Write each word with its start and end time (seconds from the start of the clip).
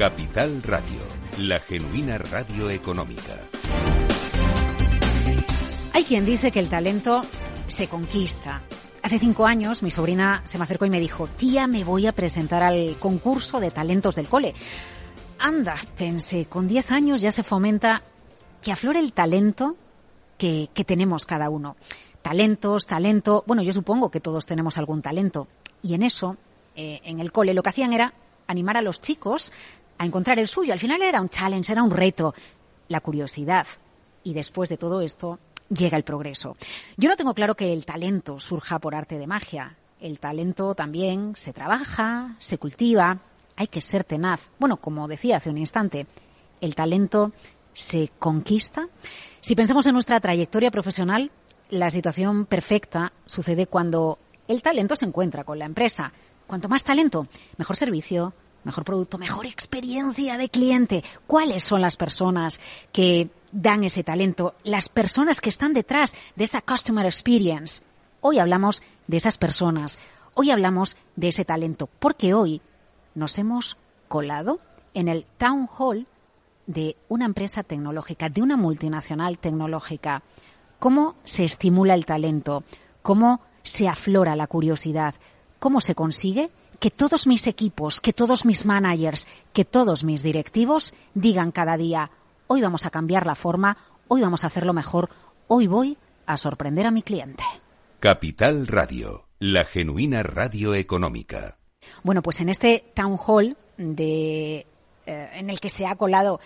Capital 0.00 0.62
Radio, 0.62 0.98
la 1.36 1.60
genuina 1.60 2.16
radio 2.16 2.70
económica. 2.70 3.38
Hay 5.92 6.04
quien 6.04 6.24
dice 6.24 6.50
que 6.50 6.58
el 6.58 6.70
talento 6.70 7.20
se 7.66 7.86
conquista. 7.86 8.62
Hace 9.02 9.18
cinco 9.18 9.44
años 9.44 9.82
mi 9.82 9.90
sobrina 9.90 10.40
se 10.44 10.56
me 10.56 10.64
acercó 10.64 10.86
y 10.86 10.90
me 10.90 11.00
dijo, 11.00 11.26
tía, 11.26 11.66
me 11.66 11.84
voy 11.84 12.06
a 12.06 12.12
presentar 12.12 12.62
al 12.62 12.96
concurso 12.98 13.60
de 13.60 13.70
talentos 13.70 14.14
del 14.14 14.26
cole. 14.26 14.54
Anda, 15.38 15.74
pensé, 15.98 16.46
con 16.46 16.66
diez 16.66 16.90
años 16.92 17.20
ya 17.20 17.30
se 17.30 17.42
fomenta 17.42 18.02
que 18.62 18.72
aflore 18.72 19.00
el 19.00 19.12
talento 19.12 19.76
que, 20.38 20.70
tenemos 20.86 21.26
cada 21.26 21.50
uno. 21.50 21.76
Talentos, 22.22 22.86
talento, 22.86 23.44
bueno, 23.46 23.62
yo 23.62 23.74
supongo 23.74 24.10
que 24.10 24.20
todos 24.20 24.46
tenemos 24.46 24.78
algún 24.78 25.02
talento. 25.02 25.46
Y 25.82 25.92
en 25.92 26.04
eso, 26.04 26.38
eh, 26.74 27.02
en 27.04 27.20
el 27.20 27.32
cole, 27.32 27.52
lo 27.52 27.62
que 27.62 27.68
hacían 27.68 27.92
era 27.92 28.14
animar 28.50 28.76
a 28.76 28.82
los 28.82 29.00
chicos 29.00 29.52
a 30.00 30.06
encontrar 30.06 30.38
el 30.38 30.48
suyo. 30.48 30.72
Al 30.72 30.78
final 30.78 31.02
era 31.02 31.20
un 31.20 31.28
challenge, 31.28 31.70
era 31.70 31.82
un 31.82 31.90
reto, 31.90 32.34
la 32.88 33.00
curiosidad. 33.00 33.66
Y 34.24 34.32
después 34.32 34.70
de 34.70 34.78
todo 34.78 35.02
esto, 35.02 35.38
llega 35.68 35.98
el 35.98 36.04
progreso. 36.04 36.56
Yo 36.96 37.10
no 37.10 37.16
tengo 37.16 37.34
claro 37.34 37.54
que 37.54 37.74
el 37.74 37.84
talento 37.84 38.40
surja 38.40 38.78
por 38.78 38.94
arte 38.94 39.18
de 39.18 39.26
magia. 39.26 39.76
El 40.00 40.18
talento 40.18 40.74
también 40.74 41.34
se 41.36 41.52
trabaja, 41.52 42.34
se 42.38 42.56
cultiva, 42.56 43.18
hay 43.56 43.66
que 43.66 43.82
ser 43.82 44.02
tenaz. 44.04 44.48
Bueno, 44.58 44.78
como 44.78 45.06
decía 45.06 45.36
hace 45.36 45.50
un 45.50 45.58
instante, 45.58 46.06
el 46.62 46.74
talento 46.74 47.32
se 47.74 48.10
conquista. 48.18 48.88
Si 49.42 49.54
pensamos 49.54 49.86
en 49.86 49.92
nuestra 49.92 50.18
trayectoria 50.18 50.70
profesional, 50.70 51.30
la 51.68 51.90
situación 51.90 52.46
perfecta 52.46 53.12
sucede 53.26 53.66
cuando 53.66 54.18
el 54.48 54.62
talento 54.62 54.96
se 54.96 55.04
encuentra 55.04 55.44
con 55.44 55.58
la 55.58 55.66
empresa. 55.66 56.10
Cuanto 56.46 56.70
más 56.70 56.84
talento, 56.84 57.26
mejor 57.58 57.76
servicio, 57.76 58.32
mejor 58.64 58.84
producto, 58.84 59.18
mejor 59.18 59.46
experiencia 59.46 60.38
de 60.38 60.48
cliente. 60.48 61.04
¿Cuáles 61.26 61.64
son 61.64 61.80
las 61.80 61.96
personas 61.96 62.60
que 62.92 63.30
dan 63.52 63.84
ese 63.84 64.04
talento? 64.04 64.54
Las 64.64 64.88
personas 64.88 65.40
que 65.40 65.48
están 65.48 65.72
detrás 65.72 66.12
de 66.36 66.44
esa 66.44 66.60
customer 66.60 67.06
experience. 67.06 67.82
Hoy 68.20 68.38
hablamos 68.38 68.82
de 69.06 69.16
esas 69.16 69.38
personas. 69.38 69.98
Hoy 70.34 70.50
hablamos 70.50 70.96
de 71.16 71.28
ese 71.28 71.44
talento. 71.44 71.88
Porque 71.98 72.34
hoy 72.34 72.60
nos 73.14 73.38
hemos 73.38 73.78
colado 74.08 74.60
en 74.94 75.08
el 75.08 75.24
town 75.38 75.68
hall 75.78 76.06
de 76.66 76.96
una 77.08 77.24
empresa 77.24 77.62
tecnológica, 77.62 78.28
de 78.28 78.42
una 78.42 78.56
multinacional 78.56 79.38
tecnológica. 79.38 80.22
¿Cómo 80.78 81.16
se 81.24 81.44
estimula 81.44 81.94
el 81.94 82.06
talento? 82.06 82.64
¿Cómo 83.02 83.40
se 83.62 83.88
aflora 83.88 84.36
la 84.36 84.46
curiosidad? 84.46 85.14
¿Cómo 85.58 85.80
se 85.80 85.94
consigue 85.94 86.50
que 86.80 86.90
todos 86.90 87.26
mis 87.26 87.46
equipos, 87.46 88.00
que 88.00 88.14
todos 88.14 88.46
mis 88.46 88.64
managers, 88.64 89.28
que 89.52 89.66
todos 89.66 90.02
mis 90.02 90.22
directivos 90.22 90.94
digan 91.14 91.52
cada 91.52 91.76
día, 91.76 92.10
hoy 92.46 92.62
vamos 92.62 92.86
a 92.86 92.90
cambiar 92.90 93.26
la 93.26 93.34
forma, 93.34 93.76
hoy 94.08 94.22
vamos 94.22 94.42
a 94.42 94.46
hacerlo 94.46 94.72
mejor, 94.72 95.10
hoy 95.46 95.66
voy 95.66 95.98
a 96.24 96.38
sorprender 96.38 96.86
a 96.86 96.90
mi 96.90 97.02
cliente? 97.02 97.44
Capital 98.00 98.66
Radio, 98.66 99.26
la 99.38 99.64
genuina 99.64 100.22
radio 100.22 100.74
económica. 100.74 101.58
Bueno, 102.02 102.22
pues 102.22 102.40
en 102.40 102.48
este 102.48 102.82
town 102.94 103.18
hall 103.18 103.58
de, 103.76 104.66
eh, 105.04 105.30
en 105.34 105.50
el 105.50 105.60
que 105.60 105.68
se 105.68 105.86
ha 105.86 105.96
colado 105.96 106.40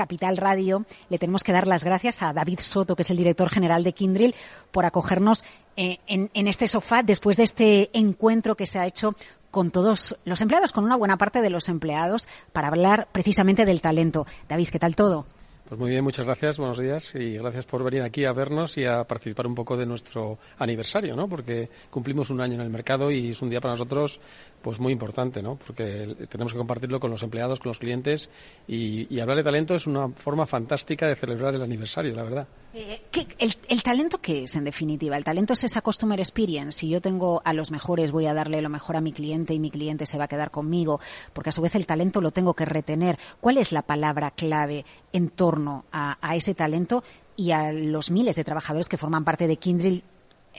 Capital 0.00 0.38
Radio, 0.38 0.86
le 1.10 1.18
tenemos 1.18 1.44
que 1.44 1.52
dar 1.52 1.66
las 1.66 1.84
gracias 1.84 2.22
a 2.22 2.32
David 2.32 2.60
Soto, 2.60 2.96
que 2.96 3.02
es 3.02 3.10
el 3.10 3.18
director 3.18 3.50
general 3.50 3.84
de 3.84 3.92
Kindrill, 3.92 4.34
por 4.70 4.86
acogernos 4.86 5.44
eh, 5.76 5.98
en, 6.06 6.30
en, 6.32 6.48
este 6.48 6.68
sofá 6.68 7.02
después 7.02 7.36
de 7.36 7.42
este 7.42 7.90
encuentro 7.92 8.56
que 8.56 8.64
se 8.64 8.78
ha 8.78 8.86
hecho 8.86 9.14
con 9.50 9.70
todos 9.70 10.16
los 10.24 10.40
empleados, 10.40 10.72
con 10.72 10.84
una 10.84 10.96
buena 10.96 11.18
parte 11.18 11.42
de 11.42 11.50
los 11.50 11.68
empleados, 11.68 12.30
para 12.54 12.68
hablar 12.68 13.08
precisamente 13.12 13.66
del 13.66 13.82
talento. 13.82 14.26
David, 14.48 14.70
¿qué 14.70 14.78
tal 14.78 14.96
todo? 14.96 15.26
Pues 15.70 15.78
muy 15.78 15.90
bien, 15.90 16.02
muchas 16.02 16.26
gracias, 16.26 16.58
buenos 16.58 16.80
días 16.80 17.14
y 17.14 17.38
gracias 17.38 17.64
por 17.64 17.84
venir 17.84 18.02
aquí 18.02 18.24
a 18.24 18.32
vernos 18.32 18.76
y 18.76 18.84
a 18.84 19.04
participar 19.04 19.46
un 19.46 19.54
poco 19.54 19.76
de 19.76 19.86
nuestro 19.86 20.36
aniversario, 20.58 21.14
¿no? 21.14 21.28
Porque 21.28 21.68
cumplimos 21.90 22.28
un 22.30 22.40
año 22.40 22.54
en 22.54 22.62
el 22.62 22.70
mercado 22.70 23.08
y 23.08 23.28
es 23.28 23.40
un 23.40 23.50
día 23.50 23.60
para 23.60 23.74
nosotros 23.74 24.20
pues 24.60 24.80
muy 24.80 24.92
importante, 24.92 25.40
¿no? 25.40 25.60
Porque 25.64 26.26
tenemos 26.28 26.52
que 26.52 26.58
compartirlo 26.58 26.98
con 26.98 27.12
los 27.12 27.22
empleados, 27.22 27.60
con 27.60 27.70
los 27.70 27.78
clientes 27.78 28.30
y, 28.66 29.14
y 29.14 29.20
hablar 29.20 29.36
de 29.36 29.44
talento 29.44 29.76
es 29.76 29.86
una 29.86 30.08
forma 30.08 30.44
fantástica 30.44 31.06
de 31.06 31.14
celebrar 31.14 31.54
el 31.54 31.62
aniversario, 31.62 32.16
la 32.16 32.24
verdad. 32.24 32.48
Eh, 32.72 33.02
¿qué, 33.10 33.26
el, 33.38 33.82
talento 33.82 34.18
qué 34.18 34.44
es, 34.44 34.54
en 34.54 34.64
definitiva? 34.64 35.16
El 35.16 35.24
talento 35.24 35.54
es 35.54 35.64
esa 35.64 35.80
customer 35.80 36.20
experience. 36.20 36.78
Si 36.78 36.88
yo 36.88 37.00
tengo 37.00 37.42
a 37.44 37.52
los 37.52 37.72
mejores, 37.72 38.12
voy 38.12 38.26
a 38.26 38.34
darle 38.34 38.62
lo 38.62 38.68
mejor 38.68 38.96
a 38.96 39.00
mi 39.00 39.12
cliente 39.12 39.54
y 39.54 39.58
mi 39.58 39.70
cliente 39.70 40.06
se 40.06 40.18
va 40.18 40.24
a 40.24 40.28
quedar 40.28 40.50
conmigo, 40.52 41.00
porque 41.32 41.50
a 41.50 41.52
su 41.52 41.62
vez 41.62 41.74
el 41.74 41.86
talento 41.86 42.20
lo 42.20 42.30
tengo 42.30 42.54
que 42.54 42.64
retener. 42.64 43.18
¿Cuál 43.40 43.58
es 43.58 43.72
la 43.72 43.82
palabra 43.82 44.30
clave 44.30 44.84
en 45.12 45.30
torno 45.30 45.84
a, 45.90 46.16
ese 46.36 46.54
talento 46.54 47.02
y 47.36 47.50
a 47.50 47.72
los 47.72 48.10
miles 48.10 48.36
de 48.36 48.44
trabajadores 48.44 48.88
que 48.88 48.98
forman 48.98 49.24
parte 49.24 49.48
de 49.48 49.56
Kindrill 49.56 50.04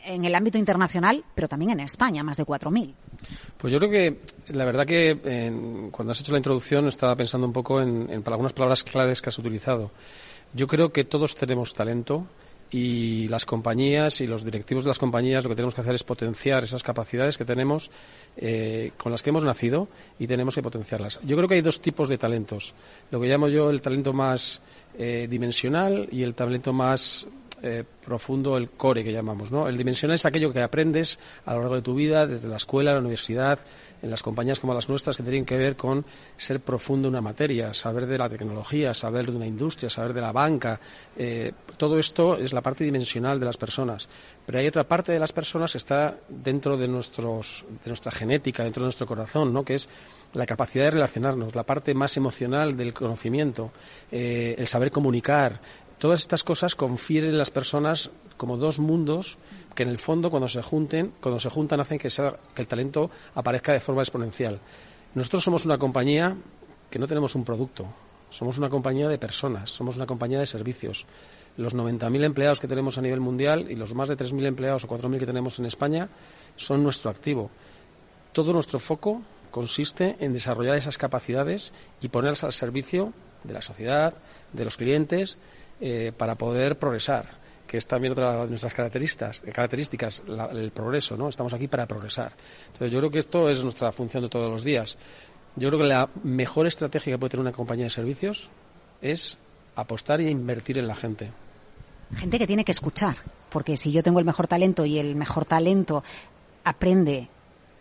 en 0.04 0.26
el 0.26 0.34
ámbito 0.34 0.58
internacional, 0.58 1.24
pero 1.36 1.48
también 1.48 1.72
en 1.72 1.82
España, 1.82 2.24
más 2.24 2.36
de 2.36 2.46
4.000. 2.46 2.94
Pues 3.58 3.72
yo 3.72 3.80
creo 3.80 3.92
que 3.92 4.20
la 4.54 4.66
verdad 4.66 4.86
que 4.86 5.12
en, 5.12 5.92
cuando 5.92 6.12
has 6.12 6.20
hecho 6.20 6.32
la 6.32 6.40
introducción 6.40 6.88
estaba 6.88 7.16
pensando 7.16 7.46
un 7.46 7.54
poco 7.54 7.80
en, 7.82 8.10
en 8.10 8.24
algunas 8.26 8.54
palabras 8.54 8.84
claves 8.84 9.22
que 9.22 9.30
has 9.30 9.38
utilizado. 9.38 9.92
Yo 10.53 10.67
creo 10.67 10.91
que 10.91 11.06
todos 11.06 11.35
tenemos 11.35 11.73
talento 11.73 12.28
y 12.72 13.28
las 13.28 13.45
compañías 13.45 14.22
y 14.22 14.28
los 14.28 14.45
directivos 14.45 14.85
de 14.85 14.89
las 14.89 15.00
compañías 15.00 15.44
lo 15.44 15.50
que 15.50 15.56
tenemos 15.56 15.75
que 15.75 15.81
hacer 15.81 15.95
es 15.95 16.03
potenciar 16.03 16.63
esas 16.63 16.84
capacidades 16.84 17.38
que 17.38 17.45
tenemos, 17.45 17.91
eh, 18.38 18.91
con 18.97 19.12
las 19.12 19.22
que 19.22 19.29
hemos 19.29 19.44
nacido 19.44 19.89
y 20.19 20.28
tenemos 20.28 20.56
que 20.56 20.62
potenciarlas. 20.62 21.19
Yo 21.23 21.35
creo 21.35 21.50
que 21.50 21.56
hay 21.56 21.62
dos 21.62 21.81
tipos 21.81 22.07
de 22.07 22.17
talentos. 22.17 22.73
Lo 23.12 23.19
que 23.19 23.28
llamo 23.28 23.50
yo 23.50 23.69
el 23.69 23.81
talento 23.81 24.13
más 24.13 24.62
eh, 24.97 25.28
dimensional 25.29 26.07
y 26.12 26.23
el 26.23 26.34
talento 26.34 26.72
más 26.72 27.28
eh, 27.63 27.83
profundo, 28.03 28.57
el 28.57 28.69
core 28.72 29.03
que 29.03 29.12
llamamos. 29.12 29.51
¿no? 29.51 29.68
El 29.68 29.78
dimensional 29.78 30.16
es 30.16 30.25
aquello 30.25 30.51
que 30.51 30.62
aprendes 30.62 31.19
a 31.45 31.53
lo 31.53 31.59
largo 31.59 31.75
de 31.75 31.81
tu 31.83 31.94
vida, 31.94 32.25
desde 32.25 32.47
la 32.47 32.57
escuela, 32.57 32.94
la 32.94 33.00
universidad, 33.00 33.59
en 34.01 34.09
las 34.09 34.23
compañías 34.23 34.59
como 34.59 34.73
las 34.73 34.89
nuestras, 34.89 35.17
que 35.17 35.23
tienen 35.23 35.45
que 35.45 35.57
ver 35.57 35.75
con 35.75 36.06
ser 36.38 36.59
profundo 36.59 37.07
en 37.07 37.13
una 37.13 37.22
materia, 37.22 37.73
saber 37.73 38.06
de 38.06 38.17
la 38.17 38.29
tecnología, 38.29 38.94
saber 38.94 39.29
de 39.29 39.38
una 39.38 39.47
industria, 39.47 39.89
saber 39.89 40.13
de 40.13 40.22
la 40.22 40.31
banca. 40.31 40.79
Eh, 41.16 41.51
todo 41.78 42.00
esto 42.00 42.38
es 42.38 42.53
la 42.53 42.62
parte 42.62 42.84
dimensional 42.84 43.39
de 43.39 43.45
las 43.45 43.57
personas. 43.57 44.07
Pero 44.45 44.59
hay 44.59 44.67
otra 44.67 44.84
parte 44.84 45.12
de 45.12 45.19
las 45.19 45.31
personas 45.31 45.72
que 45.72 45.78
está 45.78 46.17
dentro 46.28 46.78
de, 46.78 46.88
nuestros, 46.88 47.63
de 47.84 47.89
nuestra 47.89 48.12
genética, 48.12 48.63
dentro 48.63 48.81
de 48.81 48.88
nuestro 48.88 49.07
corazón, 49.07 49.53
¿no? 49.53 49.63
que 49.63 49.75
es 49.75 49.88
la 50.33 50.45
capacidad 50.45 50.85
de 50.85 50.91
relacionarnos, 50.91 51.56
la 51.56 51.63
parte 51.63 51.94
más 51.94 52.16
emocional 52.18 52.75
del 52.75 52.94
conocimiento, 52.94 53.72
eh, 54.12 54.56
el 54.57 54.68
saber 54.68 54.91
comunicar, 54.91 55.59
Todas 56.01 56.22
estas 56.22 56.44
cosas 56.44 56.73
confieren 56.73 57.29
en 57.29 57.38
las 57.38 57.51
personas 57.51 58.09
como 58.35 58.57
dos 58.57 58.79
mundos 58.79 59.38
que 59.75 59.84
en 59.84 59.89
el 59.89 60.00
fondo 60.00 60.31
cuando 60.31 60.47
se 60.47 60.63
junten, 60.63 61.13
cuando 61.22 61.38
se 61.38 61.51
juntan 61.51 61.79
hacen 61.79 62.00
que, 62.00 62.07
que 62.09 62.62
el 62.63 62.67
talento 62.67 63.12
aparezca 63.35 63.72
de 63.72 63.79
forma 63.79 64.01
exponencial. 64.01 64.59
Nosotros 65.13 65.44
somos 65.44 65.63
una 65.66 65.78
compañía 65.78 66.35
que 66.89 66.97
no 66.97 67.07
tenemos 67.07 67.35
un 67.35 67.45
producto, 67.45 67.85
somos 68.31 68.57
una 68.57 68.67
compañía 68.67 69.07
de 69.09 69.19
personas, 69.19 69.69
somos 69.69 69.95
una 69.95 70.07
compañía 70.07 70.39
de 70.39 70.47
servicios. 70.47 71.06
Los 71.56 71.75
90.000 71.75 72.23
empleados 72.23 72.59
que 72.59 72.68
tenemos 72.68 72.97
a 72.97 73.01
nivel 73.03 73.19
mundial 73.19 73.69
y 73.69 73.75
los 73.75 73.94
más 73.94 74.09
de 74.09 74.18
3.000 74.18 74.47
empleados 74.47 74.85
o 74.85 74.88
4.000 74.88 75.19
que 75.19 75.28
tenemos 75.28 75.59
en 75.59 75.68
España 75.68 76.09
son 76.56 76.81
nuestro 76.81 77.12
activo. 77.12 77.51
Todo 78.33 78.53
nuestro 78.53 78.79
foco 78.79 79.22
consiste 79.51 80.16
en 80.19 80.33
desarrollar 80.33 80.78
esas 80.78 80.97
capacidades 80.97 81.72
y 82.01 82.07
ponerlas 82.07 82.44
al 82.44 82.53
servicio 82.53 83.13
de 83.44 83.53
la 83.53 83.62
sociedad, 83.62 84.16
de 84.51 84.66
los 84.66 84.78
clientes 84.78 85.38
eh, 85.81 86.12
para 86.16 86.36
poder 86.36 86.78
progresar, 86.78 87.25
que 87.66 87.78
es 87.78 87.88
también 87.88 88.14
otra 88.14 88.44
de 88.44 88.50
nuestras 88.50 88.74
características, 88.74 89.42
características 89.52 90.22
la, 90.28 90.46
el 90.46 90.72
progreso, 90.72 91.18
¿no? 91.18 91.28
Estamos 91.28 91.53
aquí 91.53 91.68
para 91.68 91.88
progresar. 91.88 92.33
Entonces, 92.68 92.92
yo 92.92 93.00
creo 93.00 93.10
que 93.10 93.19
esto 93.19 93.50
es 93.50 93.63
nuestra 93.63 93.92
función 93.92 94.24
de 94.24 94.30
todos 94.30 94.51
los 94.51 94.63
días. 94.63 94.98
Yo 95.56 95.69
creo 95.69 95.81
que 95.81 95.88
la 95.88 96.07
mejor 96.24 96.68
estrategia 96.68 97.13
que 97.13 97.18
puede 97.18 97.31
tener 97.31 97.42
una 97.42 97.51
compañía 97.51 97.86
de 97.86 97.89
servicios 97.89 98.50
es 99.01 99.38
apostar 99.75 100.22
y 100.22 100.28
invertir 100.28 100.78
en 100.78 100.88
la 100.88 100.95
gente. 100.95 101.31
Gente 102.16 102.38
que 102.38 102.48
tiene 102.48 102.63
que 102.63 102.72
escuchar, 102.72 103.16
porque 103.50 103.75
si 103.75 103.92
yo 103.92 104.04
tengo 104.04 104.19
el 104.19 104.25
mejor 104.25 104.48
talento 104.48 104.86
y 104.86 105.00
el 105.00 105.16
mejor 105.16 105.45
talento 105.45 106.04
aprende 106.63 107.28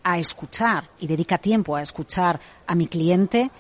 a 0.03 0.19
escuchar 0.19 0.89
y 1.01 1.07
dedica 1.07 1.39
tiempo 1.39 1.77
a 1.77 1.83
escuchar 1.83 2.41
a 2.67 2.75
mi 2.75 2.87
cliente, 2.87 3.51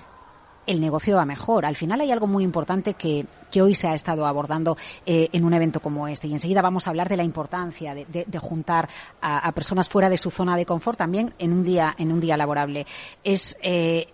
el 0.70 0.80
negocio 0.80 1.16
va 1.16 1.24
mejor. 1.24 1.66
Al 1.66 1.74
final 1.74 2.00
hay 2.00 2.12
algo 2.12 2.28
muy 2.28 2.44
importante 2.44 2.94
que, 2.94 3.26
que 3.50 3.60
hoy 3.60 3.74
se 3.74 3.88
ha 3.88 3.94
estado 3.94 4.24
abordando 4.24 4.76
eh, 5.04 5.28
en 5.32 5.44
un 5.44 5.52
evento 5.52 5.80
como 5.80 6.06
este. 6.06 6.28
Y 6.28 6.32
enseguida 6.32 6.62
vamos 6.62 6.86
a 6.86 6.90
hablar 6.90 7.08
de 7.08 7.16
la 7.16 7.24
importancia 7.24 7.94
de, 7.94 8.38
juntar 8.38 8.88
a, 9.20 9.50
personas 9.52 9.88
fuera 9.88 10.08
de 10.08 10.16
su 10.16 10.30
zona 10.30 10.56
de 10.56 10.66
confort 10.66 10.96
también 10.96 11.34
en 11.38 11.52
un 11.52 11.64
día, 11.64 11.94
en 11.98 12.12
un 12.12 12.20
día 12.20 12.36
laborable. 12.36 12.86
Es 13.24 13.58
eh, 13.62 14.06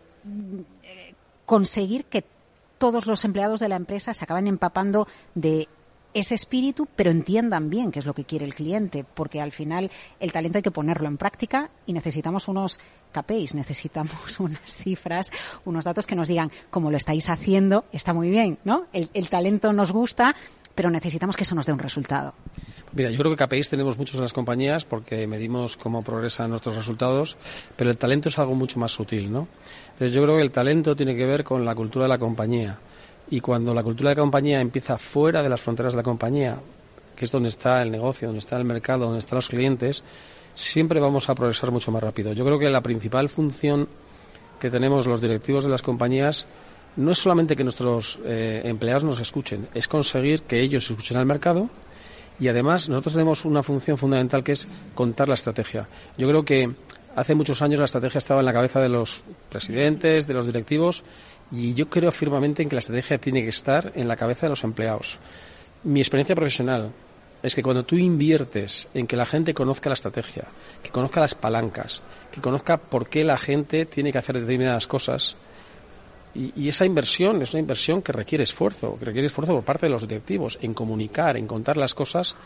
conseguir 1.45 2.07
que 2.07 2.25
todos 2.79 3.07
los 3.07 3.25
empleados 3.25 3.61
de 3.61 3.69
la 3.69 3.77
empresa 3.77 4.15
se 4.15 4.25
acaben 4.25 4.47
empapando 4.47 5.07
de 5.35 5.69
ese 6.19 6.35
espíritu, 6.35 6.89
pero 6.97 7.11
entiendan 7.11 7.69
bien 7.69 7.93
qué 7.93 7.99
es 7.99 8.07
lo 8.07 8.15
que 8.15 8.25
quiere 8.25 8.47
el 8.47 8.55
cliente, 8.55 9.05
porque 9.05 9.43
al 9.43 9.53
final 9.53 9.91
el 10.19 10.33
talento 10.33 10.59
hay 10.59 10.63
que 10.63 10.71
ponerlo 10.71 11.09
en 11.09 11.19
práctica 11.19 11.69
y 11.85 11.93
necesitamos 11.93 12.49
unos 12.49 12.81
KPIs, 13.13 13.55
necesitamos 13.55 14.41
unas 14.41 14.77
cifras, 14.77 15.31
unos 15.67 15.85
datos 15.85 16.07
que 16.07 16.17
nos 16.17 16.27
digan 16.27 16.51
cómo 16.71 16.91
lo 16.91 16.97
estáis 16.97 17.29
haciendo, 17.29 17.85
está 17.93 18.15
muy 18.15 18.31
bien, 18.31 18.59
¿no? 18.65 18.87
El, 18.95 19.29
talento 19.29 19.75
nos 19.75 19.93
gusta, 19.93 20.35
pero 20.75 20.89
necesitamos 20.89 21.37
que 21.37 21.43
eso 21.43 21.55
nos 21.55 21.67
dé 21.67 21.73
un 21.73 21.81
resultado. 21.81 22.33
Mira, 22.93 23.11
yo 23.11 23.19
creo 23.19 23.37
que 23.37 23.45
KPIs 23.45 23.69
tenemos 23.69 23.99
muchos 23.99 24.15
en 24.15 24.23
las 24.23 24.33
compañías 24.33 24.87
porque 24.87 25.27
medimos 25.27 25.77
cómo 25.77 26.03
progresan 26.03 26.49
nuestros 26.49 26.77
resultados, 26.77 27.37
pero 27.77 27.91
el 27.91 27.99
talento 27.99 28.31
es 28.31 28.39
algo 28.39 28.55
mucho 28.55 28.79
más 28.79 28.93
sutil, 28.93 29.31
¿no? 29.31 29.49
Entonces 29.93 30.13
yo 30.15 30.23
creo 30.23 30.37
que 30.37 30.43
el 30.43 30.51
talento 30.51 30.97
tiene 30.97 31.15
que 31.15 31.27
ver 31.27 31.45
con 31.45 31.67
la 31.67 31.75
cultura 31.75 32.07
de 32.07 32.09
la 32.09 32.19
compañía. 32.19 32.79
Y 33.31 33.41
cuando 33.41 33.75
la 33.75 33.83
cultura 33.83 34.11
de 34.11 34.17
la 34.17 34.23
compañía 34.23 34.61
empieza 34.61 34.99
fuera 34.99 35.43
de 35.43 35.49
las 35.49 35.61
fronteras 35.61 35.93
de 35.93 35.99
la 35.99 36.03
compañía, 36.03 36.59
que 37.17 37.25
es 37.25 37.33
donde 37.33 37.49
está 37.49 37.83
el 37.83 37.91
negocio, 37.91 38.29
donde 38.29 38.41
está 38.41 38.57
el 38.57 38.65
mercado, 38.65 39.07
donde 39.07 39.19
están 39.19 39.37
los 39.37 39.49
clientes, 39.49 40.03
siempre 40.55 41.01
vamos 41.01 41.29
a 41.29 41.35
progresar 41.35 41.71
mucho 41.71 41.91
más 41.91 42.03
rápido. 42.03 42.33
Yo 42.33 42.45
creo 42.45 42.59
que 42.59 42.71
la 42.71 42.81
principal 42.81 43.29
función 43.29 43.89
que 44.61 44.71
tenemos 44.71 45.07
los 45.07 45.21
directivos 45.21 45.65
de 45.65 45.71
las 45.71 45.83
compañías 45.83 46.47
no 46.97 47.11
es 47.11 47.19
solamente 47.19 47.57
que 47.57 47.65
nuestros 47.65 48.19
eh, 48.25 48.63
empleados 48.65 49.05
nos 49.05 49.21
escuchen, 49.21 49.69
es 49.75 49.87
conseguir 49.87 50.43
que 50.43 50.61
ellos 50.61 50.91
escuchen 50.91 51.19
al 51.19 51.27
mercado 51.27 51.69
y 52.41 52.49
además 52.49 52.89
nosotros 52.89 53.15
tenemos 53.15 53.45
una 53.45 53.63
función 53.63 53.99
fundamental 53.99 54.43
que 54.43 54.53
es 54.53 54.67
contar 54.95 55.29
la 55.29 55.35
estrategia. 55.35 55.89
Yo 56.17 56.29
creo 56.29 56.45
que 56.45 56.71
hace 57.15 57.35
muchos 57.35 57.61
años 57.63 57.79
la 57.79 57.85
estrategia 57.85 58.19
estaba 58.19 58.41
en 58.41 58.47
la 58.47 58.53
cabeza 58.53 58.81
de 58.81 58.89
los 58.89 59.25
presidentes, 59.51 60.27
de 60.27 60.35
los 60.35 60.47
directivos 60.47 61.05
y 61.53 61.75
yo 61.75 61.89
creo 61.89 62.11
firmemente 62.11 62.63
en 62.63 62.69
que 62.69 62.77
la 62.77 62.81
estrategia 62.81 63.19
tiene 63.19 63.43
que 63.43 63.51
estar 63.51 63.93
en 63.95 64.09
la 64.09 64.17
cabeza 64.17 64.47
de 64.47 64.51
los 64.51 64.65
empleados. 64.65 65.19
Mi 65.85 66.01
experiencia 66.01 66.35
profesional 66.35 66.91
es 67.43 67.55
que 67.55 67.63
cuando 67.63 67.85
tú 67.85 67.97
inviertes 67.97 68.89
en 68.95 69.07
que 69.07 69.17
la 69.17 69.27
gente 69.27 69.55
conozca 69.55 69.89
la 69.89 69.95
estrategia, 69.95 70.45
que 70.83 70.91
conozca 70.91 71.21
las 71.21 71.35
palancas, 71.35 72.03
que 72.33 72.41
conozca 72.41 72.77
por 72.77 73.09
qué 73.09 73.23
la 73.25 73.37
gente 73.37 73.87
tiene 73.87 74.11
que 74.11 74.19
hacer 74.19 74.41
determinadas 74.41 74.87
cosas, 74.87 75.37
y, 76.35 76.69
esa 76.69 76.85
inversión 76.85 77.41
es 77.41 77.55
una 77.55 77.61
inversión 77.61 78.03
que 78.03 78.13
requiere 78.13 78.45
esfuerzo, 78.45 78.99
que 78.99 79.07
requiere 79.07 79.29
esfuerzo 79.29 79.55
por 79.55 79.65
parte 79.65 79.87
de 79.87 79.93
los 79.93 80.07
directivos 80.07 80.59
en 80.61 80.75
comunicar, 80.75 81.37
en 81.37 81.47
contar 81.47 81.79
las 81.79 81.95
cosas, 81.95 82.37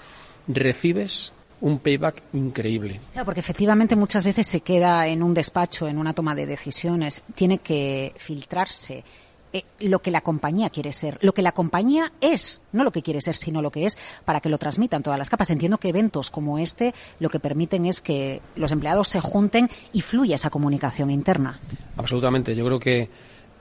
recibes 0.47 1.33
un 1.61 1.79
payback 1.79 2.23
increíble. 2.33 3.01
Claro, 3.13 3.25
porque 3.25 3.41
efectivamente 3.41 3.97
muchas 3.97 4.25
veces 4.25 4.47
se 4.47 4.61
queda 4.61 5.07
en 5.07 5.23
un 5.23 5.35
despacho, 5.35 5.89
en 5.89 5.99
una 5.99 6.13
toma 6.13 6.35
de 6.35 6.47
decisiones. 6.47 7.23
Tiene 7.35 7.59
que 7.59 8.15
filtrarse 8.17 9.05
eh, 9.53 9.65
lo 9.81 10.01
que 10.01 10.13
la 10.13 10.21
compañía 10.21 10.71
quiere 10.71 10.93
ser, 10.93 11.19
lo 11.23 11.35
que 11.35 11.43
la 11.43 11.53
compañía 11.53 12.13
es, 12.21 12.61
no 12.73 12.85
lo 12.85 12.93
que 12.93 13.03
quiere 13.03 13.21
ser, 13.21 13.35
sino 13.35 13.61
lo 13.61 13.73
que 13.73 13.85
es, 13.85 13.99
para 14.25 14.41
que 14.41 14.49
lo 14.49 14.59
transmitan 14.59 15.03
todas 15.03 15.19
las 15.19 15.29
capas. 15.29 15.51
Entiendo 15.51 15.79
que 15.79 15.89
eventos 15.89 16.31
como 16.31 16.59
este 16.59 16.95
lo 17.19 17.29
que 17.29 17.41
permiten 17.41 17.85
es 17.87 18.01
que 18.01 18.41
los 18.55 18.71
empleados 18.71 19.09
se 19.09 19.21
junten 19.21 19.69
y 19.93 20.03
fluya 20.03 20.37
esa 20.37 20.51
comunicación 20.51 21.11
interna. 21.11 21.59
Absolutamente. 21.97 22.55
Yo 22.55 22.65
creo 22.65 22.79
que 22.79 23.09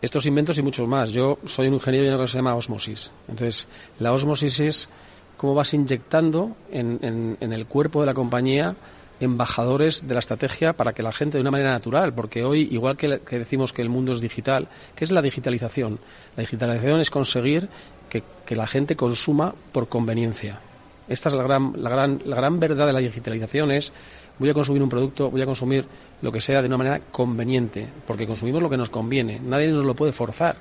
estos 0.02 0.26
inventos 0.26 0.58
y 0.58 0.62
muchos 0.62 0.88
más. 0.88 1.12
Yo 1.12 1.40
soy 1.46 1.68
un 1.68 1.74
ingeniero 1.74 2.06
y 2.06 2.10
una 2.10 2.18
cosa 2.18 2.26
que 2.26 2.32
se 2.32 2.38
llama 2.38 2.56
osmosis. 2.56 3.12
Entonces, 3.28 3.68
la 3.98 4.14
osmosis 4.14 4.60
es 4.60 4.90
cómo 5.40 5.56
vas 5.56 5.74
inyectando 5.74 6.58
en, 6.70 7.38
el 7.40 7.66
cuerpo 7.66 8.02
de 8.02 8.08
la 8.08 8.14
compañía 8.14 8.76
embajadores 9.22 10.06
de 10.06 10.14
la 10.14 10.20
estrategia 10.20 10.74
para 10.74 10.92
que 10.92 11.02
la 11.02 11.14
gente 11.14 11.38
de 11.38 11.42
una 11.42 11.52
manera 11.52 11.72
natural, 11.72 12.14
porque 12.14 12.44
hoy, 12.44 12.68
igual 12.72 12.98
que, 12.98 13.22
decimos 13.32 13.72
que 13.72 13.82
el 13.82 13.88
mundo 13.88 14.12
es 14.12 14.20
digital, 14.20 14.68
¿qué 14.98 15.06
es 15.06 15.12
la 15.12 15.22
digitalización? 15.22 15.98
La 16.36 16.42
digitalización 16.42 17.00
es 17.00 17.10
conseguir 17.10 17.70
que, 18.10 18.22
la 18.54 18.68
gente 18.68 18.98
consuma 18.98 19.54
por 19.72 19.88
conveniencia. 19.88 20.60
Esta 21.08 21.30
es 21.30 21.36
la 21.36 21.44
gran, 21.44 21.72
la, 21.78 21.90
gran, 21.90 22.22
la 22.26 22.36
gran 22.36 22.60
verdad 22.60 22.88
de 22.88 22.94
la 22.94 23.00
digitalización, 23.00 23.72
es 23.72 23.94
voy 24.40 24.50
a 24.50 24.54
consumir 24.54 24.84
un 24.84 24.90
producto, 24.90 25.32
voy 25.32 25.42
a 25.42 25.46
consumir 25.46 25.86
lo 26.22 26.34
que 26.34 26.42
sea 26.42 26.62
de 26.62 26.68
una 26.68 26.78
manera 26.78 27.00
conveniente, 27.12 27.88
porque 28.06 28.28
consumimos 28.28 28.62
lo 28.62 28.70
que 28.70 28.78
nos 28.78 28.90
conviene, 28.90 29.40
nadie 29.40 29.70
nos 29.70 29.86
lo 29.86 29.96
puede 29.96 30.12
forzar. 30.12 30.58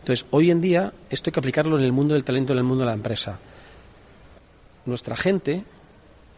Entonces, 0.00 0.26
hoy 0.30 0.50
en 0.50 0.60
día 0.60 0.92
esto 1.08 1.30
hay 1.30 1.32
que 1.32 1.40
aplicarlo 1.40 1.78
en 1.78 1.84
el 1.84 1.92
mundo 1.92 2.12
del 2.12 2.24
talento, 2.24 2.52
en 2.52 2.58
el 2.58 2.64
mundo 2.64 2.84
de 2.84 2.88
la 2.88 2.94
empresa 2.94 3.38
nuestra 4.86 5.16
gente 5.16 5.64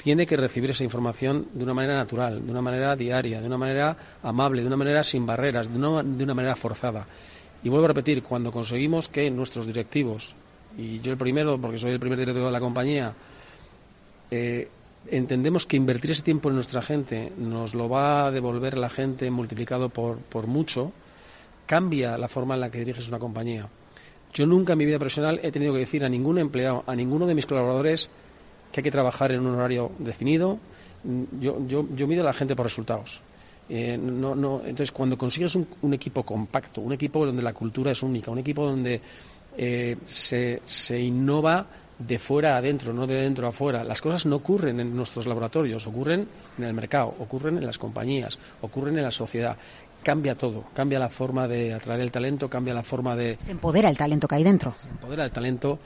tiene 0.02 0.26
que 0.26 0.36
recibir 0.36 0.70
esa 0.70 0.84
información 0.84 1.46
de 1.52 1.62
una 1.62 1.74
manera 1.74 1.96
natural, 1.96 2.44
de 2.44 2.50
una 2.50 2.60
manera 2.62 2.96
diaria, 2.96 3.40
de 3.40 3.46
una 3.46 3.58
manera 3.58 3.96
amable, 4.22 4.62
de 4.62 4.66
una 4.66 4.76
manera 4.76 5.04
sin 5.04 5.24
barreras, 5.24 5.72
de 5.72 5.78
una, 5.78 6.02
de 6.02 6.24
una 6.24 6.34
manera 6.34 6.56
forzada. 6.56 7.06
Y 7.62 7.68
vuelvo 7.68 7.84
a 7.84 7.88
repetir, 7.88 8.22
cuando 8.22 8.50
conseguimos 8.50 9.08
que 9.08 9.30
nuestros 9.30 9.66
directivos, 9.66 10.34
y 10.76 11.00
yo 11.00 11.12
el 11.12 11.18
primero, 11.18 11.56
porque 11.58 11.78
soy 11.78 11.92
el 11.92 12.00
primer 12.00 12.18
directivo 12.18 12.46
de 12.46 12.52
la 12.52 12.58
compañía, 12.58 13.12
eh, 14.30 14.68
entendemos 15.10 15.66
que 15.66 15.76
invertir 15.76 16.10
ese 16.10 16.22
tiempo 16.22 16.48
en 16.48 16.56
nuestra 16.56 16.82
gente 16.82 17.32
nos 17.36 17.74
lo 17.74 17.88
va 17.88 18.26
a 18.26 18.30
devolver 18.30 18.78
la 18.78 18.88
gente 18.88 19.30
multiplicado 19.30 19.88
por, 19.88 20.18
por 20.18 20.48
mucho, 20.48 20.92
cambia 21.66 22.18
la 22.18 22.28
forma 22.28 22.54
en 22.54 22.60
la 22.60 22.70
que 22.70 22.78
diriges 22.78 23.08
una 23.08 23.18
compañía. 23.18 23.68
Yo 24.34 24.46
nunca 24.46 24.72
en 24.72 24.78
mi 24.78 24.86
vida 24.86 24.98
profesional 24.98 25.40
he 25.42 25.52
tenido 25.52 25.72
que 25.74 25.80
decir 25.80 26.04
a 26.04 26.08
ningún 26.08 26.38
empleado, 26.38 26.82
a 26.86 26.96
ninguno 26.96 27.26
de 27.26 27.34
mis 27.34 27.46
colaboradores, 27.46 28.10
que 28.72 28.80
hay 28.80 28.84
que 28.84 28.90
trabajar 28.90 29.32
en 29.32 29.46
un 29.46 29.54
horario 29.54 29.92
definido. 29.98 30.58
Yo, 31.40 31.66
yo, 31.66 31.86
yo 31.94 32.06
mido 32.06 32.22
a 32.22 32.26
la 32.26 32.32
gente 32.32 32.56
por 32.56 32.66
resultados. 32.66 33.20
Eh, 33.68 33.96
no, 33.96 34.34
no, 34.34 34.60
entonces, 34.60 34.92
cuando 34.92 35.16
consigues 35.16 35.54
un, 35.54 35.94
equipo 35.94 36.22
compacto, 36.24 36.80
un 36.80 36.92
equipo 36.92 37.24
donde 37.24 37.42
la 37.42 37.52
cultura 37.52 37.92
es 37.92 38.02
única, 38.02 38.30
un 38.30 38.38
equipo 38.38 38.66
donde 38.66 39.00
eh, 39.56 39.96
se, 40.04 40.62
se 40.66 41.00
innova 41.00 41.64
de 41.98 42.18
fuera 42.18 42.54
a 42.54 42.58
adentro, 42.58 42.92
no 42.92 43.06
de 43.06 43.14
dentro 43.14 43.46
a 43.46 43.50
afuera. 43.50 43.84
Las 43.84 44.02
cosas 44.02 44.26
no 44.26 44.36
ocurren 44.36 44.80
en 44.80 44.94
nuestros 44.94 45.26
laboratorios, 45.26 45.86
ocurren 45.86 46.26
en 46.58 46.64
el 46.64 46.74
mercado, 46.74 47.14
ocurren 47.18 47.58
en 47.58 47.66
las 47.66 47.78
compañías, 47.78 48.38
ocurren 48.60 48.96
en 48.98 49.04
la 49.04 49.10
sociedad. 49.10 49.56
Cambia 50.02 50.34
todo, 50.34 50.64
cambia 50.74 50.98
la 50.98 51.08
forma 51.08 51.46
de 51.46 51.74
atraer 51.74 52.00
el 52.00 52.10
talento, 52.10 52.48
cambia 52.48 52.74
la 52.74 52.82
forma 52.82 53.14
de... 53.14 53.36
Se 53.38 53.52
empodera 53.52 53.88
el 53.88 53.96
talento 53.96 54.26
que 54.26 54.34
hay 54.34 54.42
dentro. 54.42 54.74
Se 54.82 54.88
empodera 54.88 55.24
el 55.24 55.30
talento. 55.30 55.78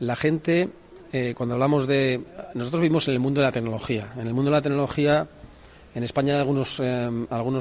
La 0.00 0.16
gente 0.16 0.68
eh, 1.12 1.34
cuando 1.36 1.54
hablamos 1.54 1.86
de... 1.86 2.20
Nosotros 2.54 2.80
vivimos 2.80 3.06
en 3.08 3.14
el 3.14 3.20
mundo 3.20 3.40
de 3.42 3.46
la 3.46 3.52
tecnología. 3.52 4.12
En 4.16 4.26
el 4.26 4.32
mundo 4.32 4.50
de 4.50 4.56
la 4.56 4.62
tecnología, 4.62 5.26
en 5.94 6.02
España 6.04 6.34
hay 6.34 6.40
algunos, 6.40 6.80
eh, 6.80 7.10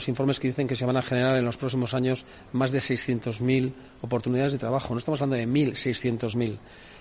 informes 0.07 0.39
que 0.39 0.47
dicen 0.47 0.67
que 0.67 0.75
se 0.75 0.85
van 0.85 0.95
a 0.95 1.01
generar 1.01 1.35
en 1.35 1.43
los 1.43 1.57
próximos 1.57 1.93
años 1.93 2.25
más 2.53 2.71
de 2.71 2.79
600.000 2.79 3.73
oportunidades 4.01 4.53
de 4.53 4.59
trabajo. 4.59 4.93
No 4.93 4.99
estamos 4.99 5.21
hablando 5.21 5.35
de 5.35 5.47
1.000, 5.47 5.71
600.000. 5.71 6.57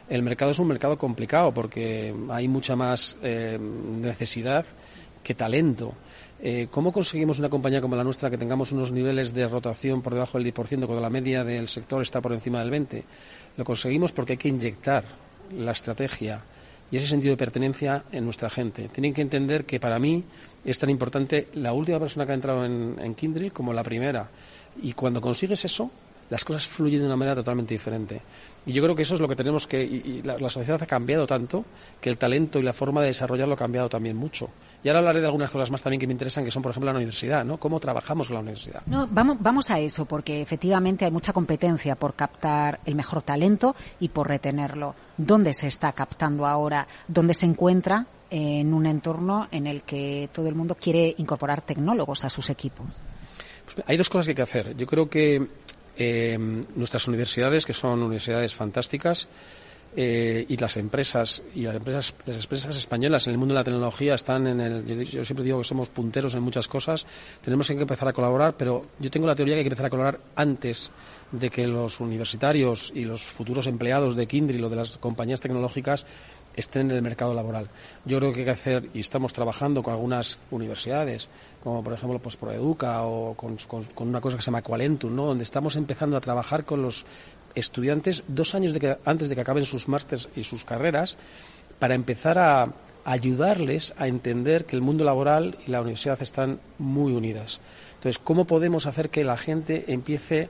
El 0.09 0.23
mercado 0.25 0.51
es 0.51 0.59
un 0.59 0.67
mercado 0.67 0.99
complicado 0.99 1.55
porque 1.55 2.13
hay 2.31 2.49
mucha 2.49 2.75
más 2.75 3.17
eh, 3.23 3.57
necesidad 3.61 4.67
que 5.23 5.35
talento. 5.35 5.95
¿Cómo 6.71 6.91
conseguimos 6.91 7.39
una 7.39 7.51
compañía 7.51 7.83
como 7.83 7.97
la 7.97 8.03
nuestra 8.03 8.31
que 8.31 8.39
tengamos 8.39 8.73
unos 8.73 8.93
niveles 8.93 9.35
de 9.35 9.47
rotación 9.47 10.01
por 10.01 10.15
debajo 10.15 10.39
del 10.39 10.55
10% 10.55 10.87
cuando 10.87 10.99
la 10.99 11.11
media 11.11 11.45
del 11.45 11.69
sector 11.69 12.01
está 12.01 12.23
por 12.23 12.33
encima 12.33 12.65
del 12.65 12.71
20%? 12.71 13.03
Lo 13.59 13.65
conseguimos 13.65 14.11
porque 14.13 14.33
hay 14.33 14.37
que 14.39 14.49
inyectar 14.49 15.05
la 15.57 15.73
estrategia 15.73 16.43
y 16.91 16.97
ese 16.97 17.07
sentido 17.07 17.33
de 17.33 17.37
pertenencia 17.37 18.05
en 18.13 18.25
nuestra 18.25 18.51
gente. 18.51 18.89
Tienen 18.89 19.15
que 19.15 19.23
entender 19.23 19.65
que 19.65 19.79
para 19.79 19.99
mí 19.99 20.25
es 20.65 20.79
tan 20.79 20.91
importante 20.91 21.49
la 21.55 21.73
última 21.73 22.01
persona 22.01 22.27
que 22.27 22.33
ha 22.33 22.35
entrado 22.35 22.65
en, 22.65 22.97
en 23.01 23.15
Kindred 23.15 23.53
como 23.53 23.73
la 23.73 23.85
primera. 23.85 24.29
Y 24.83 24.93
cuando 24.93 25.21
consigues 25.21 25.65
eso, 25.65 25.91
las 26.31 26.45
cosas 26.45 26.67
fluyen 26.67 27.01
de 27.01 27.07
una 27.07 27.17
manera 27.17 27.35
totalmente 27.35 27.75
diferente. 27.75 28.23
Y 28.65 28.73
yo 28.73 28.83
creo 28.83 28.95
que 28.95 29.03
eso 29.03 29.15
es 29.15 29.21
lo 29.21 29.29
que 29.29 29.37
tenemos 29.37 29.67
que. 29.67 29.83
Y, 29.83 30.23
la, 30.23 30.49
sociedad 30.49 30.81
ha 30.83 30.87
cambiado 30.87 31.27
tanto 31.27 31.65
que 32.01 32.09
el 32.09 32.19
talento 32.19 32.59
y 32.59 32.63
la 32.63 32.73
forma 32.73 33.01
de 33.01 33.09
desarrollarlo 33.09 33.55
ha 33.55 33.57
cambiado 33.57 33.89
también 33.89 34.17
mucho. 34.17 34.49
Y 34.85 34.89
ahora 34.89 35.01
hablaré 35.01 35.21
de 35.21 35.27
algunas 35.27 35.51
cosas 35.51 35.71
más 35.71 35.83
también 35.83 36.01
que 36.01 36.07
me 36.07 36.13
interesan, 36.13 36.45
que 36.45 36.51
son, 36.51 36.63
por 36.63 36.71
ejemplo, 36.71 36.93
la 36.93 36.97
universidad, 36.97 37.45
¿no? 37.45 37.59
Cómo 37.59 37.81
trabajamos 37.81 38.29
en 38.29 38.35
la 38.35 38.41
universidad. 38.41 38.83
No, 38.87 39.09
vamos, 39.11 39.39
vamos 39.41 39.71
a 39.71 39.81
eso, 39.81 40.05
porque 40.05 40.41
efectivamente 40.41 41.05
hay 41.05 41.11
mucha 41.11 41.33
competencia 41.33 41.97
por 41.97 42.15
captar 42.15 42.81
el 42.85 42.95
mejor 42.95 43.23
talento 43.23 43.75
y 43.99 44.09
por 44.09 44.29
retenerlo. 44.29 44.95
¿Dónde 45.17 45.53
se 45.53 45.67
está 45.67 45.93
captando 45.93 46.47
ahora? 46.47 46.87
¿Dónde 47.09 47.35
se 47.35 47.47
encuentra? 47.47 48.07
en 48.31 48.73
un 48.73 48.87
entorno 48.87 49.49
en 49.51 49.67
el 49.67 49.83
que 49.83 50.31
todo 50.33 50.47
el 50.47 50.55
mundo 50.55 50.77
quiere 50.77 51.17
incorporar 51.19 51.63
tecnólogos 51.63 52.25
a 52.25 52.31
sus 52.31 52.49
equipos. 52.49 52.87
Pues 53.65 53.85
hay 53.87 53.97
dos 53.97 54.09
cosas 54.09 54.27
que 54.27 54.31
hay 54.31 54.37
que 54.37 54.43
hacer. 54.43 54.77
Yo 54.77 54.87
creo 54.87 55.11
que 55.11 55.49
eh, 56.03 56.39
nuestras 56.77 57.07
universidades, 57.09 57.67
que 57.67 57.75
son 57.75 58.03
universidades 58.03 58.55
fantásticas, 58.55 59.29
eh, 59.97 60.47
y 60.49 60.57
las 60.57 60.77
empresas 60.77 61.43
y 61.53 61.63
las 61.63 61.75
empresas, 61.75 62.15
las 62.25 62.45
empresas 62.45 62.77
españolas 62.77 63.27
en 63.27 63.33
el 63.33 63.39
mundo 63.39 63.55
de 63.55 63.61
la 63.61 63.65
tecnología 63.65 64.15
están 64.15 64.47
en 64.47 64.61
el. 64.61 65.05
Yo 65.05 65.25
siempre 65.25 65.45
digo 65.45 65.59
que 65.59 65.65
somos 65.65 65.91
punteros 65.91 66.33
en 66.35 66.43
muchas 66.43 66.69
cosas. 66.69 67.05
Tenemos 67.43 67.67
que 67.67 67.73
empezar 67.73 68.07
a 68.07 68.13
colaborar, 68.13 68.55
pero 68.57 68.87
yo 69.01 69.11
tengo 69.11 69.27
la 69.27 69.35
teoría 69.35 69.57
que 69.57 69.59
hay 69.59 69.65
que 69.65 69.69
empezar 69.69 69.87
a 69.87 69.91
colaborar 69.91 70.21
antes 70.37 70.93
de 71.33 71.51
que 71.51 71.67
los 71.67 71.99
universitarios 71.99 72.93
y 72.95 73.05
los 73.05 73.23
futuros 73.23 73.67
empleados 73.67 74.15
de 74.15 74.27
Kindle 74.27 74.65
o 74.65 74.71
de 74.71 74.77
las 74.77 74.97
compañías 74.97 75.41
tecnológicas 75.41 76.07
estén 76.57 76.91
en 76.91 76.97
el 76.97 77.03
mercado 77.03 77.35
laboral. 77.35 77.69
Yo 78.05 78.19
creo 78.19 78.33
que 78.33 78.41
hay 78.41 78.45
que 78.45 78.51
hacer, 78.51 78.89
y 78.95 79.01
estamos 79.01 79.33
trabajando 79.33 79.83
con 79.83 79.95
algunas 79.95 80.39
universidades, 80.51 81.29
como 81.63 81.83
por 81.83 81.93
ejemplo 81.93 82.19
pues, 82.19 82.37
Proeduca 82.37 83.03
o 83.05 83.35
con, 83.35 83.57
una 83.97 84.21
cosa 84.21 84.37
que 84.37 84.43
se 84.43 84.47
llama 84.47 84.63
Qualentum, 84.63 85.15
¿no? 85.15 85.27
donde 85.27 85.45
estamos 85.45 85.77
empezando 85.77 86.17
a 86.17 86.21
trabajar 86.21 86.65
con 86.65 86.83
los 86.83 87.05
estudiantes 87.55 88.25
dos 88.29 88.55
años 88.55 88.75
antes 89.05 89.29
de 89.29 89.35
que 89.35 89.41
acaben 89.41 89.65
sus 89.65 89.89
másteres 89.89 90.29
y 90.37 90.45
sus 90.45 90.65
carreras 90.65 91.17
para 91.79 91.95
empezar 91.95 92.39
a 92.39 92.73
ayudarles 93.05 93.95
a 93.97 94.07
entender 94.07 94.67
que 94.67 94.77
el 94.77 94.83
mundo 94.83 95.05
laboral 95.05 95.57
y 95.67 95.71
la 95.71 95.81
universidad 95.81 96.21
están 96.23 96.61
muy 96.79 97.13
unidas. 97.13 97.61
Entonces, 97.95 98.19
¿cómo 98.19 98.45
podemos 98.45 98.87
hacer 98.87 99.11
que 99.11 99.25
la 99.25 99.37
gente 99.37 99.85
empiece 99.89 100.49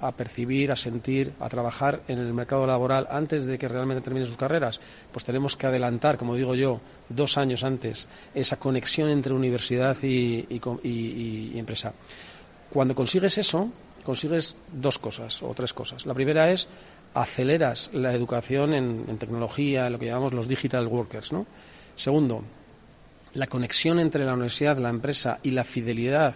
a 0.00 0.12
percibir, 0.12 0.70
a 0.70 0.76
sentir, 0.76 1.32
a 1.40 1.48
trabajar 1.48 2.02
en 2.08 2.18
el 2.18 2.32
mercado 2.32 2.66
laboral 2.66 3.06
antes 3.10 3.46
de 3.46 3.58
que 3.58 3.68
realmente 3.68 4.02
terminen 4.02 4.26
sus 4.26 4.36
carreras? 4.36 4.80
Pues 5.12 5.24
tenemos 5.24 5.56
que 5.56 5.66
adelantar, 5.66 6.16
como 6.16 6.34
digo 6.34 6.54
yo, 6.54 6.80
dos 7.08 7.38
años 7.38 7.64
antes, 7.64 8.08
esa 8.34 8.56
conexión 8.56 9.08
entre 9.08 9.32
universidad 9.32 9.96
y, 10.02 10.46
empresa. 11.58 11.92
Cuando 12.70 12.94
consigues 12.94 13.38
eso, 13.38 13.70
consigues 14.04 14.56
dos 14.72 14.98
cosas 14.98 15.42
o 15.42 15.54
tres 15.54 15.72
cosas. 15.72 16.06
La 16.06 16.14
primera 16.14 16.50
es 16.50 16.68
aceleras 17.14 17.90
la 17.92 18.12
educación 18.12 18.74
en, 18.74 19.04
en 19.08 19.18
tecnología, 19.18 19.86
en 19.86 19.92
lo 19.92 19.98
que 19.98 20.06
llamamos 20.06 20.34
los 20.34 20.48
digital 20.48 20.86
workers, 20.86 21.32
¿no? 21.32 21.46
Segundo, 21.96 22.42
la 23.34 23.46
conexión 23.46 23.98
entre 23.98 24.24
la 24.24 24.34
universidad, 24.34 24.76
la 24.78 24.90
empresa 24.90 25.38
y 25.42 25.50
la 25.50 25.64
fidelidad 25.64 26.34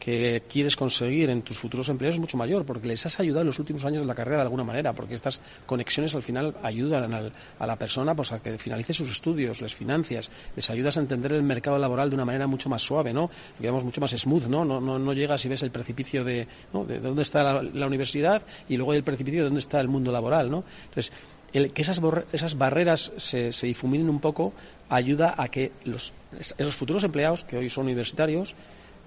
que 0.00 0.42
quieres 0.48 0.76
conseguir 0.76 1.28
en 1.28 1.42
tus 1.42 1.58
futuros 1.58 1.90
empleados 1.90 2.16
es 2.16 2.20
mucho 2.20 2.38
mayor, 2.38 2.64
porque 2.64 2.88
les 2.88 3.04
has 3.04 3.20
ayudado 3.20 3.42
en 3.42 3.48
los 3.48 3.58
últimos 3.58 3.84
años 3.84 4.00
de 4.00 4.06
la 4.06 4.14
carrera 4.14 4.38
de 4.38 4.44
alguna 4.44 4.64
manera, 4.64 4.94
porque 4.94 5.14
estas 5.14 5.42
conexiones 5.66 6.14
al 6.14 6.22
final 6.22 6.54
ayudan 6.62 7.32
a 7.58 7.66
la 7.66 7.76
persona 7.76 8.14
pues, 8.14 8.32
a 8.32 8.40
que 8.40 8.56
finalice 8.56 8.94
sus 8.94 9.12
estudios, 9.12 9.60
les 9.60 9.74
financias, 9.74 10.30
les 10.56 10.70
ayudas 10.70 10.96
a 10.96 11.00
entender 11.00 11.34
el 11.34 11.42
mercado 11.42 11.78
laboral 11.78 12.08
de 12.08 12.16
una 12.16 12.24
manera 12.24 12.46
mucho 12.46 12.70
más 12.70 12.82
suave, 12.82 13.12
¿no? 13.12 13.30
digamos, 13.58 13.84
mucho 13.84 14.00
más 14.00 14.12
smooth, 14.12 14.46
¿no? 14.46 14.64
No, 14.64 14.80
no, 14.80 15.12
llegas 15.12 15.44
y 15.44 15.48
ves 15.50 15.62
el 15.62 15.70
precipicio 15.70 16.24
de, 16.24 16.46
de, 16.72 16.98
dónde 16.98 17.22
está 17.22 17.62
la, 17.62 17.86
universidad 17.86 18.42
y 18.70 18.78
luego 18.78 18.94
el 18.94 19.02
precipicio 19.02 19.40
de 19.40 19.44
dónde 19.44 19.60
está 19.60 19.80
el 19.80 19.88
mundo 19.88 20.10
laboral. 20.10 20.50
¿no? 20.50 20.64
Entonces, 20.84 21.12
el, 21.52 21.72
que 21.72 21.82
esas, 21.82 22.00
esas 22.32 22.56
barreras 22.56 23.12
se, 23.18 23.52
se 23.52 23.66
difuminen 23.66 24.08
un 24.08 24.20
poco 24.20 24.54
ayuda 24.88 25.34
a 25.36 25.48
que 25.48 25.72
los, 25.84 26.14
esos 26.56 26.74
futuros 26.74 27.04
empleados, 27.04 27.44
que 27.44 27.58
hoy 27.58 27.68
son 27.68 27.84
universitarios, 27.84 28.54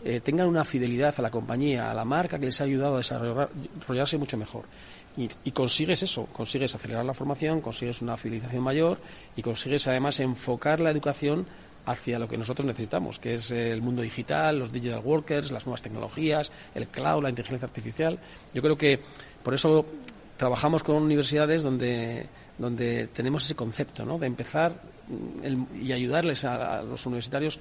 eh, 0.06 0.20
tengan 0.22 0.48
una 0.48 0.66
fidelidad 0.66 1.14
a 1.18 1.22
la 1.22 1.32
compañía, 1.32 1.90
a 1.90 1.94
la 1.94 2.04
marca 2.04 2.38
que 2.38 2.46
les 2.46 2.60
ha 2.60 2.66
ayudado 2.66 2.96
a 2.96 2.98
desarrollarse 2.98 4.18
mucho 4.18 4.38
mejor. 4.38 4.66
Y, 5.16 5.52
consigues 5.52 6.02
eso, 6.02 6.26
consigues 6.26 6.74
acelerar 6.74 7.06
la 7.06 7.14
formación, 7.14 7.62
consigues 7.62 8.02
una 8.02 8.18
fidelización 8.18 8.64
mayor 8.64 8.98
y 9.36 9.44
consigues 9.44 9.88
además 9.88 10.20
enfocar 10.20 10.80
la 10.80 10.90
educación 10.90 11.46
hacia 11.86 12.18
lo 12.18 12.28
que 12.28 12.36
nosotros 12.36 12.66
necesitamos, 12.66 13.20
que 13.20 13.36
es 13.36 13.52
el 13.52 13.82
mundo 13.84 14.02
digital, 14.02 14.58
los 14.58 14.72
digital 14.72 15.02
workers, 15.04 15.52
las 15.52 15.68
nuevas 15.68 15.84
tecnologías, 15.84 16.52
el 16.74 16.88
cloud, 16.88 17.22
la 17.22 17.30
inteligencia 17.30 17.68
artificial. 17.68 18.18
Yo 18.56 18.62
creo 18.64 18.76
que 18.76 19.00
por 19.44 19.54
eso 19.54 19.86
trabajamos 20.36 20.82
con 20.82 20.96
universidades 20.96 21.62
donde, 21.62 22.26
donde 22.58 23.08
tenemos 23.08 23.46
ese 23.46 23.56
concepto, 23.56 24.06
¿no? 24.06 24.18
de 24.18 24.28
empezar 24.28 24.74
y 25.80 25.92
ayudarles 25.92 26.44
a, 26.46 26.82
los 26.82 27.06
universitarios 27.06 27.60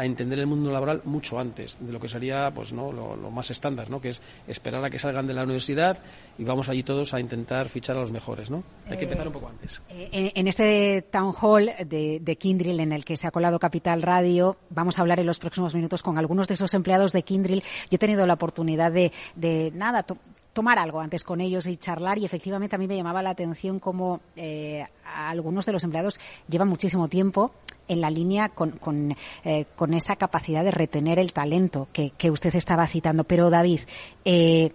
a 0.00 0.04
entender 0.04 0.38
el 0.38 0.46
mundo 0.46 0.70
laboral 0.70 1.02
mucho 1.04 1.38
antes 1.38 1.78
de 1.80 1.92
lo 1.92 2.00
que 2.00 2.08
sería 2.08 2.50
pues 2.54 2.72
no 2.72 2.92
lo, 2.92 3.16
más 3.30 3.50
estándar 3.50 3.90
no 3.90 4.00
que 4.00 4.10
es 4.10 4.22
esperar 4.48 4.84
a 4.84 4.90
que 4.90 4.98
salgan 4.98 5.26
de 5.26 5.34
la 5.34 5.44
universidad 5.44 5.98
y 6.38 6.44
vamos 6.44 6.68
allí 6.68 6.82
todos 6.82 7.14
a 7.14 7.20
intentar 7.20 7.68
fichar 7.68 7.96
a 7.96 8.00
los 8.00 8.12
mejores 8.12 8.50
no 8.50 8.62
hay 8.88 8.96
que 8.96 9.04
empezar 9.04 9.26
un 9.26 9.32
poco 9.32 9.48
antes. 9.48 9.82
Eh, 9.90 10.32
en, 10.34 10.48
este 10.48 11.02
town 11.02 11.32
hall 11.40 11.70
de, 11.86 12.20
de, 12.20 12.38
en 12.40 12.92
el 12.92 13.04
que 13.04 13.16
se 13.16 13.26
ha 13.26 13.30
colado 13.30 13.58
Capital 13.58 14.02
Radio 14.02 14.56
vamos 14.70 14.98
a 14.98 15.02
hablar 15.02 15.20
en 15.20 15.26
los 15.26 15.38
próximos 15.38 15.74
minutos 15.74 16.02
con 16.02 16.18
algunos 16.18 16.48
de 16.48 16.54
esos 16.54 16.74
empleados 16.74 17.12
de 17.12 17.22
Kindrill. 17.22 17.62
Yo 17.62 17.96
he 17.96 17.98
tenido 17.98 18.26
la 18.26 18.34
oportunidad 18.34 18.92
de, 18.92 19.12
de 19.36 19.72
nada 19.74 20.04
tomar 20.52 20.78
algo 20.78 21.00
antes 21.00 21.24
con 21.24 21.40
ellos 21.40 21.66
y 21.66 21.76
charlar 21.76 22.18
y 22.18 22.24
efectivamente 22.24 22.76
a 22.76 22.78
mí 22.78 22.86
me 22.86 22.96
llamaba 22.96 23.22
la 23.22 23.30
atención 23.30 23.78
cómo 23.78 24.20
eh, 24.36 24.86
algunos 25.04 25.66
de 25.66 25.72
los 25.72 25.84
empleados 25.84 26.20
llevan 26.48 26.68
muchísimo 26.68 27.08
tiempo 27.08 27.52
en 27.88 28.00
la 28.00 28.10
línea 28.10 28.48
con, 28.48 28.72
con, 28.72 29.16
eh, 29.44 29.66
con 29.76 29.94
esa 29.94 30.16
capacidad 30.16 30.64
de 30.64 30.70
retener 30.70 31.18
el 31.18 31.32
talento 31.32 31.88
que, 31.92 32.10
que 32.10 32.30
usted 32.30 32.54
estaba 32.54 32.86
citando. 32.86 33.24
Pero 33.24 33.50
David, 33.50 33.80
eh, 34.24 34.72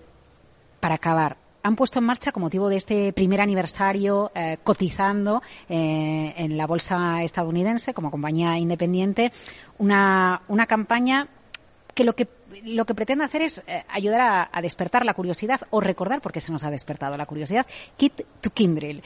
para 0.79 0.95
acabar, 0.95 1.37
han 1.65 1.75
puesto 1.75 1.97
en 1.97 2.05
marcha, 2.05 2.31
con 2.31 2.43
motivo 2.43 2.69
de 2.69 2.75
este 2.75 3.11
primer 3.11 3.41
aniversario, 3.41 4.31
eh, 4.35 4.57
cotizando 4.63 5.41
eh, 5.67 6.31
en 6.37 6.57
la 6.57 6.67
bolsa 6.67 7.23
estadounidense 7.23 7.91
como 7.95 8.11
compañía 8.11 8.55
independiente, 8.59 9.31
una, 9.79 10.43
una 10.47 10.67
campaña 10.67 11.27
que 11.95 12.03
lo 12.03 12.15
que 12.15 12.27
lo 12.63 12.85
que 12.85 12.95
pretende 12.95 13.25
hacer 13.25 13.41
es 13.41 13.63
eh, 13.67 13.83
ayudar 13.89 14.49
a, 14.51 14.61
despertar 14.61 15.05
la 15.05 15.13
curiosidad 15.13 15.61
o 15.69 15.81
recordar 15.81 16.21
por 16.21 16.31
qué 16.31 16.41
se 16.41 16.51
nos 16.51 16.63
ha 16.63 16.71
despertado 16.71 17.17
la 17.17 17.25
curiosidad. 17.25 17.65
Kit 17.97 18.21
to 18.41 18.49
Kindrill. 18.51 19.03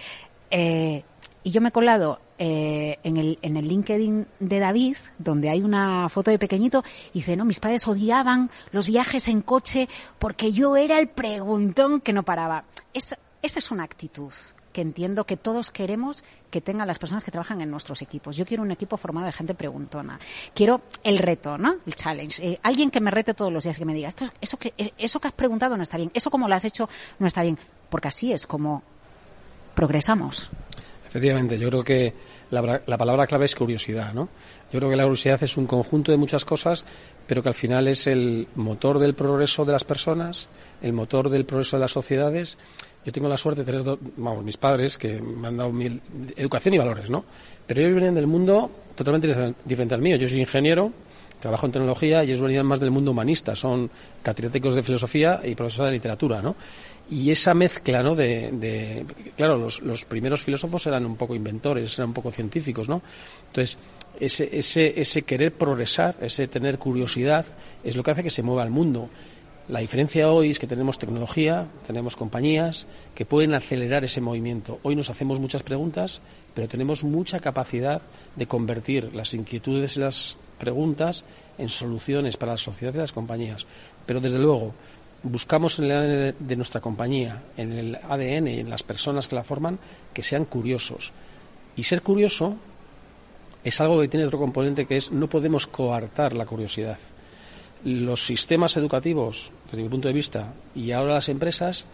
Eh, 0.52 1.04
y 1.44 1.52
yo 1.52 1.62
me 1.62 1.70
he 1.70 1.72
colado 1.72 2.20
eh, 2.38 2.98
en, 3.04 3.18
el, 3.18 3.40
en 3.42 3.58
el 3.58 3.68
LinkedIn 3.68 4.28
de 4.40 4.60
David, 4.60 4.98
donde 5.18 5.50
hay 5.50 5.62
una 5.62 6.10
foto 6.10 6.32
de 6.32 6.40
pequeñito, 6.40 6.84
y 7.14 7.20
dice, 7.20 7.38
no, 7.38 7.46
mis 7.46 7.60
padres 7.60 7.88
odiaban 7.88 8.50
los 8.72 8.88
viajes 8.88 9.28
en 9.28 9.42
coche 9.42 9.88
porque 10.18 10.52
yo 10.52 10.76
era 10.76 11.00
el 11.00 11.08
preguntón 11.08 12.02
que 12.02 12.14
no 12.14 12.24
paraba. 12.24 12.66
esa 12.94 13.18
es 13.42 13.72
una 13.72 13.84
actitud 13.84 14.34
que 14.72 14.82
entiendo 14.82 15.26
que 15.26 15.38
todos 15.38 15.72
queremos 15.72 16.24
que 16.52 16.62
tengan 16.62 16.88
las 16.88 17.00
personas 17.00 17.24
que 17.24 17.32
trabajan 17.32 17.62
en 17.62 17.70
nuestros 17.70 18.02
equipos. 18.02 18.38
Yo 18.38 18.46
quiero 18.46 18.64
un 18.64 18.72
equipo 18.72 18.98
formado 18.98 19.26
de 19.26 19.32
gente 19.32 19.54
preguntona. 19.54 20.20
Quiero 20.54 20.82
el 21.04 21.18
reto, 21.18 21.58
¿no? 21.58 21.78
El 21.86 21.96
challenge. 21.96 22.46
Eh, 22.46 22.60
alguien 22.64 22.92
que 22.92 23.02
me 23.02 23.12
rete 23.12 23.34
todos 23.34 23.52
los 23.52 23.64
días, 23.64 23.78
que 23.78 23.86
me 23.86 23.94
diga, 23.94 24.10
esto, 24.10 24.26
eso, 24.42 24.58
que, 24.58 24.74
eh, 24.78 24.92
eso 24.98 25.20
que 25.20 25.28
has 25.28 25.34
preguntado 25.34 25.78
no 25.78 25.84
está 25.84 25.98
bien, 25.98 26.12
eso 26.14 26.32
como 26.32 26.48
lo 26.48 26.56
has 26.56 26.66
hecho 26.66 26.90
no 27.20 27.28
está 27.28 27.44
bien. 27.44 27.58
Porque 27.90 28.08
así 28.08 28.32
es 28.32 28.46
como 28.46 28.84
progresamos. 29.76 30.50
Efectivamente, 31.08 31.58
yo 31.58 31.70
creo 31.70 31.84
que 31.84 32.14
la, 32.52 32.82
la, 32.86 32.98
palabra 32.98 33.26
clave 33.26 33.46
es 33.46 33.56
curiosidad, 33.56 34.14
¿no? 34.14 34.30
Yo 34.72 34.80
creo 34.80 34.92
que 34.92 34.96
la 34.96 35.04
curiosidad 35.04 35.42
es 35.42 35.58
un 35.58 35.66
conjunto 35.66 36.12
de 36.12 36.20
muchas 36.20 36.46
cosas, 36.46 36.86
pero 37.26 37.42
que 37.42 37.50
al 37.50 37.56
final 37.56 37.88
es 37.88 38.06
el 38.06 38.48
motor 38.54 39.00
del 39.00 39.16
progreso 39.16 39.66
de 39.66 39.72
las 39.72 39.84
personas, 39.84 40.50
el 40.84 40.94
motor 40.94 41.30
del 41.30 41.46
progreso 41.46 41.78
de 41.78 41.82
las 41.82 41.92
sociedades 41.92 42.60
yo 43.10 43.14
tengo 43.14 43.28
la 43.28 43.38
suerte 43.38 43.64
de 43.64 43.72
tener, 43.72 43.98
vamos, 44.18 44.44
mis 44.44 44.58
padres 44.58 44.96
que 44.96 45.20
me 45.20 45.48
han 45.48 45.58
dado 45.58 45.72
mi 45.72 46.00
educación 46.36 46.76
y 46.76 46.78
valores, 46.78 47.10
¿no? 47.10 47.26
Pero 47.66 47.82
ellos 47.82 47.94
vienen 47.94 48.14
del 48.14 48.28
mundo 48.28 48.70
totalmente 48.96 49.56
diferente 49.66 49.96
al 49.96 50.02
mío. 50.02 50.16
Yo 50.16 50.28
soy 50.28 50.40
ingeniero, 50.40 50.92
trabajo 51.40 51.66
en 51.66 51.72
tecnología 51.72 52.24
y 52.24 52.28
ellos 52.28 52.42
venían 52.42 52.68
más 52.68 52.80
del 52.80 52.92
mundo 52.92 53.10
humanista. 53.10 53.56
Son 53.56 53.90
catedráticos 54.22 54.76
de 54.76 54.84
filosofía 54.84 55.42
y 55.44 55.56
profesores 55.56 55.90
de 55.90 55.98
literatura, 55.98 56.40
¿no? 56.44 56.56
Y 57.10 57.32
esa 57.32 57.56
mezcla, 57.56 58.04
¿no? 58.04 58.14
De, 58.14 59.04
claro, 59.36 59.58
los, 59.58 59.82
los 59.82 60.06
primeros 60.06 60.44
filósofos 60.44 60.86
eran 60.86 61.04
un 61.04 61.16
poco 61.16 61.34
inventores, 61.34 61.98
eran 61.98 62.10
un 62.10 62.14
poco 62.14 62.32
científicos, 62.32 62.88
¿no? 62.88 63.02
Entonces, 63.48 63.80
ese, 64.20 64.56
ese, 64.56 65.02
ese 65.02 65.24
querer 65.24 65.52
progresar, 65.52 66.16
ese 66.22 66.48
tener 66.48 66.78
curiosidad, 66.78 67.44
es 67.84 67.96
lo 67.96 68.04
que 68.04 68.12
hace 68.12 68.22
que 68.22 68.30
se 68.30 68.44
mueva 68.44 68.62
el 68.62 68.70
mundo. 68.70 69.10
La 69.70 69.82
diferencia 69.82 70.32
hoy 70.32 70.50
es 70.50 70.58
que 70.58 70.66
tenemos 70.66 70.98
tecnología, 70.98 71.68
tenemos 71.86 72.16
compañías 72.16 72.88
que 73.14 73.24
pueden 73.24 73.54
acelerar 73.54 74.04
ese 74.04 74.20
movimiento. 74.20 74.80
Hoy 74.82 74.96
nos 74.96 75.12
hacemos 75.12 75.40
muchas 75.40 75.62
preguntas, 75.62 76.22
pero 76.56 76.68
tenemos 76.68 77.04
mucha 77.04 77.40
capacidad 77.40 78.02
de 78.36 78.48
convertir 78.48 79.14
las 79.14 79.36
inquietudes 79.36 79.96
y 79.96 80.00
las 80.00 80.38
preguntas 80.58 81.24
en 81.60 81.70
soluciones 81.70 82.36
para 82.36 82.54
la 82.54 82.58
sociedad 82.58 82.96
y 82.96 82.98
las 82.98 83.12
compañías. 83.12 83.68
Pero 84.08 84.20
desde 84.20 84.40
luego, 84.40 84.74
buscamos 85.22 85.78
en 85.78 85.86
el 85.86 85.92
ADN 85.92 86.36
de 86.40 86.56
nuestra 86.56 86.82
compañía, 86.82 87.44
en 87.56 87.72
el 87.74 87.96
ADN 87.96 88.48
y 88.48 88.60
en 88.62 88.72
las 88.72 88.82
personas 88.82 89.28
que 89.28 89.36
la 89.36 89.44
forman, 89.44 89.78
que 90.16 90.24
sean 90.24 90.46
curiosos. 90.46 91.14
Y 91.76 91.84
ser 91.84 92.02
curioso 92.02 92.56
es 93.64 93.80
algo 93.80 94.02
que 94.02 94.08
tiene 94.08 94.26
otro 94.26 94.40
componente 94.40 94.88
que 94.88 94.96
es 94.96 95.12
no 95.12 95.28
podemos 95.30 95.68
coartar 95.68 96.34
la 96.34 96.48
curiosidad 96.48 96.98
los 97.84 98.26
sistemas 98.26 98.76
educativos, 98.78 99.52
desde 99.70 99.84
mi 99.84 99.90
punto 99.90 100.08
de 100.08 100.14
vista, 100.14 100.54
y 100.76 100.92
ahora 100.92 101.16
las 101.16 101.30
empresas, 101.30 101.86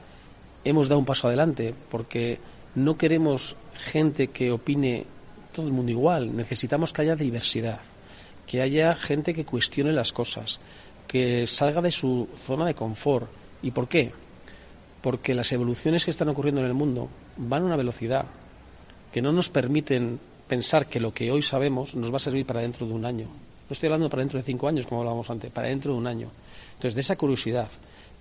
hemos 0.64 0.88
dado 0.88 1.00
un 1.00 1.06
paso 1.06 1.28
adelante, 1.28 1.74
porque 1.92 2.40
no 2.76 2.98
queremos 2.98 3.56
gente 3.76 4.28
que 4.28 4.52
opine 4.52 5.06
todo 5.54 5.68
el 5.68 5.74
mundo 5.74 5.92
igual, 5.92 6.36
necesitamos 6.36 6.92
que 6.92 7.04
haya 7.04 7.16
diversidad, 7.16 7.80
que 8.46 8.62
haya 8.62 8.96
gente 8.96 9.34
que 9.34 9.46
cuestione 9.46 9.94
las 9.94 10.12
cosas, 10.12 10.60
que 11.08 11.48
salga 11.48 11.82
de 11.82 11.92
su 11.92 12.28
zona 12.46 12.66
de 12.66 12.74
confort. 12.74 13.28
¿Y 13.62 13.72
por 13.72 13.88
qué? 13.88 14.12
Porque 15.02 15.34
las 15.34 15.52
evoluciones 15.52 16.04
que 16.04 16.12
están 16.12 16.30
ocurriendo 16.30 16.62
en 16.62 16.68
el 16.68 16.74
mundo 16.74 17.10
van 17.38 17.64
a 17.64 17.66
una 17.66 17.76
velocidad 17.76 18.26
que 19.14 19.22
no 19.22 19.32
nos 19.32 19.50
permiten 19.50 20.20
pensar 20.48 20.88
que 20.88 21.00
lo 21.00 21.14
que 21.14 21.32
hoy 21.32 21.42
sabemos 21.42 21.96
nos 21.96 22.12
va 22.12 22.18
a 22.18 22.20
servir 22.20 22.46
para 22.46 22.62
dentro 22.62 22.86
de 22.86 22.94
un 22.94 23.06
año. 23.06 23.28
No 23.68 23.74
estoy 23.74 23.88
hablando 23.88 24.10
para 24.10 24.22
dentro 24.22 24.38
de 24.38 24.44
cinco 24.44 24.68
años, 24.68 24.86
como 24.86 25.02
hablábamos 25.02 25.30
antes, 25.30 25.52
para 25.52 25.68
dentro 25.68 25.94
de 25.94 25.98
un 25.98 26.08
año. 26.08 26.30
Entonces, 26.74 26.94
de 26.94 27.02
esa 27.02 27.16
curiosidad, 27.16 27.68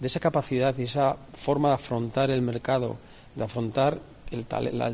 de 0.01 0.07
esa 0.07 0.21
capacidad 0.21 0.77
y 0.79 0.83
esa 0.83 1.17
forma 1.35 1.69
de 1.69 1.75
afrontar 1.75 2.31
el 2.31 2.41
mercado, 2.43 2.97
de 3.35 3.45
afrontar 3.45 3.99
el, 4.31 4.47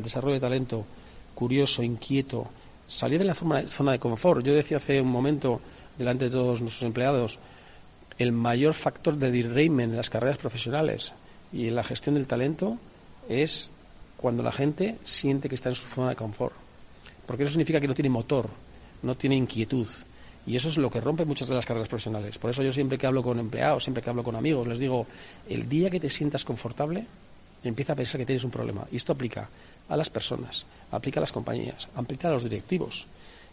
desarrollo 0.03 0.35
de 0.35 0.39
talento 0.39 0.85
curioso, 1.33 1.83
inquieto, 1.83 2.47
salir 2.85 3.19
de 3.19 3.25
la 3.25 3.33
zona 3.33 3.91
de 3.91 3.99
confort. 3.99 4.45
Yo 4.45 4.53
decía 4.53 4.77
hace 4.77 4.99
un 4.99 5.09
momento, 5.09 5.61
delante 5.97 6.25
de 6.25 6.31
todos 6.31 6.61
nuestros 6.61 6.83
empleados, 6.83 7.39
el 8.17 8.31
mayor 8.31 8.73
factor 8.73 9.15
de 9.15 9.31
derailment 9.31 9.91
en 9.91 9.97
las 9.97 10.09
carreras 10.09 10.37
profesionales 10.37 11.13
y 11.53 11.67
en 11.67 11.75
la 11.75 11.83
gestión 11.83 12.15
del 12.15 12.27
talento 12.27 12.77
es 13.27 13.71
cuando 14.17 14.43
la 14.43 14.51
gente 14.51 14.97
siente 15.03 15.49
que 15.49 15.55
está 15.55 15.69
en 15.69 15.75
su 15.75 15.87
zona 15.87 16.09
de 16.09 16.15
confort. 16.15 16.53
Porque 17.25 17.43
eso 17.43 17.51
significa 17.51 17.79
que 17.79 17.87
no 17.87 17.95
tiene 17.95 18.09
motor, 18.09 18.49
no 19.01 19.15
tiene 19.15 19.35
inquietud. 19.35 19.87
Y 20.47 20.55
eso 20.55 20.69
es 20.69 20.77
lo 20.77 20.89
que 20.89 20.99
rompe 20.99 21.23
muchas 21.25 21.47
de 21.47 21.55
las 21.55 21.65
carreras 21.65 21.87
profesionales. 21.87 22.37
Por 22.37 22.49
eso 22.49 22.63
yo 22.63 22.71
siempre 22.71 22.97
que 22.97 23.05
hablo 23.05 23.21
con 23.21 23.37
empleados, 23.39 23.83
siempre 23.83 24.01
que 24.01 24.09
hablo 24.09 24.23
con 24.23 24.35
amigos, 24.35 24.67
les 24.67 24.79
digo, 24.79 25.05
el 25.47 25.69
día 25.69 25.89
que 25.89 25.99
te 25.99 26.09
sientas 26.09 26.43
confortable, 26.43 27.05
empieza 27.63 27.93
a 27.93 27.95
pensar 27.95 28.19
que 28.19 28.25
tienes 28.25 28.43
un 28.43 28.51
problema. 28.51 28.87
Y 28.91 28.95
esto 28.95 29.13
aplica 29.13 29.47
a 29.87 29.97
las 29.97 30.09
personas, 30.09 30.65
aplica 30.91 31.19
a 31.19 31.21
las 31.21 31.31
compañías, 31.31 31.87
aplica 31.95 32.27
a 32.27 32.31
los 32.31 32.43
directivos. 32.43 33.07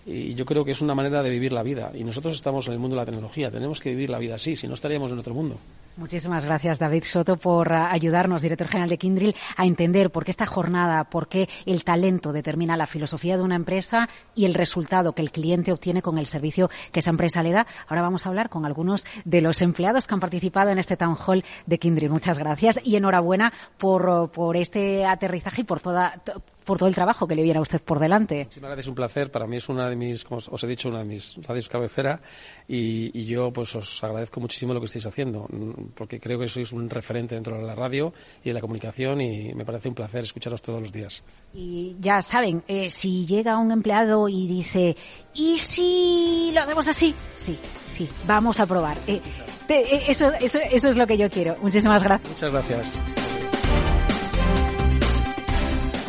Y 0.06 0.34
yo 0.34 0.46
creo 0.46 0.64
que 0.64 0.70
es 0.70 0.80
una 0.80 0.94
manera 0.94 1.22
de 1.22 1.28
vivir 1.28 1.52
la 1.52 1.62
vida. 1.62 1.92
Y 1.94 2.04
nosotros 2.04 2.34
estamos 2.34 2.66
en 2.68 2.72
el 2.72 2.78
mundo 2.78 2.96
de 2.96 3.02
la 3.02 3.06
tecnología, 3.06 3.50
tenemos 3.50 3.80
que 3.80 3.90
vivir 3.90 4.08
la 4.08 4.18
vida 4.18 4.36
así, 4.36 4.56
si 4.56 4.66
no 4.66 4.74
estaríamos 4.74 5.10
en 5.10 5.18
otro 5.18 5.34
mundo. 5.34 5.58
Muchísimas 5.98 6.44
gracias, 6.44 6.78
David 6.78 7.02
Soto, 7.02 7.36
por 7.36 7.72
ah, 7.72 7.90
ayudarnos, 7.90 8.40
director 8.40 8.68
general 8.68 8.88
de 8.88 8.98
Kindrill, 8.98 9.34
a 9.56 9.66
entender 9.66 10.12
por 10.12 10.24
qué 10.24 10.30
esta 10.30 10.46
jornada, 10.46 11.02
por 11.02 11.26
qué 11.26 11.48
el 11.66 11.82
talento 11.82 12.32
determina 12.32 12.76
la 12.76 12.86
filosofía 12.86 13.36
de 13.36 13.42
una 13.42 13.56
empresa 13.56 14.08
y 14.36 14.44
el 14.44 14.54
resultado 14.54 15.12
que 15.12 15.22
el 15.22 15.32
cliente 15.32 15.72
obtiene 15.72 16.00
con 16.00 16.16
el 16.18 16.26
servicio 16.26 16.70
que 16.92 17.00
esa 17.00 17.10
empresa 17.10 17.42
le 17.42 17.50
da. 17.50 17.66
Ahora 17.88 18.02
vamos 18.02 18.24
a 18.24 18.28
hablar 18.28 18.48
con 18.48 18.64
algunos 18.64 19.06
de 19.24 19.40
los 19.40 19.60
empleados 19.60 20.06
que 20.06 20.14
han 20.14 20.20
participado 20.20 20.70
en 20.70 20.78
este 20.78 20.96
town 20.96 21.16
hall 21.16 21.44
de 21.66 21.78
Kindrill. 21.80 22.10
Muchas 22.10 22.38
gracias 22.38 22.78
y 22.84 22.94
enhorabuena 22.94 23.52
por, 23.76 24.30
por 24.30 24.56
este 24.56 25.04
aterrizaje 25.04 25.62
y 25.62 25.64
por 25.64 25.80
toda 25.80 26.22
por 26.68 26.76
todo 26.76 26.90
el 26.90 26.94
trabajo 26.94 27.26
que 27.26 27.34
le 27.34 27.42
viene 27.42 27.58
a 27.58 27.62
usted 27.62 27.80
por 27.80 27.98
delante. 27.98 28.44
Muchísimas 28.44 28.68
gracias, 28.68 28.88
un 28.88 28.94
placer. 28.94 29.30
Para 29.30 29.46
mí 29.46 29.56
es 29.56 29.70
una 29.70 29.88
de 29.88 29.96
mis, 29.96 30.22
como 30.22 30.38
os 30.38 30.62
he 30.62 30.66
dicho, 30.66 30.90
una 30.90 30.98
de 30.98 31.06
mis 31.06 31.36
radios 31.46 31.66
cabecera 31.66 32.20
y, 32.68 33.24
yo 33.24 33.50
pues 33.50 33.74
os 33.74 34.04
agradezco 34.04 34.38
muchísimo 34.38 34.74
lo 34.74 34.80
que 34.80 34.84
estáis 34.86 35.06
haciendo 35.06 35.48
porque 35.94 36.20
creo 36.20 36.38
que 36.38 36.46
sois 36.46 36.70
un 36.72 36.90
referente 36.90 37.34
dentro 37.34 37.56
de 37.56 37.62
la 37.62 37.74
radio 37.74 38.12
y 38.44 38.50
de 38.50 38.52
la 38.52 38.60
comunicación 38.60 39.22
y 39.22 39.54
me 39.54 39.64
parece 39.64 39.88
un 39.88 39.94
placer 39.94 40.24
escucharos 40.24 40.60
todos 40.60 40.82
los 40.82 40.92
días. 40.92 41.22
Y 41.54 41.96
ya 42.00 42.20
saben, 42.20 42.62
eh, 42.68 42.90
si 42.90 43.24
llega 43.24 43.56
un 43.56 43.70
empleado 43.70 44.28
y 44.28 44.46
dice, 44.46 44.94
¿y 45.32 45.56
si 45.56 46.50
lo 46.52 46.60
hacemos 46.60 46.86
así? 46.86 47.14
Sí, 47.36 47.58
sí, 47.86 48.06
vamos 48.26 48.60
a 48.60 48.66
probar. 48.66 48.98
Eh, 49.06 49.22
eh, 49.70 50.04
eso, 50.08 50.30
eso, 50.38 50.58
eso 50.58 50.88
es 50.88 50.98
lo 50.98 51.06
que 51.06 51.16
yo 51.16 51.30
quiero. 51.30 51.56
Muchísimas 51.62 52.04
gracias. 52.04 52.28
Muchas 52.28 52.52
gracias. 52.52 53.37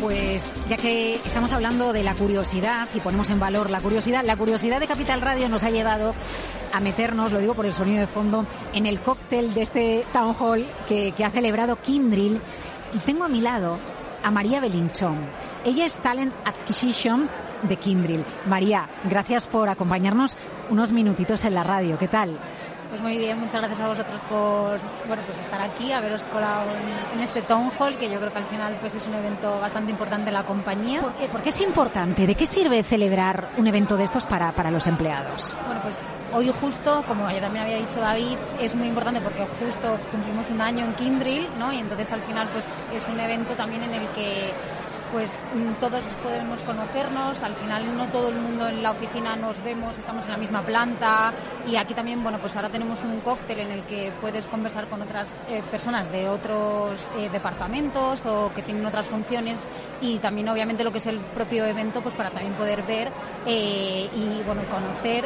Pues 0.00 0.56
ya 0.66 0.78
que 0.78 1.16
estamos 1.26 1.52
hablando 1.52 1.92
de 1.92 2.02
la 2.02 2.14
curiosidad 2.14 2.88
y 2.94 3.00
ponemos 3.00 3.28
en 3.28 3.38
valor 3.38 3.68
la 3.68 3.82
curiosidad, 3.82 4.24
la 4.24 4.36
curiosidad 4.36 4.80
de 4.80 4.86
Capital 4.86 5.20
Radio 5.20 5.48
nos 5.50 5.62
ha 5.62 5.70
llevado 5.70 6.14
a 6.72 6.80
meternos, 6.80 7.32
lo 7.32 7.38
digo 7.38 7.52
por 7.52 7.66
el 7.66 7.74
sonido 7.74 8.00
de 8.00 8.06
fondo, 8.06 8.46
en 8.72 8.86
el 8.86 9.00
cóctel 9.00 9.52
de 9.52 9.60
este 9.60 10.04
town 10.12 10.34
hall 10.38 10.66
que, 10.88 11.12
ha 11.22 11.30
celebrado 11.30 11.76
Kindrill. 11.76 12.40
Y 12.94 12.98
tengo 13.00 13.24
a 13.24 13.28
mi 13.28 13.42
lado 13.42 13.78
a 14.22 14.30
María 14.30 14.60
Belinchón. 14.60 15.18
Ella 15.66 15.84
es 15.84 15.98
Talent 15.98 16.32
Acquisition 16.46 17.28
de 17.62 17.76
Kindrill. 17.76 18.24
María, 18.46 18.88
gracias 19.04 19.46
por 19.46 19.68
acompañarnos 19.68 20.38
unos 20.70 20.92
minutitos 20.92 21.44
en 21.44 21.54
la 21.54 21.62
radio. 21.62 21.98
¿Qué 21.98 22.08
tal? 22.08 22.38
Pues 22.90 23.00
muy 23.02 23.16
bien, 23.16 23.38
muchas 23.38 23.60
gracias 23.60 23.80
a 23.80 23.86
vosotros 23.86 24.20
por 24.28 24.80
bueno, 25.06 25.22
pues 25.24 25.38
estar 25.38 25.62
aquí, 25.62 25.92
haberos 25.92 26.24
colado 26.24 26.66
en, 27.14 27.20
este 27.20 27.40
Town 27.40 27.70
Hall, 27.78 27.96
que 27.96 28.10
yo 28.10 28.18
creo 28.18 28.32
que 28.32 28.38
al 28.38 28.46
final 28.46 28.76
pues 28.80 28.94
es 28.94 29.06
un 29.06 29.14
evento 29.14 29.60
bastante 29.60 29.92
importante 29.92 30.30
en 30.30 30.34
la 30.34 30.42
compañía. 30.42 31.00
¿Por 31.00 31.12
qué? 31.12 31.28
¿Por 31.28 31.40
qué 31.40 31.50
es 31.50 31.60
importante? 31.60 32.26
¿De 32.26 32.34
qué 32.34 32.46
sirve 32.46 32.82
celebrar 32.82 33.50
un 33.58 33.68
evento 33.68 33.96
de 33.96 34.02
estos 34.02 34.26
para, 34.26 34.50
para 34.50 34.72
los 34.72 34.88
empleados? 34.88 35.56
Bueno, 35.66 35.82
pues 35.82 36.00
hoy 36.34 36.52
justo, 36.60 37.04
como 37.06 37.30
ya 37.30 37.40
también 37.40 37.64
había 37.64 37.76
dicho 37.76 38.00
David, 38.00 38.36
es 38.60 38.74
muy 38.74 38.88
importante 38.88 39.20
porque 39.20 39.46
justo 39.64 39.96
cumplimos 40.10 40.50
un 40.50 40.60
año 40.60 40.84
en 40.84 40.94
Kindrill, 40.94 41.48
¿no? 41.60 41.72
Y 41.72 41.78
entonces 41.78 42.12
al 42.12 42.22
final 42.22 42.48
pues 42.52 42.68
es 42.92 43.06
un 43.06 43.20
evento 43.20 43.54
también 43.54 43.84
en 43.84 43.94
el 43.94 44.08
que 44.08 44.52
pues 45.12 45.38
mm, 45.54 45.80
todos 45.80 46.04
podemos 46.22 46.62
conocernos, 46.62 47.42
al 47.42 47.54
final 47.54 47.96
no 47.96 48.08
todo 48.08 48.28
el 48.28 48.36
mundo 48.36 48.68
en 48.68 48.82
la 48.82 48.92
oficina 48.92 49.36
nos 49.36 49.62
vemos, 49.62 49.98
estamos 49.98 50.24
en 50.24 50.32
la 50.32 50.36
misma 50.36 50.62
planta. 50.62 51.32
Y 51.66 51.76
aquí 51.76 51.94
también, 51.94 52.22
bueno, 52.22 52.38
pues 52.38 52.54
ahora 52.56 52.68
tenemos 52.68 53.02
un 53.02 53.20
cóctel 53.20 53.60
en 53.60 53.70
el 53.70 53.82
que 53.84 54.12
puedes 54.20 54.46
conversar 54.46 54.88
con 54.88 55.02
otras 55.02 55.34
eh, 55.48 55.62
personas 55.70 56.10
de 56.10 56.28
otros 56.28 57.06
eh, 57.18 57.28
departamentos 57.30 58.24
o 58.26 58.52
que 58.54 58.62
tienen 58.62 58.84
otras 58.86 59.08
funciones. 59.08 59.68
Y 60.00 60.18
también 60.18 60.48
obviamente 60.48 60.84
lo 60.84 60.92
que 60.92 60.98
es 60.98 61.06
el 61.06 61.18
propio 61.18 61.64
evento, 61.66 62.02
pues 62.02 62.14
para 62.14 62.30
también 62.30 62.54
poder 62.54 62.82
ver 62.82 63.10
eh, 63.46 64.08
y, 64.14 64.42
bueno, 64.44 64.62
conocer 64.70 65.24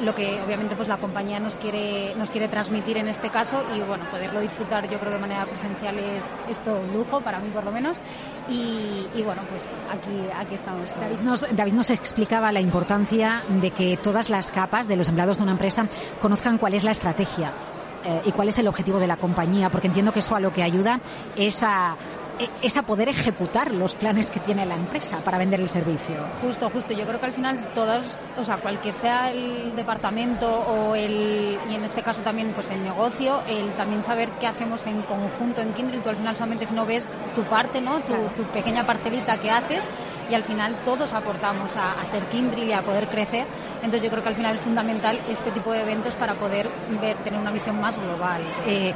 lo 0.00 0.14
que 0.14 0.40
obviamente 0.40 0.76
pues 0.76 0.88
la 0.88 0.96
compañía 0.96 1.40
nos 1.40 1.56
quiere, 1.56 2.14
nos 2.14 2.30
quiere 2.30 2.48
transmitir 2.48 2.96
en 2.96 3.08
este 3.08 3.30
caso. 3.30 3.62
Y 3.76 3.80
bueno, 3.80 4.04
poderlo 4.10 4.40
disfrutar 4.40 4.88
yo 4.88 4.98
creo 4.98 5.12
de 5.12 5.18
manera 5.18 5.46
presencial 5.46 5.98
es, 5.98 6.34
es 6.48 6.58
todo 6.60 6.80
un 6.80 6.92
lujo, 6.92 7.20
para 7.20 7.38
mí 7.38 7.50
por 7.50 7.64
lo 7.64 7.72
menos. 7.72 8.00
Y, 8.48 8.79
y, 9.14 9.22
bueno, 9.22 9.42
pues 9.50 9.70
aquí, 9.90 10.10
aquí 10.34 10.54
estamos. 10.54 10.94
David 10.98 11.18
nos, 11.20 11.46
David 11.54 11.72
nos 11.72 11.90
explicaba 11.90 12.52
la 12.52 12.60
importancia 12.60 13.44
de 13.48 13.70
que 13.70 13.96
todas 13.96 14.30
las 14.30 14.50
capas 14.50 14.88
de 14.88 14.96
los 14.96 15.08
empleados 15.08 15.38
de 15.38 15.42
una 15.44 15.52
empresa 15.52 15.86
conozcan 16.20 16.58
cuál 16.58 16.74
es 16.74 16.84
la 16.84 16.90
estrategia 16.90 17.52
eh, 18.04 18.22
y 18.26 18.32
cuál 18.32 18.48
es 18.48 18.58
el 18.58 18.68
objetivo 18.68 18.98
de 18.98 19.06
la 19.06 19.16
compañía, 19.16 19.70
porque 19.70 19.88
entiendo 19.88 20.12
que 20.12 20.20
eso 20.20 20.34
a 20.34 20.40
lo 20.40 20.52
que 20.52 20.62
ayuda 20.62 21.00
es 21.36 21.62
a, 21.62 21.96
es 22.62 22.76
a 22.76 22.82
poder 22.82 23.08
ejecutar 23.08 23.72
los 23.72 23.94
planes 23.94 24.30
que 24.30 24.40
tiene 24.40 24.64
la 24.66 24.74
empresa 24.74 25.20
para 25.24 25.38
vender 25.38 25.60
el 25.60 25.68
servicio. 25.68 26.16
Justo, 26.40 26.70
justo. 26.70 26.92
Yo 26.92 27.06
creo 27.06 27.20
que 27.20 27.26
al 27.26 27.32
final 27.32 27.72
todos, 27.74 28.16
o 28.36 28.44
sea, 28.44 28.58
cualquier 28.58 28.94
sea 28.94 29.30
el 29.30 29.74
departamento 29.76 30.48
o 30.48 30.94
el, 30.94 31.58
y 31.70 31.74
en 31.74 31.84
este 31.84 32.02
caso 32.02 32.22
también 32.22 32.52
pues 32.52 32.70
el 32.70 32.82
negocio, 32.82 33.40
el 33.46 33.70
también 33.72 34.02
saber 34.02 34.30
qué 34.40 34.46
hacemos 34.46 34.86
en 34.86 35.02
conjunto 35.02 35.60
en 35.60 35.72
Kindle, 35.72 36.00
tú 36.00 36.10
al 36.10 36.16
final 36.16 36.34
solamente 36.36 36.66
si 36.66 36.74
no 36.74 36.86
ves 36.86 37.08
tu 37.34 37.42
parte, 37.42 37.80
¿no? 37.80 38.00
Tu, 38.00 38.14
tu 38.36 38.42
pequeña 38.50 38.86
parcelita 38.86 39.38
que 39.38 39.50
haces 39.50 39.88
y 40.30 40.34
al 40.34 40.44
final 40.44 40.76
todos 40.84 41.12
aportamos 41.12 41.72
a, 41.76 42.04
ser 42.04 42.22
Kindle 42.26 42.64
y 42.64 42.72
a 42.72 42.82
poder 42.82 43.08
crecer. 43.08 43.46
Entonces 43.76 44.02
yo 44.02 44.10
creo 44.10 44.22
que 44.22 44.28
al 44.28 44.34
final 44.34 44.54
es 44.54 44.60
fundamental 44.60 45.20
este 45.28 45.50
tipo 45.50 45.72
de 45.72 45.82
eventos 45.82 46.16
para 46.16 46.34
poder 46.34 46.68
ver, 47.00 47.16
tener 47.18 47.40
una 47.40 47.50
visión 47.50 47.80
más 47.80 47.98
global. 47.98 48.42
Eh, 48.66 48.94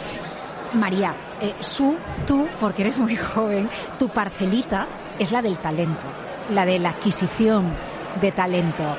María, 0.74 1.14
eh, 1.40 1.54
su, 1.60 1.96
tú, 2.26 2.46
porque 2.60 2.82
eres 2.82 2.98
muy 2.98 3.16
joven, 3.16 3.68
tu 3.98 4.08
parcelita 4.08 4.86
es 5.18 5.32
la 5.32 5.42
del 5.42 5.58
talento, 5.58 6.06
la 6.50 6.64
de 6.64 6.78
la 6.78 6.90
adquisición 6.90 7.74
de 8.20 8.32
talento. 8.32 8.96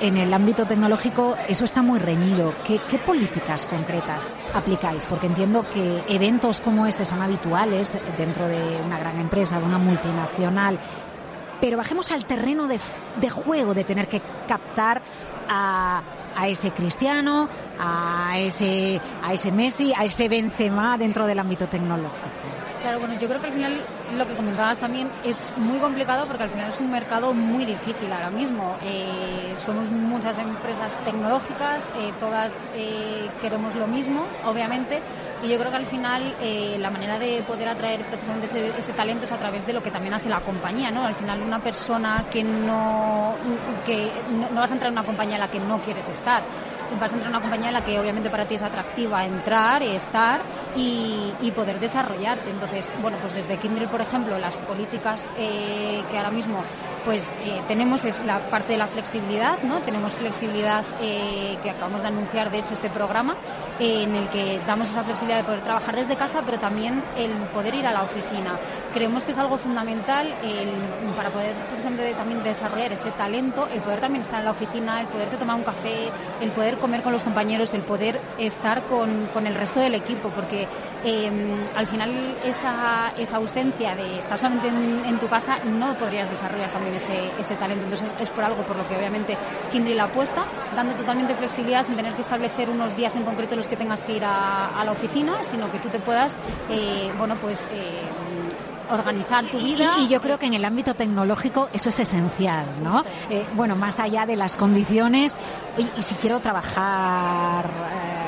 En 0.00 0.16
el 0.16 0.34
ámbito 0.34 0.66
tecnológico 0.66 1.36
eso 1.48 1.64
está 1.64 1.80
muy 1.80 2.00
reñido. 2.00 2.54
¿Qué, 2.64 2.80
políticas 3.06 3.66
concretas 3.66 4.36
aplicáis? 4.52 5.06
Porque 5.06 5.26
entiendo 5.26 5.64
que 5.72 6.02
eventos 6.08 6.60
como 6.60 6.86
este 6.86 7.04
son 7.04 7.22
habituales 7.22 7.96
dentro 8.18 8.48
de 8.48 8.80
una 8.84 8.98
gran 8.98 9.20
empresa, 9.20 9.60
de 9.60 9.64
una 9.64 9.78
multinacional, 9.78 10.78
pero 11.60 11.76
bajemos 11.76 12.10
al 12.10 12.24
terreno 12.24 12.66
de, 12.66 12.80
de 13.20 13.30
juego, 13.30 13.74
de 13.74 13.84
tener 13.84 14.08
que 14.08 14.20
captar 14.48 15.00
a, 15.48 16.02
a 16.36 16.48
ese 16.48 16.70
Cristiano, 16.72 17.48
a 17.78 18.38
ese, 18.38 19.00
a 19.22 19.32
ese 19.32 19.52
Messi, 19.52 19.92
a 19.96 20.04
ese 20.04 20.28
Benzema 20.28 20.96
dentro 20.98 21.26
del 21.26 21.38
ámbito 21.38 21.66
tecnológico. 21.66 22.28
Claro, 22.80 22.98
bueno, 23.00 23.18
yo 23.18 23.28
creo 23.28 23.40
que 23.40 23.46
al 23.46 23.52
final 23.52 23.80
lo 24.12 24.26
que 24.26 24.34
comentabas 24.34 24.78
también 24.78 25.10
es 25.24 25.52
muy 25.56 25.78
complicado 25.78 26.26
porque 26.26 26.44
al 26.44 26.50
final 26.50 26.68
es 26.68 26.80
un 26.80 26.90
mercado 26.90 27.32
muy 27.32 27.64
difícil 27.64 28.12
ahora 28.12 28.30
mismo. 28.30 28.76
Eh, 28.82 29.54
somos 29.58 29.90
muchas 29.90 30.38
empresas 30.38 30.96
tecnológicas, 31.04 31.86
eh, 31.96 32.12
todas 32.18 32.56
eh, 32.74 33.28
queremos 33.40 33.74
lo 33.74 33.86
mismo, 33.86 34.24
obviamente, 34.46 35.00
y 35.42 35.48
yo 35.48 35.58
creo 35.58 35.70
que 35.70 35.76
al 35.76 35.86
final 35.86 36.34
la 36.78 36.90
manera 36.90 37.18
de 37.18 37.42
poder 37.42 37.68
atraer 37.68 38.04
precisamente 38.06 38.46
ese, 38.78 38.92
talento 38.92 39.24
es 39.24 39.32
a 39.32 39.38
través 39.38 39.66
de 39.66 39.72
lo 39.72 39.82
que 39.82 39.90
también 39.90 40.14
hace 40.14 40.28
la 40.28 40.40
compañía, 40.40 40.90
¿no? 40.90 41.04
Al 41.04 41.14
final 41.14 41.42
una 41.42 41.58
persona 41.58 42.26
que 42.30 42.44
no, 42.44 43.34
que 43.84 44.08
no, 44.30 44.50
no 44.50 44.60
vas 44.60 44.70
a 44.70 44.74
entrar 44.74 44.92
en 44.92 44.98
una 44.98 45.06
compañía 45.06 45.34
en 45.34 45.40
la 45.40 45.50
que 45.50 45.58
no 45.58 45.80
quieres 45.80 46.08
estar 46.08 46.42
vas 47.00 47.12
a 47.12 47.14
entrar 47.14 47.30
en 47.30 47.36
una 47.36 47.40
compañía 47.40 47.68
en 47.68 47.74
la 47.74 47.84
que 47.84 47.98
obviamente 47.98 48.30
para 48.30 48.46
ti 48.46 48.54
es 48.54 48.62
atractiva 48.62 49.24
entrar, 49.24 49.82
estar 49.82 50.40
y, 50.76 51.32
y 51.40 51.50
poder 51.52 51.78
desarrollarte. 51.80 52.50
Entonces, 52.50 52.88
bueno, 53.00 53.18
pues 53.20 53.34
desde 53.34 53.56
Kindle, 53.58 53.88
por 53.88 54.00
ejemplo, 54.02 54.38
las 54.38 54.56
políticas 54.58 55.26
eh, 55.36 56.02
que 56.10 56.16
ahora 56.16 56.30
mismo 56.30 56.62
pues 57.04 57.32
eh, 57.44 57.60
tenemos 57.66 58.04
es 58.04 58.24
la 58.24 58.48
parte 58.48 58.72
de 58.72 58.78
la 58.78 58.86
flexibilidad, 58.86 59.60
¿no? 59.62 59.80
Tenemos 59.80 60.12
flexibilidad 60.12 60.84
eh, 61.00 61.58
que 61.62 61.70
acabamos 61.70 62.02
de 62.02 62.08
anunciar, 62.08 62.50
de 62.50 62.58
hecho, 62.58 62.74
este 62.74 62.90
programa, 62.90 63.36
en 63.80 64.14
el 64.14 64.28
que 64.28 64.60
damos 64.66 64.88
esa 64.88 65.02
flexibilidad 65.02 65.38
de 65.38 65.44
poder 65.44 65.62
trabajar 65.62 65.96
desde 65.96 66.16
casa, 66.16 66.42
pero 66.44 66.60
también 66.60 67.02
el 67.16 67.32
poder 67.48 67.74
ir 67.74 67.86
a 67.86 67.92
la 67.92 68.02
oficina. 68.02 68.58
Creemos 68.92 69.24
que 69.24 69.32
es 69.32 69.38
algo 69.38 69.56
fundamental 69.58 70.34
para 71.16 71.30
poder 71.30 71.54
precisamente 71.68 72.14
también 72.14 72.42
desarrollar 72.42 72.92
ese 72.92 73.10
talento, 73.12 73.68
el 73.72 73.80
poder 73.80 74.00
también 74.00 74.22
estar 74.22 74.38
en 74.38 74.44
la 74.44 74.50
oficina, 74.50 75.00
el 75.00 75.06
poderte 75.06 75.36
tomar 75.36 75.56
un 75.56 75.64
café, 75.64 76.10
el 76.40 76.50
poder 76.50 76.76
comer 76.78 77.02
con 77.02 77.12
los 77.12 77.24
compañeros, 77.24 77.72
el 77.74 77.82
poder 77.82 78.20
estar 78.38 78.82
con, 78.84 79.26
con 79.32 79.46
el 79.46 79.54
resto 79.54 79.80
del 79.80 79.94
equipo, 79.94 80.28
porque 80.30 80.66
em, 81.04 81.54
al 81.74 81.86
final 81.86 82.36
esa, 82.44 83.12
esa 83.16 83.36
ausencia 83.36 83.94
de 83.94 84.18
estar 84.18 84.38
solamente 84.38 84.68
en, 84.68 85.18
tu 85.18 85.28
casa 85.28 85.58
no 85.64 85.94
podrías 85.94 86.28
desarrollar 86.28 86.70
también 86.70 86.94
ese, 86.94 87.30
ese 87.38 87.54
talento. 87.54 87.84
Entonces 87.84 88.12
es 88.20 88.30
por 88.30 88.44
algo 88.44 88.62
por 88.62 88.76
lo 88.76 88.86
que 88.88 88.96
obviamente 88.96 89.36
Kindle 89.70 90.00
apuesta 90.00 90.44
dando 90.74 90.94
totalmente 90.94 91.34
flexibilidad 91.34 91.84
sin 91.84 91.96
tener 91.96 92.12
que 92.14 92.22
establecer 92.22 92.68
unos 92.68 92.96
días 92.96 93.14
en 93.16 93.24
concreto 93.24 93.56
los 93.56 93.68
que 93.68 93.76
tengas 93.76 94.02
que 94.02 94.16
ir 94.16 94.24
a, 94.24 94.82
la 94.84 94.90
oficina, 94.90 95.44
sino 95.44 95.70
que 95.70 95.78
tú 95.78 95.88
te 95.90 96.00
puedas, 96.00 96.34
eh, 96.68 97.12
bueno, 97.16 97.36
pues 97.36 97.64
eh, 97.72 98.02
organizar 98.94 99.44
tu 99.46 99.58
vida. 99.58 99.94
Y, 99.98 100.08
yo 100.08 100.20
creo 100.20 100.38
que 100.38 100.46
en 100.46 100.54
el 100.54 100.64
ámbito 100.64 100.94
tecnológico 100.94 101.68
eso 101.72 101.88
es 101.88 102.00
esencial, 102.00 102.66
¿no? 102.82 103.04
Eh, 103.30 103.46
bueno, 103.54 103.76
más 103.76 103.98
allá 103.98 104.26
de 104.26 104.36
las 104.36 104.56
condiciones, 104.56 105.36
y, 105.78 106.02
si 106.02 106.14
quiero 106.16 106.40
trabajar 106.40 107.70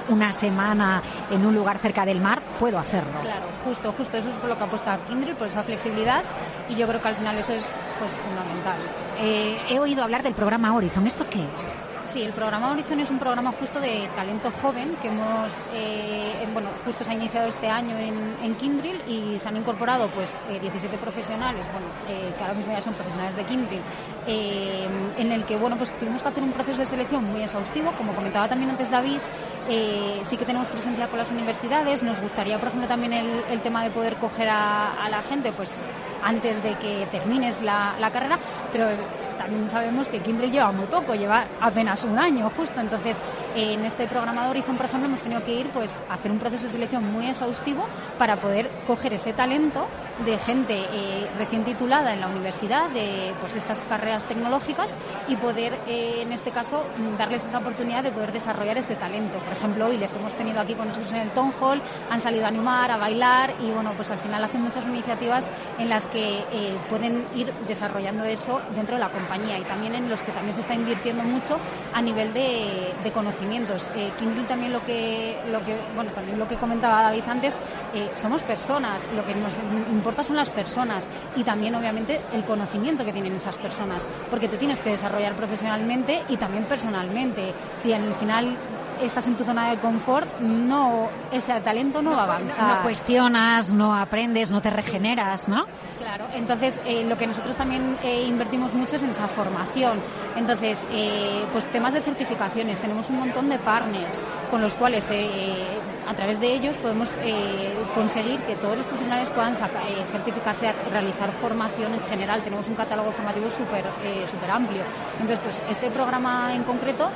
una 0.08 0.32
semana 0.32 1.02
en 1.30 1.44
un 1.44 1.54
lugar 1.54 1.78
cerca 1.78 2.04
del 2.04 2.20
mar, 2.20 2.42
puedo 2.58 2.78
hacerlo. 2.78 3.20
Claro, 3.22 3.46
justo, 3.64 3.92
justo, 3.96 4.16
eso 4.16 4.28
es 4.28 4.36
por 4.36 4.48
lo 4.48 4.58
que 4.58 4.64
apuesta 4.64 4.98
Kindred, 5.08 5.36
por 5.36 5.48
esa 5.48 5.62
flexibilidad, 5.62 6.22
y 6.68 6.74
yo 6.74 6.86
creo 6.86 7.00
que 7.00 7.08
al 7.08 7.16
final 7.16 7.38
eso 7.38 7.52
es 7.52 7.68
pues 7.98 8.12
fundamental. 8.12 8.78
he 9.68 9.78
oído 9.78 10.02
hablar 10.02 10.22
del 10.22 10.34
programa 10.34 10.74
Horizon, 10.74 11.06
¿esto 11.06 11.26
qué 11.28 11.44
es? 11.54 11.74
Sí, 12.14 12.22
el 12.22 12.32
programa 12.32 12.70
Horizon 12.70 13.00
es 13.00 13.10
un 13.10 13.18
programa 13.18 13.50
justo 13.50 13.80
de 13.80 14.08
talento 14.14 14.48
joven 14.62 14.96
que 15.02 15.08
hemos, 15.08 15.52
eh, 15.72 16.46
bueno, 16.52 16.68
justo 16.84 17.02
se 17.02 17.10
ha 17.10 17.14
iniciado 17.14 17.48
este 17.48 17.68
año 17.68 17.98
en, 17.98 18.36
en 18.40 18.56
y 19.08 19.36
se 19.36 19.48
han 19.48 19.56
incorporado 19.56 20.08
pues 20.10 20.38
17 20.48 20.94
eh, 20.94 20.98
profesionales, 21.00 21.66
bueno, 21.72 21.88
eh, 22.08 22.32
que 22.38 22.40
ahora 22.44 22.54
mismo 22.54 22.72
ya 22.72 22.80
son 22.80 22.94
profesionales 22.94 23.34
de 23.34 23.42
Kindrill, 23.42 23.82
en 24.28 25.32
el 25.32 25.44
que, 25.44 25.56
bueno, 25.56 25.76
pues 25.76 25.92
tuvimos 25.98 26.22
que 26.22 26.28
hacer 26.28 26.44
un 26.44 26.52
proceso 26.52 26.78
de 26.78 26.86
selección 26.86 27.24
muy 27.24 27.42
exhaustivo, 27.42 27.90
como 27.98 28.14
comentaba 28.14 28.48
también 28.48 28.70
antes 28.70 28.92
David, 28.92 29.18
sí 30.22 30.36
que 30.36 30.44
tenemos 30.44 30.68
presencia 30.68 31.08
con 31.08 31.18
las 31.18 31.32
universidades, 31.32 32.04
nos 32.04 32.20
gustaría, 32.20 32.60
por 32.60 32.68
ejemplo, 32.68 32.86
también 32.86 33.12
el, 33.12 33.60
tema 33.60 33.82
de 33.82 33.90
poder 33.90 34.14
coger 34.18 34.50
a, 34.50 35.08
la 35.10 35.20
gente, 35.22 35.50
pues 35.50 35.80
antes 36.22 36.62
de 36.62 36.78
que 36.78 37.08
termines 37.10 37.60
la 37.60 38.10
carrera, 38.12 38.38
pero 38.70 38.86
también 39.36 39.68
sabemos 39.68 40.08
que 40.08 40.20
Kindle 40.20 40.50
lleva 40.50 40.72
muy 40.72 40.86
poco, 40.86 41.14
lleva 41.14 41.44
apenas 41.60 42.04
un 42.04 42.18
año 42.18 42.50
justo. 42.56 42.80
Entonces, 42.80 43.18
en 43.54 43.84
este 43.84 44.06
programa 44.06 44.44
de 44.44 44.50
Horizon, 44.50 44.76
por 44.76 44.86
ejemplo, 44.86 45.08
hemos 45.08 45.20
tenido 45.20 45.42
que 45.44 45.52
ir 45.52 45.70
pues, 45.70 45.94
a 46.08 46.14
hacer 46.14 46.30
un 46.30 46.38
proceso 46.38 46.64
de 46.64 46.68
selección 46.70 47.12
muy 47.12 47.26
exhaustivo 47.26 47.84
para 48.18 48.36
poder 48.36 48.68
coger 48.86 49.14
ese 49.14 49.32
talento 49.32 49.86
de 50.24 50.38
gente 50.38 50.74
eh, 50.92 51.28
recién 51.38 51.64
titulada 51.64 52.14
en 52.14 52.20
la 52.20 52.28
universidad, 52.28 52.90
de 52.90 53.34
pues, 53.40 53.56
estas 53.56 53.80
carreras 53.80 54.26
tecnológicas, 54.26 54.94
y 55.28 55.36
poder, 55.36 55.78
eh, 55.86 56.22
en 56.22 56.32
este 56.32 56.50
caso, 56.50 56.84
darles 57.18 57.44
esa 57.44 57.58
oportunidad 57.58 58.02
de 58.02 58.12
poder 58.12 58.32
desarrollar 58.32 58.78
ese 58.78 58.96
talento. 58.96 59.38
Por 59.38 59.52
ejemplo, 59.52 59.86
hoy 59.86 59.98
les 59.98 60.14
hemos 60.14 60.34
tenido 60.34 60.60
aquí 60.60 60.74
con 60.74 60.88
nosotros 60.88 61.12
en 61.12 61.20
el 61.20 61.30
Town 61.30 61.52
Hall, 61.60 61.82
han 62.10 62.20
salido 62.20 62.44
a 62.44 62.48
animar, 62.48 62.90
a 62.90 62.96
bailar, 62.96 63.54
y 63.60 63.70
bueno, 63.70 63.92
pues 63.96 64.10
al 64.10 64.18
final 64.18 64.42
hacen 64.44 64.62
muchas 64.62 64.86
iniciativas 64.86 65.48
en 65.78 65.88
las 65.88 66.08
que 66.08 66.44
eh, 66.52 66.78
pueden 66.88 67.26
ir 67.34 67.52
desarrollando 67.66 68.24
eso 68.24 68.60
dentro 68.74 68.96
de 68.96 69.00
la 69.00 69.10
compañía 69.10 69.58
y 69.58 69.62
también 69.62 69.94
en 69.94 70.08
los 70.08 70.22
que 70.22 70.32
también 70.32 70.52
se 70.52 70.60
está 70.60 70.74
invirtiendo 70.74 71.22
mucho 71.24 71.58
a 71.92 72.00
nivel 72.00 72.32
de, 72.32 72.92
conocimientos. 73.44 73.86
Eh, 73.94 74.12
Kindle 74.18 74.44
también 74.44 74.72
lo 74.72 74.84
que, 74.84 75.36
lo 75.50 75.64
que, 75.64 75.78
bueno, 75.94 76.10
también 76.12 76.38
lo 76.38 76.48
que 76.48 76.56
comentaba 76.56 77.02
David 77.02 77.24
antes, 77.28 77.58
eh, 77.94 78.10
somos 78.14 78.42
personas, 78.42 79.06
lo 79.14 79.24
que 79.24 79.34
nos 79.34 79.56
importa 79.90 80.22
son 80.22 80.36
las 80.36 80.50
personas 80.50 81.06
y 81.36 81.44
también 81.44 81.74
obviamente 81.74 82.20
el 82.32 82.44
conocimiento 82.44 83.04
que 83.04 83.12
tienen 83.12 83.34
esas 83.34 83.56
personas, 83.58 84.06
porque 84.30 84.48
te 84.48 84.56
tienes 84.56 84.80
que 84.80 84.90
desarrollar 84.90 85.34
profesionalmente 85.34 86.22
y 86.28 86.36
también 86.36 86.64
personalmente. 86.64 87.52
Si 87.74 87.92
al 87.92 88.14
final 88.14 88.56
estás 89.00 89.26
en 89.26 89.36
tu 89.36 89.44
zona 89.44 89.70
de 89.70 89.78
confort, 89.78 90.40
no, 90.40 91.08
ese 91.32 91.52
talento 91.60 92.02
no, 92.02 92.12
va 92.12 92.20
a 92.20 92.24
avanzar. 92.24 92.76
No 92.76 92.82
cuestionas, 92.82 93.72
no 93.72 93.94
aprendes, 93.94 94.50
no 94.50 94.60
te 94.60 94.70
regeneras, 94.70 95.48
¿no? 95.48 95.66
Claro, 95.98 96.26
entonces 96.34 96.80
eh, 96.84 97.04
lo 97.04 97.16
que 97.16 97.26
nosotros 97.26 97.56
también 97.56 97.96
eh, 98.02 98.24
invertimos 98.26 98.74
mucho 98.74 98.96
es 98.96 99.02
en 99.02 99.10
esa 99.10 99.28
formación. 99.28 100.00
Entonces, 100.36 100.86
eh, 100.90 101.44
pues 101.52 101.66
temas 101.68 101.94
de 101.94 102.00
certificaciones, 102.00 102.80
tenemos 102.80 103.10
un 103.10 103.18
montón 103.18 103.48
de 103.48 103.58
partners 103.58 104.20
con 104.50 104.60
los 104.60 104.74
cuales 104.74 105.08
a 106.06 106.14
través 106.14 106.40
de 106.40 106.54
ellos 106.54 106.76
podemos 106.78 107.10
conseguir 107.94 108.40
que 108.40 108.56
todos 108.56 108.76
los 108.76 108.86
profesionales 108.86 109.28
puedan 109.30 109.54
certificarse, 109.54 110.72
realizar 110.90 111.32
formación 111.32 111.94
en 111.94 112.00
general. 112.02 112.42
Tenemos 112.42 112.68
un 112.68 112.74
catálogo 112.74 113.12
formativo 113.12 113.50
súper 113.50 113.84
super 114.26 114.50
amplio. 114.50 114.82
Entonces, 115.20 115.40
pues 115.40 115.62
este 115.68 115.90
programa 115.90 116.54
en 116.54 116.64
concreto 116.64 117.08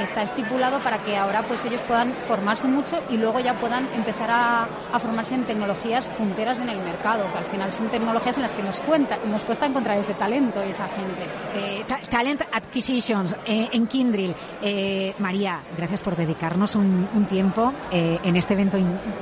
está 0.00 0.22
estipulado 0.22 0.78
para 0.80 0.98
que 0.98 1.16
ahora 1.16 1.42
pues 1.42 1.64
ellos 1.64 1.82
puedan 1.82 2.12
formarse 2.26 2.66
mucho 2.66 3.00
y 3.10 3.16
luego 3.16 3.40
ya 3.40 3.54
puedan 3.54 3.88
empezar 3.94 4.30
a, 4.30 4.68
formarse 4.98 5.34
en 5.34 5.44
tecnologías 5.44 6.08
punteras 6.08 6.60
en 6.60 6.68
el 6.68 6.78
mercado, 6.78 7.24
que 7.32 7.38
al 7.38 7.44
final 7.44 7.72
son 7.72 7.88
tecnologías 7.88 8.36
en 8.36 8.42
las 8.42 8.54
que 8.54 8.62
nos, 8.62 8.80
cuenta, 8.80 9.18
nos 9.26 9.44
cuesta 9.44 9.66
encontrar 9.66 9.98
ese 9.98 10.14
talento 10.14 10.64
y 10.64 10.70
esa 10.70 10.88
gente. 10.88 11.22
Eh, 11.56 11.84
talent 12.10 12.42
Acquisitions 12.52 13.36
eh, 13.44 13.68
en 13.72 13.86
Kindrill. 13.86 14.34
Eh, 14.62 15.14
María, 15.18 15.60
gracias 15.76 16.02
por 16.02 16.16
dedicarnos 16.16 16.74
un, 16.76 17.04
tiempo 17.28 17.72
en 18.22 18.36
este 18.36 18.54
evento 18.54 18.78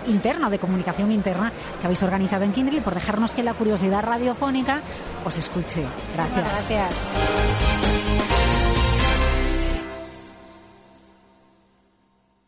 interno 0.07 0.51
de 0.51 0.59
comunicación 0.59 1.11
interna 1.13 1.53
que 1.81 1.87
habéis 1.87 2.03
organizado 2.03 2.45
en 2.45 2.53
Kindrill 2.53 2.79
y 2.79 2.83
por 2.83 2.95
dejarnos 2.95 3.33
que 3.33 3.43
la 3.43 3.55
curiosidad 3.55 4.03
radiofónica 4.03 4.81
os 5.25 5.39
escuche. 5.39 5.85
Gracias. 6.15 6.69
Gracias. 6.69 6.95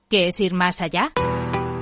¿Qué 0.09 0.29
es 0.29 0.39
ir 0.39 0.55
más 0.55 0.81
allá? 0.81 1.13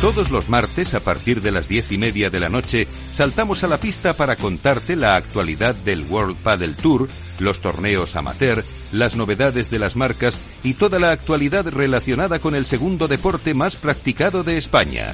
Todos 0.00 0.30
los 0.30 0.48
martes, 0.48 0.94
a 0.94 1.00
partir 1.00 1.42
de 1.42 1.50
las 1.50 1.68
diez 1.68 1.90
y 1.90 1.98
media 1.98 2.30
de 2.30 2.40
la 2.40 2.48
noche, 2.48 2.86
saltamos 3.12 3.64
a 3.64 3.66
la 3.66 3.78
pista 3.78 4.14
para 4.14 4.36
contarte 4.36 4.94
la 4.94 5.16
actualidad 5.16 5.74
del 5.74 6.02
World 6.02 6.36
Paddle 6.36 6.74
Tour, 6.74 7.08
los 7.40 7.60
torneos 7.60 8.14
amateur, 8.14 8.64
las 8.92 9.16
novedades 9.16 9.70
de 9.70 9.78
las 9.78 9.96
marcas 9.96 10.38
y 10.62 10.74
toda 10.74 10.98
la 10.98 11.10
actualidad 11.10 11.66
relacionada 11.68 12.38
con 12.38 12.54
el 12.54 12.64
segundo 12.64 13.08
deporte 13.08 13.54
más 13.54 13.76
practicado 13.76 14.44
de 14.44 14.56
España. 14.58 15.12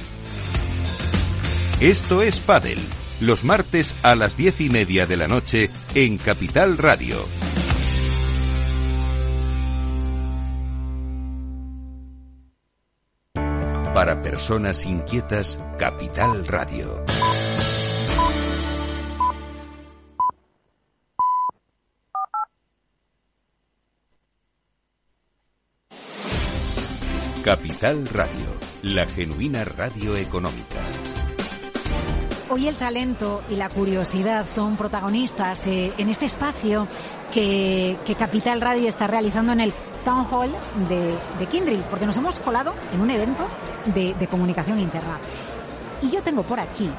Esto 1.79 2.21
es 2.21 2.39
Padel 2.39 2.79
los 3.21 3.43
martes 3.43 3.95
a 4.03 4.15
las 4.15 4.35
diez 4.35 4.59
y 4.61 4.69
media 4.69 5.05
de 5.05 5.17
la 5.17 5.27
noche 5.27 5.69
en 5.93 6.17
Capital 6.17 6.77
Radio. 6.77 7.25
Para 13.95 14.21
personas 14.21 14.85
inquietas, 14.85 15.57
Capital 15.79 16.45
Radio. 16.45 17.05
Capital 27.41 28.05
Radio, 28.07 28.33
la 28.81 29.05
genuina 29.05 29.63
radio 29.63 30.17
económica. 30.17 30.75
Hoy 32.49 32.67
el 32.67 32.75
talento 32.75 33.43
y 33.49 33.55
la 33.55 33.69
curiosidad 33.69 34.45
son 34.45 34.75
protagonistas 34.75 35.67
eh, 35.67 35.93
en 35.97 36.09
este 36.09 36.25
espacio 36.25 36.85
que, 37.33 37.95
Capital 38.19 38.59
Radio 38.59 38.89
está 38.89 39.07
realizando 39.07 39.53
en 39.53 39.61
el 39.61 39.73
Town 40.03 40.27
Hall 40.29 40.51
de, 40.89 41.15
de 41.39 41.45
Kindrill, 41.49 41.83
porque 41.89 42.05
nos 42.05 42.17
hemos 42.17 42.39
colado 42.39 42.75
en 42.93 42.99
un 42.99 43.09
evento 43.09 43.47
de, 43.85 44.27
comunicación 44.27 44.79
interna. 44.79 45.19
Y 46.01 46.11
yo 46.11 46.21
tengo 46.21 46.43
por 46.43 46.59
aquí 46.59 46.89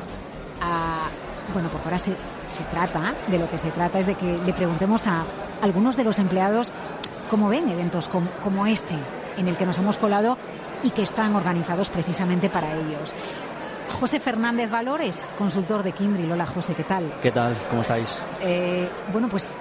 a, 0.60 1.08
bueno, 1.52 1.68
porque 1.68 1.88
ahora 1.88 1.98
se, 1.98 2.12
se 2.46 2.64
trata, 2.64 3.14
de 3.28 3.38
lo 3.38 3.48
que 3.50 3.58
se 3.58 3.70
trata 3.70 3.98
es 3.98 4.06
de 4.06 4.14
que 4.14 4.38
le 4.38 4.52
preguntemos 4.52 5.06
a 5.06 5.24
algunos 5.62 5.96
de 5.96 6.04
los 6.04 6.18
empleados 6.18 6.72
cómo 7.30 7.48
ven 7.48 7.68
eventos 7.68 8.08
como, 8.08 8.30
como 8.42 8.66
este, 8.66 8.94
en 9.36 9.48
el 9.48 9.56
que 9.56 9.66
nos 9.66 9.78
hemos 9.78 9.98
colado 9.98 10.38
y 10.82 10.90
que 10.90 11.02
están 11.02 11.34
organizados 11.34 11.90
precisamente 11.90 12.48
para 12.48 12.74
ellos. 12.74 13.14
José 14.00 14.20
Fernández 14.20 14.70
Valores, 14.70 15.30
consultor 15.38 15.82
de 15.82 15.92
Kindrill. 15.92 16.30
Hola 16.30 16.46
José, 16.46 16.74
¿qué 16.74 16.84
tal? 16.84 17.12
¿Qué 17.22 17.30
tal? 17.30 17.56
¿Cómo 17.70 17.82
estáis? 17.82 18.20
Eh, 18.40 18.88
bueno, 19.12 19.28
pues 19.28 19.54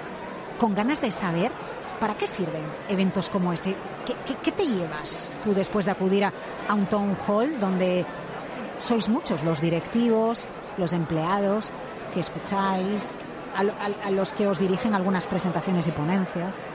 con 0.58 0.74
ganas 0.74 1.00
de 1.00 1.10
saber 1.10 1.52
para 1.98 2.14
qué 2.14 2.26
sirven 2.26 2.62
eventos 2.88 3.28
como 3.28 3.52
este. 3.52 3.76
¿Qué, 4.04 4.52
te 4.52 4.66
llevas 4.66 5.28
tú 5.42 5.52
después 5.54 5.84
de 5.84 5.90
acudir 5.90 6.24
a, 6.24 6.32
un 6.74 6.86
town 6.86 7.16
hall 7.26 7.58
donde 7.58 8.04
sois 8.78 9.08
muchos 9.08 9.42
los 9.42 9.60
directivos, 9.60 10.46
los 10.78 10.92
empleados 10.92 11.72
que 12.14 12.20
escucháis, 12.20 13.14
a 13.54 14.10
los 14.10 14.32
que 14.32 14.46
os 14.46 14.58
dirigen 14.58 14.94
algunas 14.94 15.26
presentaciones 15.26 15.86
y 15.86 15.90
ponencias? 15.90 16.70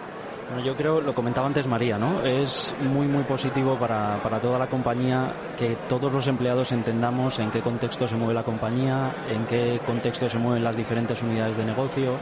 Bueno, 0.51 0.65
yo 0.65 0.75
creo, 0.75 0.99
lo 0.99 1.15
comentaba 1.15 1.47
antes 1.47 1.65
María, 1.65 1.97
¿no? 1.97 2.23
Es 2.23 2.75
muy, 2.81 3.07
muy 3.07 3.23
positivo 3.23 3.79
para, 3.79 4.21
para 4.21 4.37
toda 4.41 4.59
la 4.59 4.67
compañía 4.67 5.31
que 5.57 5.77
todos 5.87 6.11
los 6.11 6.27
empleados 6.27 6.73
entendamos 6.73 7.39
en 7.39 7.49
qué 7.51 7.61
contexto 7.61 8.05
se 8.05 8.17
mueve 8.17 8.33
la 8.33 8.43
compañía, 8.43 9.15
en 9.29 9.45
qué 9.45 9.79
contexto 9.85 10.27
se 10.27 10.37
mueven 10.37 10.61
las 10.61 10.75
diferentes 10.75 11.23
unidades 11.23 11.55
de 11.55 11.63
negocio, 11.63 12.17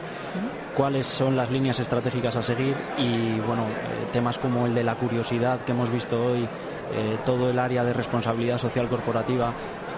cuáles 0.76 1.08
son 1.08 1.36
las 1.36 1.50
líneas 1.50 1.80
estratégicas 1.80 2.36
a 2.36 2.42
seguir 2.42 2.76
y, 2.98 3.40
bueno, 3.40 3.64
eh, 3.64 4.06
temas 4.12 4.38
como 4.38 4.64
el 4.64 4.76
de 4.76 4.84
la 4.84 4.94
curiosidad 4.94 5.62
que 5.62 5.72
hemos 5.72 5.90
visto 5.90 6.24
hoy, 6.24 6.48
eh, 6.92 7.18
todo 7.26 7.50
el 7.50 7.58
área 7.58 7.82
de 7.82 7.92
responsabilidad 7.92 8.58
social 8.58 8.88
corporativa, 8.88 9.52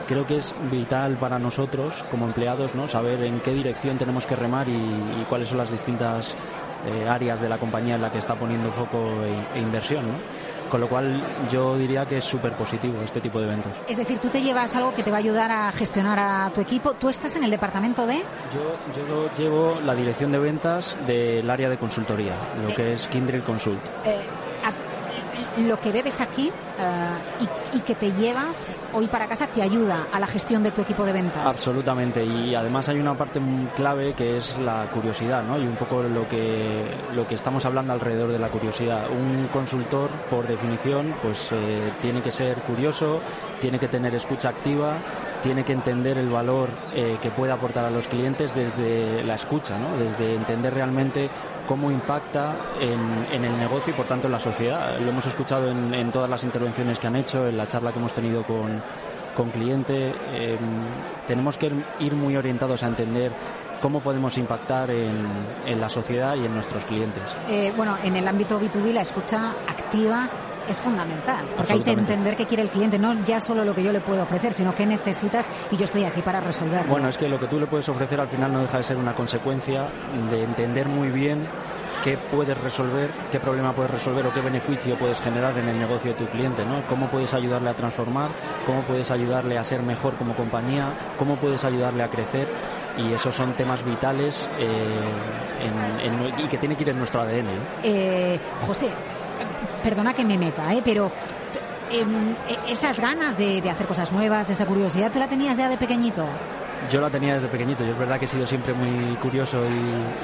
creo 0.08 0.26
que 0.26 0.36
es 0.36 0.54
vital 0.70 1.18
para 1.18 1.38
nosotros 1.38 2.02
como 2.10 2.26
empleados 2.26 2.74
no 2.74 2.88
saber 2.88 3.22
en 3.24 3.40
qué 3.40 3.52
dirección 3.52 3.98
tenemos 3.98 4.26
que 4.26 4.36
remar 4.36 4.68
y 4.68 5.24
cuáles 5.28 5.48
son 5.48 5.58
las 5.58 5.70
distintas 5.70 6.34
eh, 6.86 7.08
áreas 7.08 7.40
de 7.40 7.48
la 7.48 7.58
compañía 7.58 7.94
en 7.96 8.02
la 8.02 8.10
que 8.10 8.18
está 8.18 8.34
poniendo 8.34 8.70
foco 8.70 8.98
e, 9.24 9.58
e 9.58 9.60
inversión. 9.60 10.08
¿no? 10.08 10.18
Con 10.72 10.80
lo 10.80 10.88
cual 10.88 11.22
yo 11.50 11.76
diría 11.76 12.06
que 12.06 12.16
es 12.16 12.24
súper 12.24 12.52
positivo 12.52 13.02
este 13.02 13.20
tipo 13.20 13.38
de 13.38 13.46
eventos. 13.46 13.72
Es 13.86 13.96
decir, 13.96 14.18
tú 14.18 14.28
te 14.28 14.40
llevas 14.40 14.74
algo 14.74 14.94
que 14.94 15.02
te 15.02 15.10
va 15.10 15.18
a 15.18 15.20
ayudar 15.20 15.52
a 15.52 15.70
gestionar 15.72 16.18
a 16.18 16.50
tu 16.50 16.62
equipo. 16.62 16.94
¿Tú 16.94 17.10
estás 17.10 17.36
en 17.36 17.44
el 17.44 17.50
departamento 17.50 18.06
de...? 18.06 18.22
Yo, 18.54 18.74
yo 18.96 19.30
llevo 19.36 19.80
la 19.80 19.94
dirección 19.94 20.32
de 20.32 20.38
ventas 20.38 20.98
del 21.06 21.50
área 21.50 21.68
de 21.68 21.76
consultoría, 21.76 22.34
lo 22.62 22.70
eh, 22.70 22.74
que 22.74 22.92
es 22.94 23.06
Kindred 23.08 23.42
Consult. 23.42 23.84
Eh, 24.06 24.24
lo 25.58 25.80
que 25.80 25.92
bebes 25.92 26.20
aquí 26.20 26.48
eh, 26.48 27.46
y, 27.74 27.80
que 27.80 27.94
te 27.94 28.12
llevas 28.12 28.70
hoy 28.92 29.06
para 29.08 29.26
casa 29.26 29.46
te 29.46 29.62
ayuda 29.62 30.06
a 30.12 30.20
la 30.20 30.26
gestión 30.26 30.62
de 30.62 30.70
tu 30.70 30.82
equipo 30.82 31.04
de 31.04 31.12
ventas. 31.12 31.44
Absolutamente 31.44 32.24
y 32.24 32.54
además 32.54 32.88
hay 32.88 33.00
una 33.00 33.16
parte 33.16 33.40
clave 33.76 34.14
que 34.14 34.36
es 34.36 34.58
la 34.58 34.86
curiosidad, 34.88 35.42
¿no? 35.42 35.58
Y 35.58 35.66
un 35.66 35.74
poco 35.76 36.02
lo 36.02 36.28
que 36.28 36.84
lo 37.14 37.26
que 37.26 37.34
estamos 37.34 37.64
hablando 37.64 37.92
alrededor 37.92 38.30
de 38.30 38.38
la 38.38 38.48
curiosidad. 38.48 39.10
Un 39.10 39.48
consultor, 39.48 40.10
por 40.30 40.46
definición, 40.46 41.14
pues 41.22 41.50
eh, 41.52 41.92
tiene 42.00 42.22
que 42.22 42.30
ser 42.30 42.58
curioso, 42.58 43.20
tiene 43.60 43.78
que 43.78 43.88
tener 43.88 44.14
escucha 44.14 44.50
activa 44.50 44.96
tiene 45.42 45.64
que 45.64 45.72
entender 45.72 46.16
el 46.18 46.28
valor 46.28 46.70
eh, 46.94 47.18
que 47.20 47.30
puede 47.30 47.52
aportar 47.52 47.84
a 47.84 47.90
los 47.90 48.08
clientes 48.08 48.54
desde 48.54 49.22
la 49.24 49.34
escucha, 49.34 49.76
¿no? 49.78 49.96
desde 49.96 50.34
entender 50.34 50.72
realmente 50.72 51.28
cómo 51.66 51.90
impacta 51.90 52.54
en, 52.80 53.44
el 53.44 53.58
negocio 53.58 53.92
y 53.92 53.96
por 53.96 54.06
tanto 54.06 54.28
en 54.28 54.32
la 54.32 54.38
sociedad. 54.38 54.98
Lo 54.98 55.10
hemos 55.10 55.26
escuchado 55.26 55.68
en, 55.70 56.12
todas 56.12 56.30
las 56.30 56.44
intervenciones 56.44 56.98
que 56.98 57.06
han 57.06 57.16
hecho, 57.16 57.46
en 57.46 57.56
la 57.56 57.66
charla 57.66 57.92
que 57.92 57.98
hemos 57.98 58.12
tenido 58.12 58.44
con, 58.44 58.82
con 59.36 59.50
cliente. 59.50 60.14
Em, 60.32 60.58
tenemos 61.26 61.58
que 61.58 61.72
ir 61.98 62.14
muy 62.14 62.36
orientados 62.36 62.82
a 62.82 62.86
entender 62.86 63.32
cómo 63.80 64.00
podemos 64.00 64.38
impactar 64.38 64.90
en, 64.90 65.26
en, 65.66 65.80
la 65.80 65.88
sociedad 65.88 66.36
y 66.36 66.46
en 66.46 66.54
nuestros 66.54 66.84
clientes. 66.84 67.24
Eh, 67.48 67.72
bueno, 67.76 67.96
en 68.02 68.16
el 68.16 68.28
ámbito 68.28 68.60
B2B 68.60 68.92
la 68.92 69.02
escucha 69.02 69.50
activa 69.68 70.28
es 70.68 70.80
fundamental, 70.80 71.44
porque 71.56 71.72
hay 71.74 71.80
que 71.80 71.92
entender 71.92 72.36
qué 72.36 72.46
quiere 72.46 72.62
el 72.62 72.70
cliente, 72.70 72.98
no 72.98 73.12
ya 73.24 73.40
solo 73.40 73.64
lo 73.64 73.74
que 73.74 73.82
yo 73.82 73.92
le 73.92 74.00
puedo 74.00 74.22
ofrecer, 74.22 74.52
sino 74.52 74.74
qué 74.74 74.86
necesitas 74.86 75.46
y 75.70 75.76
yo 75.76 75.84
estoy 75.84 76.04
aquí 76.04 76.22
para 76.22 76.40
resolverlo. 76.40 76.90
Bueno, 76.90 77.08
es 77.08 77.18
que 77.18 77.28
lo 77.28 77.38
que 77.38 77.46
tú 77.46 77.58
le 77.58 77.66
puedes 77.66 77.88
ofrecer 77.88 78.20
al 78.20 78.28
final 78.28 78.52
no 78.52 78.60
deja 78.60 78.78
de 78.78 78.84
ser 78.84 78.96
una 78.96 79.14
consecuencia 79.14 79.88
de 80.30 80.44
entender 80.44 80.88
muy 80.88 81.08
bien 81.08 81.46
qué 82.02 82.18
puedes 82.18 82.58
resolver, 82.58 83.10
qué 83.30 83.38
problema 83.38 83.72
puedes 83.72 83.92
resolver 83.92 84.26
o 84.26 84.32
qué 84.32 84.40
beneficio 84.40 84.98
puedes 84.98 85.20
generar 85.20 85.56
en 85.58 85.68
el 85.68 85.78
negocio 85.78 86.12
de 86.12 86.18
tu 86.18 86.26
cliente, 86.26 86.64
¿no? 86.64 86.82
Cómo 86.88 87.06
puedes 87.06 87.32
ayudarle 87.32 87.70
a 87.70 87.74
transformar, 87.74 88.30
cómo 88.66 88.82
puedes 88.82 89.10
ayudarle 89.10 89.56
a 89.56 89.64
ser 89.64 89.82
mejor 89.82 90.14
como 90.14 90.34
compañía, 90.34 90.86
cómo 91.16 91.36
puedes 91.36 91.64
ayudarle 91.64 92.02
a 92.02 92.08
crecer 92.08 92.48
y 92.98 93.12
esos 93.12 93.34
son 93.34 93.54
temas 93.54 93.84
vitales 93.84 94.48
eh, 94.58 94.82
y 96.38 96.48
que 96.48 96.58
tiene 96.58 96.76
que 96.76 96.82
ir 96.82 96.88
en 96.90 96.98
nuestro 96.98 97.20
ADN. 97.22 97.48
Eh, 97.82 98.38
José, 98.66 98.90
perdona 99.82 100.14
que 100.14 100.24
me 100.24 100.38
meta, 100.38 100.72
¿eh? 100.72 100.82
pero 100.84 101.10
em, 101.90 102.34
e, 102.48 102.72
esas 102.72 102.98
ganas 102.98 103.36
de, 103.36 103.62
hacer 103.68 103.86
cosas 103.86 104.12
nuevas, 104.12 104.48
esa 104.48 104.64
curiosidad, 104.64 105.10
¿tú 105.12 105.18
la 105.18 105.28
tenías 105.28 105.56
ya 105.56 105.68
de 105.68 105.76
pequeñito? 105.76 106.24
Yo 106.90 107.00
la 107.00 107.10
tenía 107.10 107.34
desde 107.34 107.46
pequeñito, 107.46 107.84
yo 107.84 107.92
es 107.92 107.98
verdad 107.98 108.18
que 108.18 108.24
he 108.24 108.28
sido 108.28 108.44
siempre 108.44 108.74
muy 108.74 109.14
curioso 109.16 109.62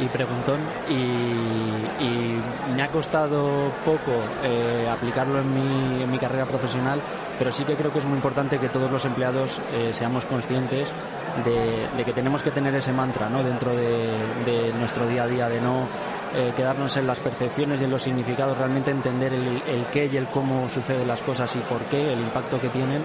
y, 0.00 0.06
preguntón 0.06 0.60
y, 0.88 2.74
me 2.74 2.82
ha 2.82 2.88
costado 2.88 3.72
poco 3.84 4.12
eh, 4.44 4.88
aplicarlo 4.90 5.40
en 5.40 6.10
mi, 6.10 6.18
carrera 6.18 6.46
profesional, 6.46 7.00
pero 7.38 7.52
sí 7.52 7.64
que 7.64 7.74
creo 7.74 7.92
que 7.92 8.00
es 8.00 8.04
muy 8.04 8.16
importante 8.16 8.58
que 8.58 8.68
todos 8.68 8.90
los 8.90 9.04
empleados 9.04 9.60
eh, 9.72 9.90
seamos 9.92 10.26
conscientes 10.26 10.88
de, 11.44 12.04
que 12.04 12.12
tenemos 12.12 12.42
que 12.42 12.50
tener 12.50 12.74
ese 12.74 12.92
mantra 12.92 13.28
¿no? 13.28 13.42
dentro 13.42 13.74
de, 13.74 14.10
de 14.44 14.72
nuestro 14.78 15.06
día 15.06 15.24
a 15.24 15.26
día, 15.26 15.48
de 15.48 15.60
no 15.60 15.86
eh, 16.34 16.52
quedarnos 16.56 16.96
en 16.96 17.06
las 17.06 17.20
percepciones 17.20 17.80
y 17.80 17.84
en 17.84 17.90
los 17.90 18.02
significados, 18.02 18.56
realmente 18.56 18.90
entender 18.90 19.32
el, 19.32 19.86
qué 19.92 20.06
y 20.06 20.16
el 20.16 20.28
cómo 20.28 20.68
suceden 20.68 21.08
las 21.08 21.22
cosas 21.22 21.54
y 21.56 21.60
por 21.60 21.82
qué, 21.86 22.12
el 22.12 22.20
impacto 22.20 22.60
que 22.60 22.68
tienen 22.68 23.04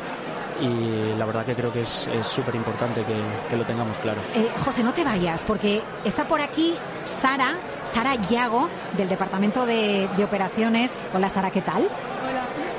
y 0.62 1.18
la 1.18 1.26
verdad 1.26 1.46
que 1.46 1.56
creo 1.56 1.74
que 1.74 1.82
es 1.82 2.08
súper 2.24 2.56
importante 2.56 3.04
que, 3.04 3.58
lo 3.58 3.66
tengamos 3.66 3.98
claro. 4.00 4.22
Eh, 4.36 4.50
José, 4.64 4.84
no 4.84 4.94
te 4.94 5.04
vayas, 5.04 5.44
porque 5.44 5.82
está 6.06 6.28
por 6.28 6.42
aquí 6.42 6.74
Sara, 7.06 7.58
Sara 7.86 8.16
Yago, 8.16 8.70
del 8.96 9.10
Departamento 9.10 9.66
de, 9.66 10.10
de 10.16 10.24
Operaciones. 10.24 10.94
Hola 11.14 11.30
Sara, 11.30 11.50
¿qué 11.50 11.62
tal? 11.62 11.90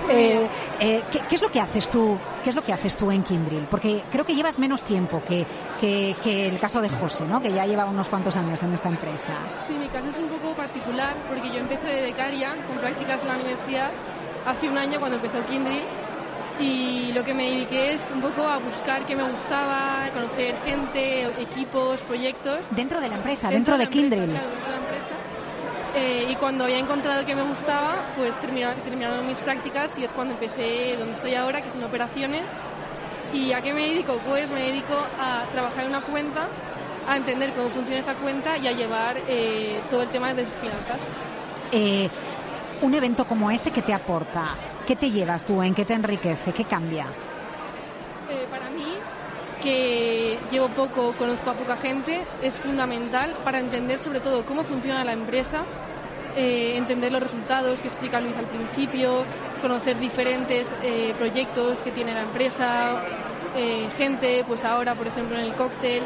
Eh, 0.09 0.49
eh, 0.81 1.03
¿qué, 1.11 1.35
es 1.35 1.43
lo 1.43 1.51
que 1.51 1.61
haces 1.61 1.89
tú? 1.89 2.17
¿Qué 2.43 2.51
es 2.51 2.57
lo 2.57 2.63
que 2.63 2.73
haces 2.73 2.97
tú 2.97 3.11
en 3.11 3.23
Kindrill? 3.23 3.67
Porque 3.71 4.03
creo 4.11 4.25
que 4.25 4.35
llevas 4.35 4.59
menos 4.59 4.83
tiempo 4.83 5.23
que, 5.27 5.47
que, 5.81 6.49
el 6.49 6.59
caso 6.59 6.81
de 6.81 6.89
José, 6.89 7.25
¿no? 7.25 7.41
Que 7.41 7.53
ya 7.53 7.67
lleva 7.67 7.87
unos 7.87 8.09
cuantos 8.09 8.37
años 8.37 8.63
en 8.63 8.75
esta 8.75 8.89
empresa. 8.89 9.33
Sí, 9.67 9.75
mi 9.75 9.89
caso 9.89 10.09
es 10.09 10.19
un 10.19 10.29
poco 10.29 10.55
particular 10.55 11.15
porque 11.29 11.49
yo 11.49 11.59
empecé 11.59 11.87
de 11.87 12.03
becaria 12.03 12.55
con 12.67 12.77
prácticas 12.79 13.21
en 13.23 13.29
la 13.29 13.35
universidad 13.35 13.91
hace 14.47 14.69
un 14.69 14.77
año 14.77 15.01
cuando 15.01 15.17
empezó 15.17 15.45
Kindrill 15.47 15.85
y 16.61 17.13
lo 17.13 17.25
que 17.25 17.35
me 17.35 17.51
dediqué 17.51 17.95
es 17.95 18.05
un 18.15 18.21
poco 18.21 18.43
a 18.47 18.59
buscar 18.59 19.05
qué 19.07 19.17
me 19.17 19.25
gustaba, 19.29 20.09
conocer 20.13 20.55
gente, 20.65 21.27
equipos, 21.43 22.01
proyectos. 22.03 22.61
Dentro 22.71 23.01
de 23.01 23.09
la 23.09 23.17
empresa, 23.17 23.51
dentro, 23.51 23.77
de, 23.77 23.89
Kindrill. 23.89 24.31
Eh, 25.97 26.27
y 26.29 26.35
cuando 26.37 26.65
había 26.65 26.79
encontrado 26.79 27.25
que 27.25 27.37
me 27.37 27.43
gustaba, 27.43 28.13
pues 28.17 28.35
terminaron, 28.41 29.27
mis 29.27 29.39
prácticas 29.39 29.93
y 29.97 30.05
es 30.05 30.13
cuando 30.13 30.35
empecé 30.35 30.97
donde 30.99 31.15
estoy 31.15 31.35
ahora, 31.35 31.63
que 31.63 31.71
son 31.71 31.85
operaciones. 31.85 32.43
¿Y 33.33 33.53
a 33.53 33.61
qué 33.63 33.73
me 33.73 33.89
dedico? 33.89 34.19
Pues 34.27 34.51
me 34.51 34.63
dedico 34.63 34.95
a 35.21 35.45
trabajar 35.53 35.85
en 35.85 35.91
una 35.91 36.01
cuenta, 36.03 36.49
a 37.09 37.17
entender 37.17 37.53
cómo 37.53 37.69
funciona 37.69 38.01
esta 38.01 38.15
cuenta 38.15 38.57
y 38.59 38.67
a 38.67 38.73
llevar 38.73 39.17
eh, 39.29 39.81
todo 39.91 40.03
el 40.03 40.09
tema 40.09 40.35
de 40.35 40.45
sus 40.45 40.55
finanzas. 40.55 40.99
Eh, 41.71 42.09
un 42.83 42.95
evento 42.95 43.25
como 43.27 43.51
este, 43.51 43.71
¿qué 43.71 43.83
te 43.83 43.93
aporta? 43.93 44.55
¿Qué 44.87 44.97
te 44.97 45.11
llevas 45.11 45.45
tú? 45.45 45.63
¿En 45.63 45.75
qué 45.75 45.85
te 45.85 45.95
enriquece? 45.95 46.53
¿Qué 46.53 46.65
cambia? 46.65 47.07
Que 49.65 50.39
llevo 50.51 50.69
poco, 50.69 51.15
conozco 51.17 51.49
a 51.49 51.55
poca 51.55 51.77
gente, 51.77 52.21
es 52.43 52.55
fundamental 52.57 53.35
para 53.45 53.59
entender 53.59 53.99
sobre 53.99 54.21
todo 54.21 54.45
cómo 54.45 54.63
funciona 54.63 55.03
la 55.05 55.15
empresa, 55.15 55.63
eh, 56.37 56.75
entender 56.77 57.11
los 57.11 57.23
resultados 57.23 57.81
que 57.81 57.89
explica 57.89 58.21
Luis 58.21 58.37
al 58.37 58.45
principio, 58.45 59.25
conocer 59.63 59.99
diferentes 59.99 60.69
eh, 60.83 61.15
proyectos 61.17 61.79
que 61.79 61.93
tiene 61.93 62.13
la 62.13 62.23
empresa, 62.23 63.03
eh, 63.57 63.89
gente, 63.97 64.45
pues 64.47 64.63
ahora 64.65 64.95
por 64.95 65.07
ejemplo 65.07 65.39
en 65.39 65.47
el 65.47 65.55
cóctel. 65.55 66.03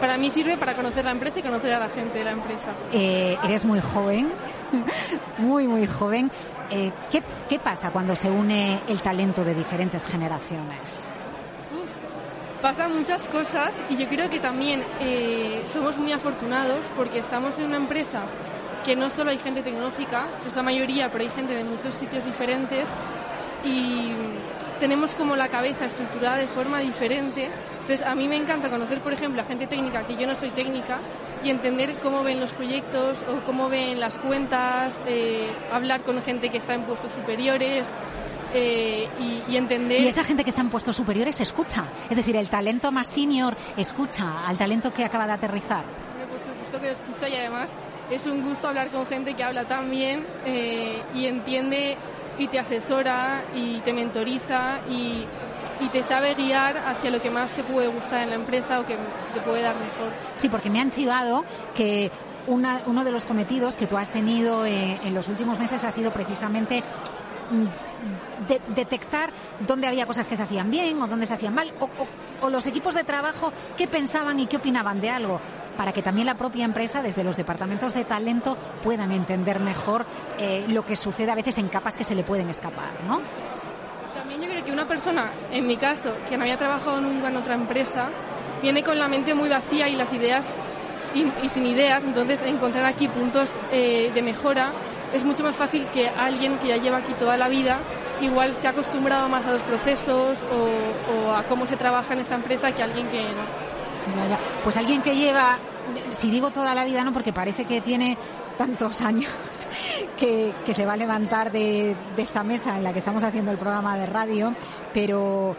Para 0.00 0.16
mí 0.16 0.30
sirve 0.30 0.56
para 0.56 0.74
conocer 0.74 1.04
la 1.04 1.10
empresa 1.10 1.40
y 1.40 1.42
conocer 1.42 1.74
a 1.74 1.80
la 1.80 1.90
gente 1.90 2.20
de 2.20 2.24
la 2.24 2.30
empresa. 2.30 2.72
eres 2.92 3.66
muy 3.66 3.80
joven, 3.80 4.30
muy, 5.38 5.68
muy 5.68 5.86
joven. 5.86 6.30
¿qué, 6.70 7.22
¿Qué 7.48 7.58
pasa 7.58 7.90
cuando 7.90 8.16
se 8.16 8.30
une 8.30 8.80
el 8.88 9.02
talento 9.02 9.44
de 9.44 9.54
diferentes 9.54 10.06
generaciones? 10.06 11.10
Pasan 12.60 12.96
muchas 12.96 13.24
cosas 13.24 13.74
y 13.88 13.96
yo 13.96 14.08
creo 14.08 14.28
que 14.28 14.38
también 14.38 14.82
eh, 15.00 15.64
somos 15.66 15.96
muy 15.98 16.12
afortunados 16.12 16.84
porque 16.96 17.18
estamos 17.18 17.58
en 17.58 17.66
una 17.66 17.76
empresa 17.76 18.22
que 18.84 18.96
no 18.96 19.10
solo 19.10 19.30
hay 19.30 19.38
gente 19.38 19.62
tecnológica, 19.62 20.26
es 20.46 20.56
la 20.56 20.62
mayoría, 20.62 21.10
pero 21.10 21.24
hay 21.24 21.30
gente 21.30 21.54
de 21.54 21.64
muchos 21.64 21.94
sitios 21.94 22.24
diferentes 22.24 22.88
y 23.64 24.10
tenemos 24.78 25.14
como 25.14 25.36
la 25.36 25.48
cabeza 25.48 25.86
estructurada 25.86 26.38
de 26.38 26.46
forma 26.46 26.80
diferente. 26.80 27.50
Entonces 27.82 28.06
a 28.06 28.14
mí 28.14 28.28
me 28.28 28.36
encanta 28.36 28.70
conocer, 28.70 29.00
por 29.00 29.12
ejemplo, 29.12 29.42
a 29.42 29.44
gente 29.44 29.66
técnica 29.66 30.06
que 30.06 30.16
yo 30.16 30.26
no 30.26 30.34
soy 30.34 30.50
técnica 30.50 30.98
y 31.44 31.50
entender 31.50 31.96
cómo 32.02 32.22
ven 32.22 32.40
los 32.40 32.50
proyectos 32.52 33.18
o 33.28 33.44
cómo 33.46 33.68
ven 33.68 34.00
las 34.00 34.18
cuentas, 34.18 34.98
eh, 35.06 35.50
hablar 35.72 36.02
con 36.02 36.22
gente 36.22 36.50
que 36.50 36.58
está 36.58 36.74
en 36.74 36.82
puestos 36.82 37.12
superiores, 37.12 37.88
eh, 38.54 39.08
y, 39.48 39.56
entender. 39.56 40.00
Y 40.00 40.06
esa 40.06 40.24
gente 40.24 40.44
que 40.44 40.50
está 40.50 40.62
en 40.62 40.70
puestos 40.70 40.96
superiores 40.96 41.40
escucha. 41.40 41.84
Es 42.08 42.16
decir, 42.16 42.36
el 42.36 42.48
talento 42.48 42.90
más 42.92 43.08
senior 43.08 43.56
escucha 43.76 44.46
al 44.46 44.56
talento 44.56 44.92
que 44.92 45.04
acaba 45.04 45.26
de 45.26 45.32
aterrizar. 45.32 45.84
Por 45.84 46.40
supuesto 46.40 46.80
que 46.80 46.86
lo 46.86 46.92
escucha 46.92 47.28
y 47.28 47.34
además 47.34 47.70
es 48.10 48.26
un 48.26 48.42
gusto 48.42 48.68
hablar 48.68 48.90
con 48.90 49.06
gente 49.06 49.34
que 49.34 49.42
habla 49.42 49.66
tan 49.66 49.90
bien 49.90 50.26
eh, 50.44 51.02
y 51.14 51.26
entiende 51.26 51.96
y 52.38 52.48
te 52.48 52.58
asesora 52.58 53.44
y 53.54 53.78
te 53.80 53.92
mentoriza 53.92 54.80
y, 54.88 55.24
y, 55.80 55.88
te 55.92 56.02
sabe 56.02 56.34
guiar 56.34 56.78
hacia 56.78 57.10
lo 57.10 57.20
que 57.20 57.30
más 57.30 57.52
te 57.52 57.62
puede 57.62 57.88
gustar 57.88 58.22
en 58.22 58.30
la 58.30 58.36
empresa 58.36 58.80
o 58.80 58.86
que 58.86 58.96
te 59.34 59.40
puede 59.40 59.62
dar 59.62 59.74
mejor. 59.74 60.12
Sí, 60.34 60.48
porque 60.48 60.70
me 60.70 60.80
han 60.80 60.90
chivado 60.90 61.44
que 61.74 62.10
uno 62.46 63.04
de 63.04 63.10
los 63.10 63.24
cometidos 63.24 63.76
que 63.76 63.86
tú 63.86 63.96
has 63.96 64.10
tenido 64.10 64.66
eh, 64.66 64.98
en 65.04 65.14
los 65.14 65.28
últimos 65.28 65.58
meses 65.58 65.84
ha 65.84 65.90
sido 65.90 66.10
precisamente 66.10 66.82
detectar 68.74 69.30
dónde 69.66 69.86
había 69.86 70.06
cosas 70.06 70.26
que 70.28 70.36
se 70.36 70.42
hacían 70.42 70.70
bien 70.70 71.00
o 71.02 71.06
dónde 71.06 71.26
se 71.26 71.34
hacían 71.34 71.54
mal, 71.54 71.72
o, 72.40 72.48
los 72.48 72.66
equipos 72.66 72.94
de 72.94 73.04
trabajo 73.04 73.52
qué 73.76 73.86
pensaban 73.86 74.40
y 74.40 74.46
qué 74.46 74.56
opinaban 74.56 75.00
de 75.00 75.10
algo, 75.10 75.40
para 75.76 75.92
que 75.92 76.02
también 76.02 76.26
la 76.26 76.34
propia 76.34 76.64
empresa, 76.64 77.02
desde 77.02 77.24
los 77.24 77.36
departamentos 77.36 77.94
de 77.94 78.04
talento, 78.04 78.56
puedan 78.82 79.12
entender 79.12 79.60
mejor 79.60 80.06
eh, 80.38 80.64
lo 80.68 80.84
que 80.86 80.96
sucede 80.96 81.30
a 81.30 81.34
veces 81.34 81.58
en 81.58 81.68
capas 81.68 81.96
que 81.96 82.04
se 82.04 82.14
le 82.14 82.22
pueden 82.22 82.48
escapar, 82.48 82.92
¿no? 83.06 83.20
También 84.14 84.40
yo 84.40 84.48
creo 84.48 84.64
que 84.64 84.72
una 84.72 84.88
persona, 84.88 85.30
en 85.50 85.66
mi 85.66 85.76
caso, 85.76 86.14
que 86.28 86.36
no 86.36 86.44
había 86.44 86.56
trabajado 86.56 87.00
nunca 87.00 87.28
en 87.28 87.36
otra 87.36 87.54
empresa, 87.54 88.08
viene 88.62 88.82
con 88.82 88.98
la 88.98 89.08
mente 89.08 89.34
muy 89.34 89.48
vacía 89.48 89.88
y 89.88 89.96
las 89.96 90.12
ideas 90.12 90.48
y, 91.14 91.48
sin 91.48 91.66
ideas, 91.66 92.04
entonces 92.04 92.40
encontrar 92.42 92.84
aquí 92.84 93.08
puntos 93.08 93.50
eh, 93.72 94.10
de 94.14 94.22
mejora 94.22 94.72
es 95.12 95.24
mucho 95.24 95.42
más 95.42 95.56
fácil 95.56 95.86
que 95.86 96.08
alguien 96.08 96.58
que 96.58 96.68
ya 96.68 96.76
lleva 96.76 96.98
aquí 96.98 97.12
toda 97.14 97.36
la 97.36 97.48
vida 97.48 97.78
igual 98.20 98.54
se 98.54 98.66
ha 98.66 98.70
acostumbrado 98.70 99.28
más 99.28 99.44
a 99.44 99.52
los 99.52 99.62
procesos 99.62 100.38
o, 100.52 101.32
a 101.32 101.42
cómo 101.44 101.66
se 101.66 101.76
trabaja 101.76 102.12
en 102.12 102.20
esta 102.20 102.34
empresa 102.34 102.72
que 102.72 102.82
alguien 102.82 103.08
que 103.08 103.22
no. 103.22 103.60
Pues 104.64 104.76
alguien 104.76 105.02
que 105.02 105.14
lleva, 105.14 105.58
si 106.10 106.30
digo 106.30 106.50
toda 106.50 106.74
la 106.74 106.84
vida, 106.84 107.04
no, 107.04 107.12
porque 107.12 107.32
parece 107.32 107.64
que 107.64 107.80
tiene 107.80 108.16
tantos 108.58 109.00
años 109.00 109.30
que, 110.18 110.52
se 110.72 110.86
va 110.86 110.94
a 110.94 110.96
levantar 110.96 111.50
de, 111.52 111.94
esta 112.16 112.42
mesa 112.42 112.76
en 112.76 112.84
la 112.84 112.92
que 112.92 112.98
estamos 112.98 113.22
haciendo 113.22 113.50
el 113.50 113.58
programa 113.58 113.96
de 113.96 114.06
radio, 114.06 114.54
pero, 114.92 115.54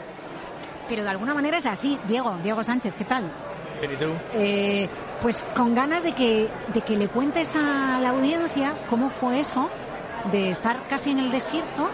pero 0.88 1.04
de 1.04 1.10
alguna 1.10 1.34
manera 1.34 1.58
es 1.58 1.66
así. 1.66 2.00
Diego, 2.08 2.38
Diego 2.44 2.64
Sánchez, 2.64 2.94
¿qué 2.96 3.06
tal? 3.06 3.24
Eh, 4.34 4.88
pues 5.22 5.44
con 5.56 5.74
ganas 5.76 6.04
de 6.04 6.13
que, 6.13 6.50
de 6.74 6.82
que 6.82 6.96
le 6.96 7.08
cuentes 7.08 7.56
a 7.56 8.00
la 8.02 8.10
audiencia 8.10 8.74
cómo 8.89 9.10
fue 9.10 9.39
eso 9.39 9.70
de 10.32 10.52
estar 10.52 10.78
casi 10.88 11.12
en 11.12 11.20
el 11.20 11.32
desierto 11.32 11.89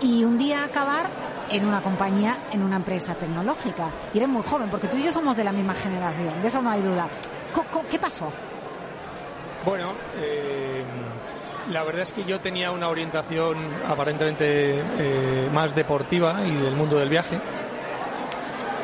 y 0.00 0.24
un 0.24 0.38
día 0.38 0.64
acabar 0.64 1.06
en 1.50 1.66
una 1.66 1.82
compañía, 1.82 2.38
en 2.52 2.62
una 2.62 2.76
empresa 2.76 3.14
tecnológica. 3.14 3.88
Y 4.14 4.18
eres 4.18 4.28
muy 4.28 4.42
joven, 4.42 4.70
porque 4.70 4.88
tú 4.88 4.96
y 4.96 5.02
yo 5.02 5.12
somos 5.12 5.36
de 5.36 5.44
la 5.44 5.52
misma 5.52 5.74
generación, 5.74 6.40
de 6.40 6.48
eso 6.48 6.62
no 6.62 6.70
hay 6.70 6.80
duda. 6.80 7.08
¿Qué 7.90 7.98
pasó? 7.98 8.32
Bueno, 9.64 9.92
eh, 10.16 10.84
la 11.70 11.82
verdad 11.82 12.02
es 12.02 12.12
que 12.12 12.24
yo 12.24 12.40
tenía 12.40 12.70
una 12.70 12.88
orientación 12.88 13.58
aparentemente 13.88 14.80
eh, 14.98 15.48
más 15.52 15.74
deportiva 15.74 16.46
y 16.46 16.54
del 16.54 16.76
mundo 16.76 16.98
del 16.98 17.08
viaje, 17.08 17.38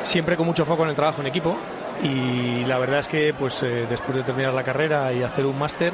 siempre 0.03 0.35
con 0.37 0.45
mucho 0.45 0.65
foco 0.65 0.83
en 0.83 0.89
el 0.89 0.95
trabajo 0.95 1.21
en 1.21 1.27
equipo. 1.27 1.57
Y 2.03 2.63
la 2.65 2.77
verdad 2.77 2.99
es 2.99 3.07
que 3.07 3.33
pues 3.33 3.63
eh, 3.63 3.87
después 3.89 4.15
de 4.15 4.23
terminar 4.23 4.53
la 4.53 4.63
carrera 4.63 5.11
y 5.13 5.23
hacer 5.23 5.45
un 5.45 5.57
máster, 5.57 5.93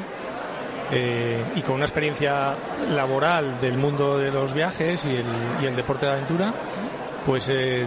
eh, 0.90 1.42
y 1.56 1.62
con 1.62 1.76
una 1.76 1.86
experiencia 1.86 2.54
laboral 2.90 3.58
del 3.60 3.78
mundo 3.78 4.18
de 4.18 4.30
los 4.30 4.52
viajes 4.52 5.02
y 5.04 5.64
el, 5.66 5.76
deporte 5.76 6.04
de 6.06 6.12
aventura, 6.12 6.52
pues 7.24 7.48
eh, 7.48 7.86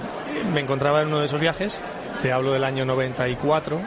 me 0.52 0.62
encontraba 0.62 1.02
en 1.02 1.10
uno 1.10 1.20
de 1.20 1.26
esos 1.26 1.40
viajes, 1.40 1.80
te 2.22 2.32
hablo 2.32 2.54
del 2.54 2.64
año 2.64 2.86
94, 2.86 3.80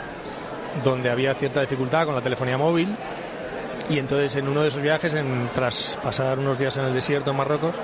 donde 0.85 1.11
había 1.11 1.35
cierta 1.35 1.61
dificultad 1.61 2.07
con 2.07 2.15
la 2.15 2.23
telefonía 2.23 2.57
móvil 2.57 2.97
y 3.89 3.99
entonces 3.99 4.37
en 4.37 4.47
uno 4.47 4.63
de 4.63 4.69
esos 4.69 4.81
viajes, 4.81 5.13
tras 5.53 5.99
pasar 6.01 6.39
unos 6.39 6.57
días 6.61 6.77
en 6.77 6.85
el 6.85 6.95
desierto 6.95 7.33
en 7.33 7.37
Marruecos, 7.37 7.75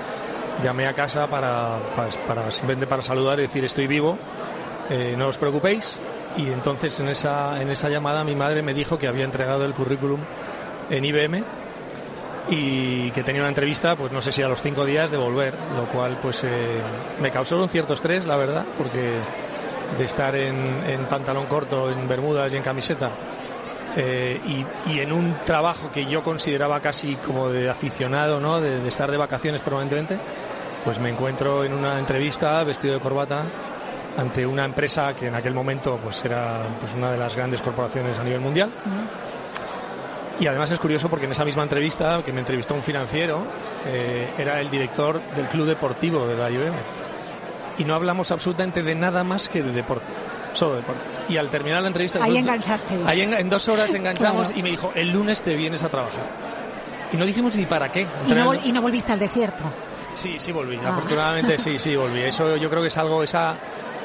llamé 0.63 0.87
a 0.87 0.93
casa 0.93 1.27
para, 1.27 1.77
para, 2.25 2.49
simplemente 2.51 2.87
para 2.87 3.01
saludar 3.01 3.37
y 3.39 3.41
decir 3.41 3.65
estoy 3.65 3.87
vivo, 3.87 4.17
no 5.17 5.27
os 5.27 5.37
preocupéis. 5.37 5.99
Y 6.37 6.51
entonces 6.51 6.99
en 6.99 7.09
esa, 7.09 7.61
en 7.61 7.69
esa 7.69 7.89
llamada 7.89 8.23
mi 8.23 8.35
madre 8.35 8.61
me 8.61 8.73
dijo 8.73 8.99
que 8.99 9.07
había 9.07 9.25
entregado 9.25 9.65
el 9.65 9.73
currículum 9.73 10.19
en 10.89 11.03
IBM 11.03 11.43
y 12.49 13.11
que 13.11 13.23
tenía 13.23 13.41
una 13.41 13.49
entrevista, 13.49 13.95
pues 13.95 14.11
no 14.11 14.21
sé 14.21 14.31
si 14.31 14.41
a 14.41 14.47
los 14.47 14.61
cinco 14.61 14.85
días 14.85 15.11
de 15.11 15.17
volver, 15.17 15.53
lo 15.75 15.85
cual 15.85 16.17
pues 16.21 16.43
eh, 16.43 16.49
me 17.19 17.31
causó 17.31 17.61
un 17.61 17.69
cierto 17.69 17.93
estrés, 17.93 18.25
la 18.25 18.37
verdad, 18.37 18.65
porque 18.77 19.19
de 19.97 20.05
estar 20.05 20.35
en, 20.35 21.05
pantalón 21.09 21.47
corto, 21.47 21.89
en 21.89 22.07
bermudas 22.07 22.53
y 22.53 22.57
en 22.57 22.63
camiseta, 22.63 23.09
eh, 23.95 24.39
y, 24.85 24.99
en 24.99 25.11
un 25.11 25.37
trabajo 25.43 25.91
que 25.91 26.05
yo 26.05 26.23
consideraba 26.23 26.79
casi 26.81 27.15
como 27.15 27.49
de 27.49 27.69
aficionado, 27.69 28.39
¿no? 28.39 28.61
De, 28.61 28.79
de, 28.79 28.87
estar 28.87 29.09
de 29.09 29.17
vacaciones 29.17 29.61
permanentemente, 29.61 30.19
pues 30.85 30.99
me 30.99 31.09
encuentro 31.09 31.63
en 31.63 31.73
una 31.73 31.97
entrevista 31.97 32.63
vestido 32.63 32.93
de 32.93 32.99
corbata 32.99 33.43
ante 34.17 34.45
una 34.45 34.65
empresa 34.65 35.13
que 35.13 35.27
en 35.27 35.35
aquel 35.35 35.53
momento 35.53 35.99
pues 36.01 36.23
era 36.25 36.67
pues 36.79 36.93
una 36.95 37.11
de 37.11 37.17
las 37.17 37.35
grandes 37.35 37.61
corporaciones 37.61 38.17
a 38.17 38.23
nivel 38.23 38.41
mundial. 38.41 38.71
Y 40.39 40.47
además 40.47 40.69
es 40.71 40.79
curioso 40.79 41.09
porque 41.09 41.25
en 41.25 41.31
esa 41.31 41.45
misma 41.45 41.63
entrevista, 41.63 42.21
que 42.23 42.31
me 42.31 42.39
entrevistó 42.41 42.75
un 42.75 42.83
financiero, 42.83 43.43
eh, 43.85 44.29
era 44.37 44.59
el 44.59 44.69
director 44.69 45.21
del 45.35 45.47
club 45.47 45.65
deportivo 45.65 46.27
de 46.27 46.35
la 46.35 46.49
IBM. 46.49 46.75
Y 47.79 47.85
no 47.85 47.95
hablamos 47.95 48.31
absolutamente 48.31 48.83
de 48.83 48.95
nada 48.95 49.23
más 49.23 49.49
que 49.49 49.63
de 49.63 49.71
deporte. 49.71 50.11
Solo 50.53 50.75
de 50.75 50.81
deporte. 50.81 51.01
Y 51.29 51.37
al 51.37 51.49
terminar 51.49 51.81
la 51.81 51.87
entrevista... 51.87 52.23
Ahí 52.23 52.37
enganchaste. 52.37 52.99
Ahí 53.05 53.21
en, 53.21 53.49
dos 53.49 53.67
horas 53.67 53.93
enganchamos 53.93 54.51
y 54.55 54.61
me 54.61 54.69
dijo, 54.69 54.91
el 54.95 55.11
lunes 55.11 55.41
te 55.41 55.55
vienes 55.55 55.83
a 55.83 55.89
trabajar. 55.89 56.25
Y 57.11 57.17
no 57.17 57.25
dijimos 57.25 57.55
ni 57.55 57.65
para 57.65 57.91
qué. 57.91 58.05
¿Y 58.27 58.33
no, 58.33 58.53
y 58.53 58.71
no 58.71 58.81
volviste 58.81 59.13
al 59.13 59.19
desierto? 59.19 59.63
Sí, 60.17 60.35
sí 60.39 60.51
volví. 60.51 60.79
Ah. 60.83 60.89
Afortunadamente 60.89 61.57
sí, 61.57 61.77
sí 61.77 61.95
volví. 61.95 62.21
Eso 62.21 62.57
yo 62.57 62.69
creo 62.69 62.81
que 62.81 62.87
es 62.87 62.97
algo, 62.97 63.23
esa, 63.23 63.55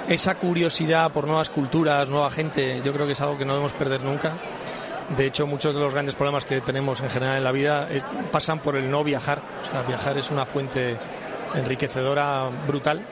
esa 0.08 0.34
curiosidad 0.34 1.10
por 1.12 1.26
nuevas 1.26 1.50
culturas, 1.50 2.10
nueva 2.10 2.30
gente, 2.30 2.80
yo 2.84 2.92
creo 2.92 3.06
que 3.06 3.12
es 3.12 3.20
algo 3.20 3.38
que 3.38 3.44
no 3.44 3.52
debemos 3.52 3.72
perder 3.72 4.02
nunca 4.02 4.34
de 5.16 5.26
hecho, 5.26 5.46
muchos 5.46 5.74
de 5.74 5.80
los 5.80 5.92
grandes 5.92 6.14
problemas 6.14 6.44
que 6.44 6.60
tenemos 6.60 7.00
en 7.00 7.10
general 7.10 7.36
en 7.36 7.44
la 7.44 7.52
vida 7.52 7.86
eh, 7.90 8.02
pasan 8.30 8.60
por 8.60 8.76
el 8.76 8.90
no 8.90 9.04
viajar. 9.04 9.42
O 9.62 9.70
sea, 9.70 9.82
viajar 9.82 10.16
es 10.16 10.30
una 10.30 10.46
fuente 10.46 10.96
enriquecedora 11.54 12.48
brutal 12.66 13.04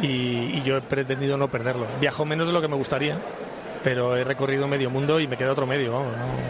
y, 0.00 0.60
yo 0.62 0.78
he 0.78 0.80
pretendido 0.80 1.36
no 1.36 1.48
perderlo. 1.48 1.86
Viajo 2.00 2.24
menos 2.24 2.46
de 2.46 2.52
lo 2.52 2.60
que 2.60 2.68
me 2.68 2.76
gustaría, 2.76 3.18
pero 3.84 4.16
he 4.16 4.24
recorrido 4.24 4.66
medio 4.68 4.90
mundo 4.90 5.20
y 5.20 5.26
me 5.26 5.36
queda 5.36 5.52
otro 5.52 5.66
medio. 5.66 6.02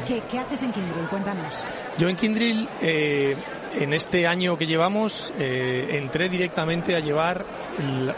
¿Qué, 0.06 0.38
haces 0.38 0.62
en 0.62 0.72
Kindrill? 0.72 1.06
Cuéntanos. 1.08 1.64
Yo 1.98 2.08
en 2.08 2.16
Kindrill, 2.16 2.68
eh, 2.80 3.36
en 3.78 3.94
este 3.94 4.26
año 4.26 4.58
que 4.58 4.66
llevamos, 4.66 5.32
eh, 5.38 5.88
entré 5.92 6.28
directamente 6.28 6.96
a 6.96 7.00
llevar 7.00 7.44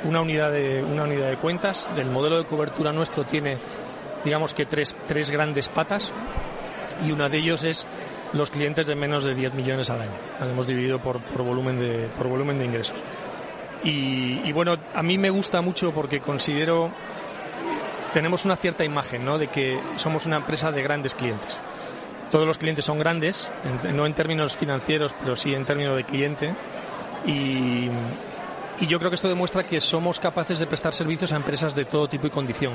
una 0.04 0.20
unidad, 0.20 0.52
de, 0.52 0.82
una 0.82 1.04
unidad 1.04 1.30
de 1.30 1.36
cuentas. 1.36 1.88
Del 1.94 2.10
modelo 2.10 2.38
de 2.38 2.44
cobertura 2.44 2.92
nuestro 2.92 3.24
tiene 3.24 3.58
digamos 4.24 4.54
que 4.54 4.66
tres, 4.66 4.94
tres 5.06 5.30
grandes 5.30 5.68
patas 5.68 6.12
y 7.06 7.12
una 7.12 7.28
de 7.28 7.38
ellos 7.38 7.64
es 7.64 7.86
los 8.32 8.50
clientes 8.50 8.86
de 8.86 8.94
menos 8.94 9.24
de 9.24 9.34
10 9.34 9.54
millones 9.54 9.90
al 9.90 10.02
año. 10.02 10.12
hemos 10.40 10.66
dividido 10.66 10.98
por, 10.98 11.20
por, 11.20 11.42
volumen, 11.42 11.78
de, 11.80 12.08
por 12.16 12.28
volumen 12.28 12.58
de 12.58 12.64
ingresos. 12.64 13.02
Y, 13.82 14.52
bueno, 14.52 14.76
a 14.94 15.02
mí 15.02 15.16
me 15.16 15.30
gusta 15.30 15.62
mucho 15.62 15.92
porque 15.92 16.20
considero 16.20 16.92
tenemos 18.12 18.44
una 18.44 18.56
cierta 18.56 18.84
imagen, 18.84 19.24
¿no? 19.24 19.38
De 19.38 19.46
que 19.48 19.80
somos 19.96 20.26
una 20.26 20.36
empresa 20.36 20.70
de 20.70 20.82
grandes 20.82 21.14
clientes. 21.14 21.58
Todos 22.30 22.46
los 22.46 22.58
clientes 22.58 22.84
son 22.84 22.98
grandes, 22.98 23.50
no 23.94 24.06
en 24.06 24.14
términos 24.14 24.56
financieros, 24.56 25.14
pero 25.18 25.34
sí 25.36 25.54
en 25.54 25.64
términos 25.64 25.96
de 25.96 26.04
cliente. 26.04 26.54
Y, 27.26 27.88
yo 28.86 28.98
creo 28.98 29.10
que 29.10 29.16
esto 29.16 29.28
demuestra 29.28 29.64
que 29.64 29.78
somos 29.78 30.18
capaces 30.18 30.58
de 30.58 30.66
prestar 30.66 30.94
servicios 30.94 31.32
a 31.34 31.36
empresas 31.36 31.74
de 31.74 31.84
todo 31.84 32.08
tipo 32.08 32.26
y 32.26 32.30
condición. 32.30 32.74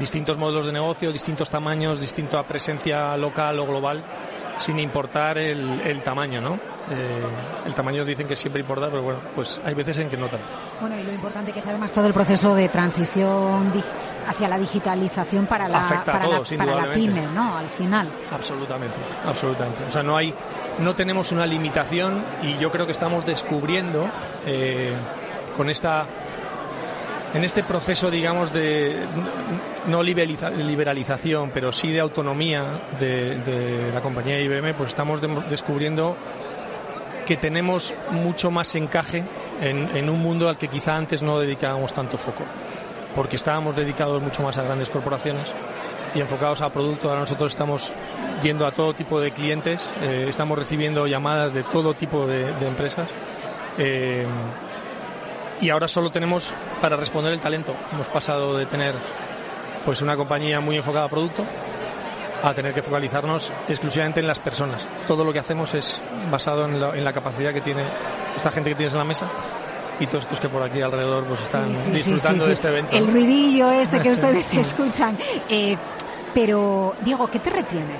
Distintos 0.00 0.36
modelos 0.36 0.66
de 0.66 0.72
negocio, 0.72 1.12
distintos 1.12 1.48
tamaños, 1.48 2.00
distinta 2.00 2.42
presencia 2.42 3.16
local 3.16 3.60
o 3.60 3.66
global 3.66 4.04
sin 4.58 4.80
importar 4.80 5.38
el, 5.38 5.80
el 5.82 6.02
tamaño, 6.02 6.40
¿no? 6.40 6.54
Eh, 6.90 7.22
el 7.66 7.74
tamaño 7.74 8.04
dicen 8.04 8.26
que 8.26 8.34
siempre 8.34 8.60
importa, 8.60 8.88
pero 8.88 9.02
bueno, 9.02 9.20
pues 9.34 9.60
hay 9.64 9.74
veces 9.74 9.98
en 9.98 10.08
que 10.08 10.16
no 10.16 10.28
tanto. 10.28 10.52
Bueno, 10.80 10.98
y 10.98 11.04
lo 11.04 11.12
importante 11.12 11.52
que 11.52 11.60
es 11.60 11.66
además 11.66 11.92
todo 11.92 12.06
el 12.06 12.14
proceso 12.14 12.54
de 12.54 12.68
transición 12.68 13.70
hacia 14.28 14.48
la 14.48 14.58
digitalización 14.58 15.46
para 15.46 15.68
la, 15.68 16.02
para, 16.04 16.26
la, 16.26 16.42
para 16.58 16.86
la 16.86 16.92
pyme, 16.92 17.26
¿no? 17.26 17.56
Al 17.56 17.68
final. 17.68 18.10
Absolutamente, 18.30 18.96
absolutamente. 19.26 19.84
O 19.84 19.90
sea, 19.90 20.02
no 20.02 20.16
hay, 20.16 20.34
no 20.78 20.94
tenemos 20.94 21.32
una 21.32 21.46
limitación 21.46 22.24
y 22.42 22.56
yo 22.58 22.70
creo 22.70 22.86
que 22.86 22.92
estamos 22.92 23.24
descubriendo 23.24 24.08
eh, 24.46 24.92
con 25.56 25.70
esta 25.70 26.06
en 27.34 27.44
este 27.44 27.62
proceso, 27.62 28.10
digamos, 28.10 28.52
de 28.52 29.06
no 29.86 30.02
liberalización, 30.02 31.50
pero 31.52 31.72
sí 31.72 31.90
de 31.90 32.00
autonomía 32.00 32.82
de, 32.98 33.90
la 33.92 34.00
compañía 34.00 34.40
IBM, 34.40 34.74
pues 34.74 34.90
estamos 34.90 35.20
descubriendo 35.50 36.16
que 37.26 37.36
tenemos 37.36 37.94
mucho 38.10 38.50
más 38.50 38.74
encaje 38.74 39.24
en, 39.60 40.08
un 40.08 40.20
mundo 40.20 40.48
al 40.48 40.56
que 40.56 40.68
quizá 40.68 40.96
antes 40.96 41.22
no 41.22 41.38
dedicábamos 41.38 41.92
tanto 41.92 42.16
foco, 42.16 42.44
porque 43.18 43.34
estábamos 43.34 43.74
dedicados 43.74 44.22
mucho 44.22 44.44
más 44.44 44.58
a 44.58 44.62
grandes 44.62 44.90
corporaciones 44.90 45.52
y 46.14 46.20
enfocados 46.20 46.60
a 46.62 46.70
producto. 46.70 47.08
Ahora 47.08 47.22
nosotros 47.22 47.50
estamos 47.50 47.92
yendo 48.44 48.64
a 48.64 48.70
todo 48.70 48.94
tipo 48.94 49.20
de 49.20 49.32
clientes, 49.32 49.90
eh, 50.02 50.26
estamos 50.28 50.56
recibiendo 50.56 51.04
llamadas 51.08 51.52
de 51.52 51.64
todo 51.64 51.94
tipo 51.94 52.28
de, 52.28 52.46
empresas. 52.64 53.10
Eh, 53.76 54.24
y 55.60 55.68
ahora 55.68 55.88
solo 55.88 56.12
tenemos 56.12 56.54
para 56.80 56.94
responder 56.94 57.32
el 57.32 57.40
talento. 57.40 57.74
Hemos 57.90 58.06
pasado 58.06 58.56
de 58.56 58.66
tener 58.66 58.94
pues 59.84 60.00
una 60.00 60.16
compañía 60.16 60.60
muy 60.60 60.76
enfocada 60.76 61.06
a 61.06 61.08
producto 61.08 61.44
a 62.44 62.54
tener 62.54 62.72
que 62.72 62.82
focalizarnos 62.82 63.52
exclusivamente 63.68 64.20
en 64.20 64.28
las 64.28 64.38
personas. 64.38 64.88
Todo 65.08 65.24
lo 65.24 65.32
que 65.32 65.40
hacemos 65.40 65.74
es 65.74 66.00
basado 66.30 66.66
en 66.66 67.04
la, 67.04 67.12
capacidad 67.12 67.52
que 67.52 67.62
tiene 67.62 67.82
esta 68.36 68.52
gente 68.52 68.70
que 68.70 68.76
tienes 68.76 68.92
en 68.92 68.98
la 69.00 69.04
mesa 69.04 69.28
y 70.00 70.06
todos 70.06 70.24
estos 70.24 70.40
que 70.40 70.48
por 70.48 70.62
aquí 70.62 70.80
alrededor 70.80 71.24
pues 71.24 71.40
están 71.42 71.72
disfrutando 71.92 72.46
de 72.46 72.52
este 72.52 72.68
evento. 72.68 72.96
El 72.96 73.06
ruidillo 73.12 73.70
este 73.70 74.00
que 74.00 74.10
ustedes 74.12 74.54
escuchan. 74.54 75.18
Eh, 75.48 75.76
pero, 76.34 76.94
Diego, 77.04 77.28
¿qué 77.28 77.38
te 77.38 77.50
retiene? 77.50 77.94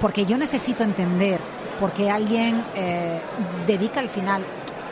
Porque 0.00 0.26
yo 0.26 0.36
necesito 0.36 0.84
entender 0.84 1.40
por 1.78 1.92
qué 1.92 2.10
alguien 2.10 2.64
eh, 2.74 3.20
dedica 3.66 4.00
al 4.00 4.08
final 4.08 4.42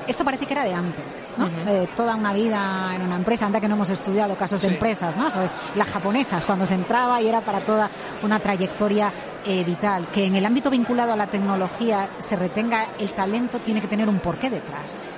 esto 0.07 0.25
parece 0.25 0.47
que 0.47 0.55
era 0.55 0.65
de 0.65 0.75
antes, 0.75 1.23
¿no? 1.37 1.47
Eh, 1.69 1.89
toda 1.95 2.17
una 2.17 2.33
vida 2.33 2.93
en 2.95 3.03
una 3.03 3.17
empresa, 3.17 3.47
anda 3.47 3.61
que 3.61 3.69
no 3.69 3.75
hemos 3.75 3.91
estudiado 3.91 4.37
casos 4.37 4.63
de 4.63 4.69
empresas, 4.69 5.17
¿no? 5.17 5.29
las 5.77 5.89
japonesas, 5.89 6.45
cuando 6.45 6.67
se 6.67 6.75
entraba 6.75 7.21
y 7.21 7.29
era 7.29 7.41
para 7.41 7.61
toda 7.61 7.91
una 8.23 8.41
trayectoria 8.41 9.13
eh, 9.45 9.63
vital. 9.65 10.09
Que 10.09 10.27
en 10.27 10.37
el 10.37 10.45
ámbito 10.45 10.71
vinculado 10.71 11.13
a 11.13 11.17
la 11.17 11.27
tecnología 11.27 12.11
se 12.19 12.37
retenga 12.37 12.89
el 12.99 13.13
talento 13.13 13.61
tiene 13.61 13.81
que 13.81 13.89
tener 13.89 14.09
un 14.09 14.19
porqué 14.19 14.51
detrás. 14.51 15.09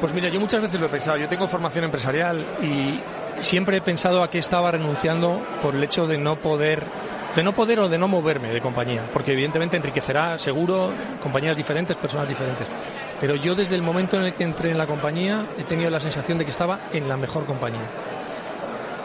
Pues 0.00 0.12
mira, 0.12 0.28
yo 0.28 0.40
muchas 0.40 0.60
veces 0.60 0.80
lo 0.80 0.86
he 0.86 0.88
pensado. 0.88 1.16
Yo 1.16 1.28
tengo 1.28 1.46
formación 1.46 1.84
empresarial 1.84 2.44
y 2.62 3.00
siempre 3.40 3.78
he 3.78 3.80
pensado 3.80 4.22
a 4.22 4.30
qué 4.30 4.38
estaba 4.38 4.70
renunciando 4.70 5.42
por 5.62 5.74
el 5.74 5.82
hecho 5.82 6.06
de 6.06 6.18
no 6.18 6.36
poder 6.36 6.84
de 7.34 7.42
no 7.42 7.52
poder 7.52 7.80
o 7.80 7.88
de 7.88 7.98
no 7.98 8.06
moverme 8.06 8.50
de 8.50 8.60
compañía, 8.60 9.08
porque 9.12 9.32
evidentemente 9.32 9.76
enriquecerá 9.76 10.38
seguro 10.38 10.92
compañías 11.20 11.56
diferentes, 11.56 11.96
personas 11.96 12.28
diferentes. 12.28 12.66
Pero 13.20 13.34
yo 13.34 13.56
desde 13.56 13.74
el 13.74 13.82
momento 13.82 14.16
en 14.16 14.26
el 14.26 14.34
que 14.34 14.44
entré 14.44 14.70
en 14.70 14.78
la 14.78 14.86
compañía 14.86 15.44
he 15.58 15.64
tenido 15.64 15.90
la 15.90 15.98
sensación 15.98 16.38
de 16.38 16.44
que 16.44 16.52
estaba 16.52 16.78
en 16.92 17.08
la 17.08 17.16
mejor 17.16 17.44
compañía. 17.44 17.80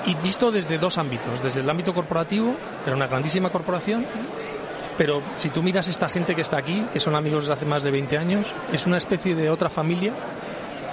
Y 0.05 0.13
visto 0.15 0.51
desde 0.51 0.77
dos 0.77 0.97
ámbitos, 0.97 1.41
desde 1.41 1.61
el 1.61 1.69
ámbito 1.69 1.93
corporativo, 1.93 2.55
era 2.85 2.95
una 2.95 3.07
grandísima 3.07 3.49
corporación, 3.49 4.05
pero 4.97 5.21
si 5.35 5.49
tú 5.49 5.63
miras 5.63 5.87
esta 5.87 6.07
gente 6.07 6.35
que 6.35 6.41
está 6.41 6.57
aquí, 6.57 6.85
que 6.93 6.99
son 6.99 7.15
amigos 7.15 7.43
desde 7.43 7.53
hace 7.53 7.65
más 7.65 7.83
de 7.83 7.91
20 7.91 8.17
años, 8.17 8.53
es 8.71 8.85
una 8.85 8.97
especie 8.97 9.33
de 9.33 9.49
otra 9.49 9.69
familia 9.69 10.13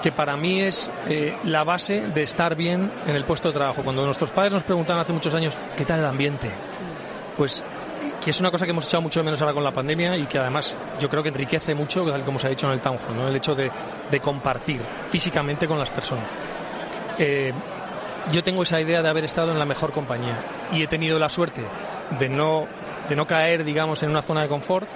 que 0.02 0.12
para 0.12 0.36
mí 0.36 0.60
es 0.60 0.90
eh, 1.08 1.36
la 1.44 1.64
base 1.64 2.08
de 2.08 2.22
estar 2.22 2.54
bien 2.54 2.90
en 3.06 3.16
el 3.16 3.24
puesto 3.24 3.48
de 3.48 3.54
trabajo. 3.54 3.82
Cuando 3.82 4.04
nuestros 4.04 4.30
padres 4.30 4.52
nos 4.52 4.64
preguntaban 4.64 5.00
hace 5.00 5.12
muchos 5.12 5.34
años, 5.34 5.56
¿qué 5.76 5.84
tal 5.84 6.00
el 6.00 6.06
ambiente? 6.06 6.50
Pues 7.36 7.64
que 8.22 8.30
es 8.30 8.40
una 8.40 8.50
cosa 8.50 8.64
que 8.64 8.72
hemos 8.72 8.86
echado 8.86 9.02
mucho 9.02 9.20
de 9.20 9.24
menos 9.24 9.40
ahora 9.40 9.54
con 9.54 9.62
la 9.62 9.72
pandemia 9.72 10.16
y 10.16 10.26
que 10.26 10.38
además 10.38 10.76
yo 10.98 11.08
creo 11.08 11.22
que 11.22 11.28
enriquece 11.28 11.74
mucho, 11.74 12.04
como 12.24 12.38
se 12.38 12.48
ha 12.48 12.50
dicho 12.50 12.66
en 12.66 12.72
el 12.72 12.80
Town 12.80 12.96
Hall, 12.96 13.16
¿no? 13.16 13.28
el 13.28 13.36
hecho 13.36 13.54
de, 13.54 13.70
compartir 14.20 14.80
físicamente 15.10 15.68
con 15.68 15.78
las 15.78 15.90
personas. 15.90 16.26
Eh, 17.18 17.52
yo 18.32 18.42
tengo 18.42 18.64
esa 18.64 18.80
idea 18.80 19.02
de 19.02 19.08
haber 19.08 19.24
estado 19.24 19.52
en 19.52 19.58
la 19.58 19.64
mejor 19.64 19.92
compañía 19.92 20.38
y 20.72 20.82
he 20.82 20.88
tenido 20.88 21.18
la 21.18 21.28
suerte 21.28 21.62
de 22.18 22.28
no, 22.28 22.66
de 23.08 23.14
no 23.14 23.26
caer, 23.28 23.62
digamos, 23.62 24.02
en 24.02 24.10
una 24.10 24.22
zona 24.22 24.42
de 24.42 24.48
confort 24.48 24.88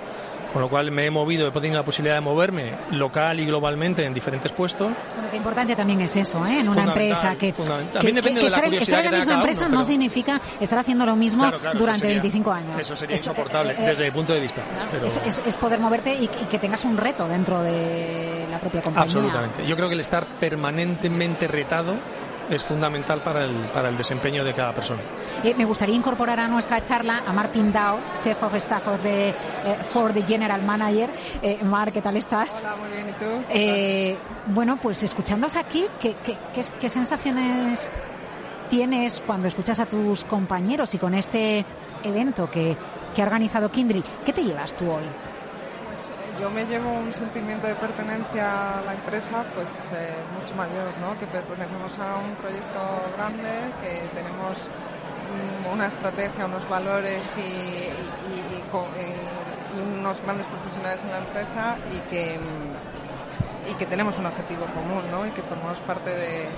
con 0.53 0.63
lo 0.63 0.69
cual 0.69 0.91
me 0.91 1.07
he 1.07 1.11
movido, 1.11 1.49
he 1.49 1.51
tenido 1.51 1.77
la 1.77 1.85
posibilidad 1.85 2.17
de 2.17 2.21
moverme 2.21 2.75
local 2.93 3.41
y 3.41 3.47
globalmente 3.47 4.05
en 4.05 4.15
diferentes 4.15 4.53
puestos. 4.53 4.91
Bueno, 5.15 5.31
qué 5.31 5.37
importante 5.37 5.77
también 5.77 6.01
es 6.01 6.17
eso, 6.17 6.45
¿eh? 6.47 6.61
En 6.61 6.69
una 6.69 6.85
empresa 6.85 7.37
que, 7.37 7.53
también 7.53 8.17
depende 8.17 8.43
de 8.43 8.51
la 8.51 8.57
estar, 8.57 8.75
estar 8.75 9.05
en 9.05 9.11
la 9.11 9.17
misma 9.19 9.35
empresa 9.35 9.69
no 9.69 9.85
significa 9.85 10.41
estar 10.59 10.79
haciendo 10.79 11.07
lo 11.07 11.17
mismo 11.17 11.51
durante 11.77 12.07
25 12.07 12.51
años. 12.51 12.79
Eso 12.79 12.97
sería 12.97 13.17
insoportable 13.17 13.73
eh, 13.73 13.87
desde 13.87 14.05
mi 14.05 14.11
punto 14.11 14.33
de 14.33 14.41
vista. 14.41 14.63
Es, 15.25 15.59
poder 15.59 15.79
moverte 15.79 16.15
y, 16.15 16.27
que 16.27 16.59
tengas 16.59 16.85
un 16.85 16.97
reto 16.97 17.29
dentro 17.29 17.63
de 17.63 18.47
la 18.51 18.59
propia 18.59 18.81
compañía. 18.81 19.05
Absolutamente. 19.05 19.67
Yo 19.67 19.77
creo 19.77 19.89
que 19.89 19.95
el 19.95 20.01
estar 20.01 20.27
permanentemente 20.39 21.47
retado 21.47 21.97
es 22.51 22.63
fundamental 22.63 23.23
para 23.23 23.45
el, 23.45 23.55
para 23.71 23.89
el 23.89 23.97
desempeño 23.97 24.45
de 24.45 24.53
cada 24.53 24.75
persona. 24.75 25.01
Eh, 25.43 25.55
me 25.57 25.65
gustaría 25.65 25.95
incorporar 25.95 26.41
a 26.41 26.49
nuestra 26.49 26.83
charla 26.83 27.23
a 27.27 27.33
Mark 27.33 27.51
Pindao, 27.53 27.99
Chef 28.21 28.43
of 28.43 28.55
Staff 28.57 28.89
of 28.89 29.03
the, 29.03 29.29
eh, 29.29 29.35
for 29.91 30.13
the 30.13 30.23
General 30.23 30.61
Manager. 30.61 31.09
Eh, 31.43 31.59
Mark, 31.63 31.93
¿qué 31.93 32.03
tal 32.03 32.17
estás? 32.17 32.61
Hola, 32.63 32.77
muy 32.77 32.91
bien, 32.91 33.09
¿y 33.09 33.13
tú? 33.13 33.45
Eh, 33.51 34.19
bueno, 34.47 34.79
pues 34.83 35.03
escuchándoos 35.03 35.57
aquí, 35.57 35.87
¿qué, 36.01 36.17
qué, 36.25 36.37
qué, 36.81 36.89
sensaciones 36.89 37.91
tienes 38.69 39.23
cuando 39.25 39.49
escuchas 39.49 39.79
a 39.81 39.87
tus 39.87 40.25
compañeros 40.25 40.93
y 40.95 40.99
con 40.99 41.15
este 41.15 41.65
evento 42.03 42.51
que, 42.51 42.77
que 43.15 43.23
ha 43.23 43.25
organizado 43.25 43.71
Kindry? 43.71 44.03
¿Qué 44.25 44.33
te 44.33 44.43
llevas 44.43 44.77
tú 44.77 44.91
hoy? 44.91 45.30
Yo 46.41 46.51
me 46.51 46.65
llevo 46.65 46.91
un 46.91 47.13
sentimiento 47.13 47.67
de 47.67 47.75
pertenencia 47.75 48.79
a 48.79 48.83
la 48.83 48.95
empresa 48.95 49.45
pues 49.55 49.69
eh, 49.93 50.15
mucho 50.39 50.55
mayor, 50.55 50.97
¿no? 51.01 51.19
que 51.19 51.27
pertenecemos 51.27 51.99
a 51.99 52.17
un 52.17 52.35
proyecto 52.37 52.81
grande, 53.17 53.51
que 53.83 54.09
tenemos 54.15 54.71
mm, 55.69 55.73
una 55.73 55.87
estrategia, 55.87 56.47
unos 56.47 56.69
valores 56.69 57.25
y, 57.37 57.91
unos 59.99 60.21
grandes 60.23 60.47
profesionales 60.47 61.03
en 61.05 61.11
la 61.11 61.19
empresa 61.19 61.77
y 61.93 62.01
que, 62.09 62.39
mm, 62.39 63.71
y 63.71 63.75
que 63.75 63.87
tenemos 63.87 64.19
un 64.19 64.27
objetivo 64.27 64.67
común 64.67 65.03
¿no? 65.11 65.27
y 65.27 65.31
que 65.31 65.43
formamos 65.43 65.79
parte 65.81 66.11
de, 66.11 66.49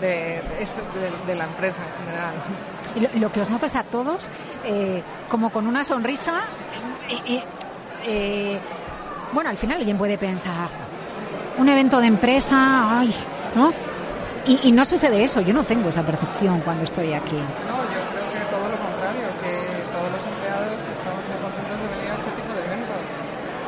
de, 0.00 1.34
la 1.34 1.44
empresa 1.44 1.80
en 1.82 2.06
general. 2.06 2.34
Y 2.94 3.18
lo, 3.18 3.32
que 3.32 3.40
os 3.40 3.50
noto 3.50 3.66
es 3.66 3.74
a 3.74 3.82
todos 3.82 4.30
eh, 4.64 5.02
como 5.28 5.50
con 5.50 5.66
una 5.66 5.84
sonrisa. 5.84 6.42
Eh, 7.08 7.42
bueno, 9.32 9.50
al 9.50 9.56
final 9.56 9.78
alguien 9.78 9.98
puede 9.98 10.18
pensar, 10.18 10.68
un 11.58 11.68
evento 11.68 12.00
de 12.00 12.06
empresa, 12.06 13.00
ay, 13.00 13.14
¿no? 13.54 13.72
Y, 14.46 14.70
no 14.70 14.84
sucede 14.84 15.24
eso, 15.24 15.40
yo 15.40 15.52
no 15.52 15.64
tengo 15.64 15.88
esa 15.88 16.04
percepción 16.04 16.60
cuando 16.60 16.84
estoy 16.84 17.12
aquí. 17.12 17.34
No, 17.34 17.82
yo 17.82 18.00
creo 18.14 18.30
que 18.30 18.46
todo 18.48 18.68
lo 18.68 18.78
contrario, 18.78 19.26
que 19.42 19.82
todos 19.90 20.12
los 20.12 20.22
empleados 20.22 20.78
estamos 20.86 21.22
muy 21.26 21.38
contentos 21.42 21.76
de 21.82 21.86
venir 21.96 22.10
a 22.12 22.14
este 22.14 22.30
tipo 22.30 22.54
de 22.54 22.62
eventos, 22.62 23.02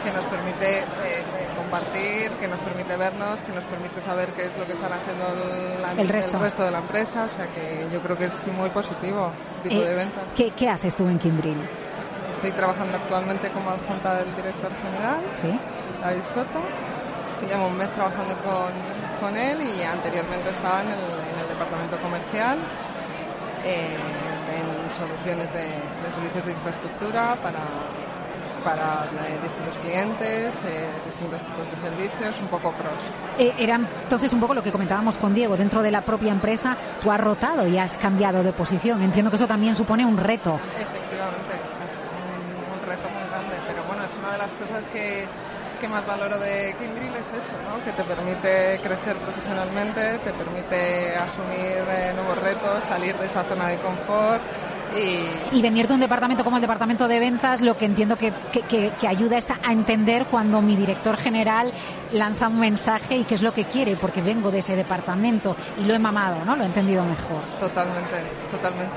que 0.05 0.13
nos 0.13 0.25
permite 0.27 0.79
eh, 0.79 0.85
eh, 1.19 1.49
compartir, 1.57 2.31
que 2.39 2.47
nos 2.47 2.61
permite 2.61 2.97
vernos, 2.97 3.43
que 3.43 3.53
nos 3.53 3.65
permite 3.65 4.01
saber 4.03 4.33
qué 4.35 4.47
es 4.47 4.57
lo 4.57 4.67
que 4.67 4.73
están 4.75 4.93
haciendo 4.93 5.27
el, 5.99 6.09
resto. 6.09 6.39
de 6.39 6.71
la 6.71 6.79
empresa, 6.79 7.25
o 7.25 7.29
sea 7.29 7.49
que 7.49 7.89
yo 7.93 8.01
creo 8.01 8.17
que 8.17 8.27
es 8.27 8.35
muy 8.57 8.71
positivo 8.71 9.33
este 9.57 9.71
tipo 9.71 9.83
de 9.83 9.93
eventos. 9.93 10.23
¿qué, 10.37 10.53
¿Qué 10.53 10.69
haces 10.69 10.95
tú 10.95 11.09
en 11.09 11.19
Kindrill? 11.19 11.88
Estoy 12.39 12.53
trabajando 12.53 12.97
actualmente 12.97 13.51
como 13.51 13.71
adjunta 13.71 14.15
del 14.19 14.35
director 14.37 14.71
general, 14.81 15.21
David 16.01 16.23
Soto. 16.33 16.61
Llevo 17.49 17.67
un 17.67 17.77
mes 17.77 17.91
trabajando 17.91 18.35
con, 19.21 19.37
él 19.37 19.59
y 19.63 19.83
anteriormente 19.83 20.51
estaba 20.51 20.83
en 20.83 20.89
el, 20.89 21.49
departamento 21.49 22.01
comercial, 22.01 22.59
eh, 23.65 23.97
en 24.55 24.91
soluciones 24.95 25.53
de, 25.53 25.83
servicios 26.15 26.47
de 26.47 26.53
infraestructura 26.53 27.37
para, 27.43 27.59
para 28.63 29.07
eh, 29.27 29.39
distintos 29.43 29.77
clientes, 29.79 30.55
eh, 30.65 30.89
distintos 31.07 31.41
tipos 31.41 31.71
de 31.71 31.77
servicios, 31.89 32.39
un 32.41 32.49
poco 32.49 32.73
cross. 32.73 33.55
Era 33.59 33.77
entonces 33.77 34.33
un 34.33 34.41
poco 34.41 34.55
lo 34.55 34.63
que 34.63 34.73
comentábamos 34.73 35.19
con 35.19 35.35
Diego, 35.35 35.57
dentro 35.57 35.83
de 35.83 35.91
la 35.91 36.03
propia 36.03 36.33
empresa 36.33 36.77
tú 37.01 37.11
has 37.11 37.21
rotado 37.21 37.67
y 37.67 37.79
has 37.79 37.99
cambiado 37.99 38.43
de 38.43 38.53
posición. 38.53 39.03
Entiendo 39.03 39.31
que 39.31 39.37
eso 39.37 39.47
también 39.47 39.75
supone 39.75 40.05
un 40.05 40.17
reto. 40.17 40.61
Efectivamente, 40.79 41.55
es 41.55 41.95
un, 42.03 42.79
un 42.79 42.87
reto 42.87 43.09
muy 43.09 43.29
grande, 43.29 43.55
pero 43.67 43.85
bueno, 43.85 44.05
es 44.05 44.15
una 44.19 44.33
de 44.33 44.39
las 44.39 44.48
cosas 44.59 44.85
que 44.87 45.27
que 45.81 45.89
más 45.89 46.05
valoro 46.05 46.39
de 46.39 46.75
Kindrill 46.79 47.15
es 47.15 47.29
eso, 47.29 47.55
¿no? 47.69 47.83
que 47.85 47.93
te 47.93 48.03
permite 48.03 48.81
crecer 48.83 49.17
profesionalmente, 49.17 50.19
te 50.19 50.33
permite 50.33 51.15
asumir 51.15 51.85
eh, 51.89 52.13
nuevos 52.17 52.37
retos, 52.39 52.83
salir 52.89 53.17
de 53.17 53.27
esa 53.27 53.45
zona 53.45 53.69
de 53.69 53.79
confort 53.79 54.43
y... 55.53 55.63
venir 55.63 55.87
de 55.87 55.95
un 55.95 56.01
departamento 56.01 56.45
como 56.45 56.57
el 56.57 56.63
departamento 56.63 57.09
de 57.09 57.19
ventas, 57.19 57.61
lo 57.61 57.77
que 57.77 57.85
entiendo 57.85 58.17
que, 58.17 58.33
que, 58.53 58.93
que, 58.99 59.09
ayuda 59.09 59.39
es 59.39 59.51
a 59.51 59.73
entender 59.73 60.27
cuando 60.27 60.61
mi 60.61 60.77
director 60.77 61.17
general 61.17 61.73
lanza 62.13 62.49
un 62.49 62.61
mensaje 62.61 63.17
y 63.19 63.25
qué 63.25 63.35
es 63.35 63.43
lo 63.43 63.53
que 63.53 63.65
quiere, 63.65 63.97
porque 63.97 64.23
vengo 64.23 64.51
de 64.51 64.59
ese 64.59 64.77
departamento 64.77 65.57
y 65.79 65.85
lo 65.85 65.95
he 65.95 65.99
mamado, 65.99 66.45
¿no? 66.45 66.57
Lo 66.57 66.63
he 66.63 66.67
entendido 66.67 67.05
mejor. 67.05 67.43
Totalmente, 67.61 68.17
totalmente. 68.51 68.97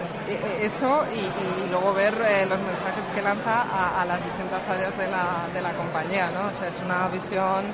Eso 0.61 1.03
y, 1.13 1.69
luego 1.69 1.93
ver 1.93 2.13
eh, 2.13 2.45
los 2.47 2.59
mensajes 2.59 3.09
que 3.13 3.21
lanza 3.21 3.61
a, 3.61 4.01
a, 4.01 4.05
las 4.05 4.23
distintas 4.23 4.67
áreas 4.67 4.97
de 4.97 5.07
la, 5.07 5.49
de 5.53 5.61
la 5.61 5.73
compañía, 5.73 6.31
¿no? 6.31 6.47
O 6.47 6.59
sea, 6.59 6.67
es 6.69 6.81
una 6.83 7.07
visión 7.09 7.65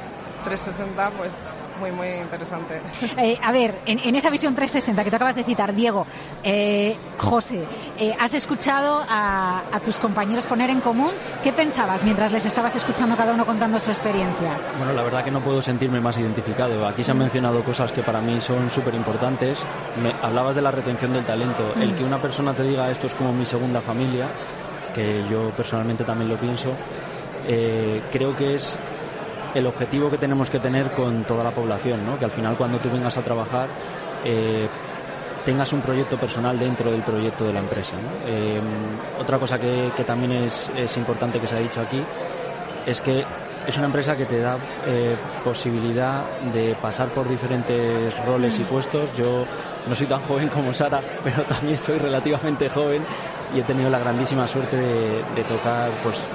360, 0.43 1.11
pues 1.11 1.33
muy, 1.77 1.91
muy 1.91 2.07
interesante. 2.07 2.81
Eh, 3.17 3.37
a 3.41 3.51
ver, 3.51 3.79
en, 3.85 4.15
esa 4.15 4.29
visión 4.29 4.53
360 4.53 5.03
que 5.03 5.09
tú 5.09 5.15
acabas 5.15 5.35
de 5.35 5.43
citar, 5.43 5.73
Diego, 5.73 6.05
eh, 6.43 6.95
José, 7.17 7.65
eh, 7.97 8.15
¿has 8.19 8.33
escuchado 8.33 9.03
a, 9.07 9.63
tus 9.83 9.97
compañeros 9.97 10.45
poner 10.45 10.69
en 10.69 10.81
común? 10.81 11.11
¿Qué 11.41 11.51
pensabas 11.51 12.03
mientras 12.03 12.31
les 12.31 12.45
estabas 12.45 12.75
escuchando 12.75 13.15
cada 13.15 13.33
uno 13.33 13.45
contando 13.45 13.79
su 13.79 13.89
experiencia? 13.89 14.51
Bueno, 14.77 14.93
la 14.93 15.03
verdad 15.03 15.23
que 15.23 15.31
no 15.31 15.41
puedo 15.41 15.61
sentirme 15.61 15.99
más 15.99 16.17
identificado. 16.17 16.85
Aquí 16.85 17.03
se 17.03 17.11
han 17.11 17.17
mencionado 17.17 17.63
cosas 17.63 17.91
que 17.91 18.03
para 18.03 18.21
mí 18.21 18.39
son 18.39 18.69
súper 18.69 18.93
importantes. 18.93 19.65
Hablabas 20.21 20.55
de 20.55 20.61
la 20.61 20.71
retención 20.71 21.13
del 21.13 21.25
talento. 21.25 21.73
El 21.79 21.95
que 21.95 22.03
una 22.03 22.21
persona 22.21 22.53
te 22.53 22.63
diga 22.63 22.91
esto 22.91 23.07
es 23.07 23.15
como 23.15 23.33
mi 23.33 23.45
segunda 23.45 23.81
familia, 23.81 24.27
que 24.93 25.23
yo 25.29 25.49
personalmente 25.51 26.03
también 26.03 26.29
lo 26.29 26.37
pienso, 26.37 26.71
creo 28.11 28.35
que 28.35 28.55
es 28.55 28.77
el 29.53 29.65
objetivo 29.65 30.09
que 30.09 30.17
tenemos 30.17 30.49
que 30.49 30.59
tener 30.59 30.91
con 30.91 31.23
toda 31.23 31.43
la 31.43 31.51
población, 31.51 32.05
¿no? 32.05 32.17
que 32.17 32.25
al 32.25 32.31
final 32.31 32.55
cuando 32.55 32.77
tú 32.77 32.89
vengas 32.89 33.17
a 33.17 33.23
trabajar 33.23 33.67
eh, 34.23 34.67
tengas 35.47 35.71
un 35.71 35.79
proyecto 35.79 36.17
personal 36.17 36.59
dentro 36.59 36.91
del 36.91 37.01
proyecto 37.03 37.45
de 37.45 37.53
la 37.53 37.59
empresa. 37.59 37.95
Eh, 38.25 38.59
otra 39.17 39.39
cosa 39.39 39.57
que, 39.57 39.89
también 40.05 40.43
es, 40.43 40.97
importante 40.97 41.39
que 41.39 41.47
se 41.47 41.55
ha 41.55 41.59
dicho 41.59 41.79
aquí 41.79 42.03
es 42.85 43.01
que 43.01 43.23
es 43.65 43.77
una 43.77 43.85
empresa 43.85 44.17
que 44.17 44.25
te 44.25 44.41
da 44.41 44.57
eh, 44.85 45.15
posibilidad 45.45 46.25
de 46.53 46.75
pasar 46.81 47.07
por 47.09 47.29
diferentes 47.29 48.25
roles 48.25 48.59
y 48.59 48.63
puestos. 48.63 49.13
Yo 49.15 49.45
no 49.87 49.95
soy 49.95 50.07
tan 50.07 50.21
joven 50.23 50.49
como 50.49 50.73
Sara, 50.73 51.01
pero 51.23 51.43
también 51.43 51.77
soy 51.77 51.97
relativamente 51.97 52.69
joven 52.69 53.05
y 53.55 53.59
he 53.59 53.63
tenido 53.63 53.89
la 53.89 53.99
grandísima 53.99 54.47
suerte 54.47 54.77
de, 54.77 55.43
tocar 55.47 55.91
pues 56.03 56.25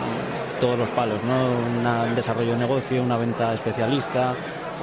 todos 0.61 0.79
los 0.79 0.91
palos, 0.91 1.19
¿no? 1.25 2.09
un 2.09 2.15
desarrollo 2.15 2.53
de 2.53 2.59
negocio, 2.59 3.03
una 3.03 3.17
venta 3.17 3.53
especialista, 3.53 4.35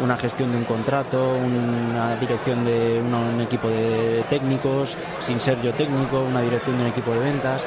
una 0.01 0.17
gestión 0.17 0.51
de 0.51 0.57
un 0.57 0.65
contrato, 0.65 1.35
una 1.35 2.15
dirección 2.17 2.63
de 2.63 3.01
un 3.01 3.41
equipo 3.41 3.69
de 3.69 4.23
técnicos, 4.29 4.95
sin 5.19 5.39
ser 5.39 5.61
yo 5.61 5.73
técnico, 5.73 6.21
una 6.21 6.41
dirección 6.41 6.77
de 6.77 6.83
un 6.83 6.89
equipo 6.89 7.11
de 7.13 7.19
ventas, 7.19 7.65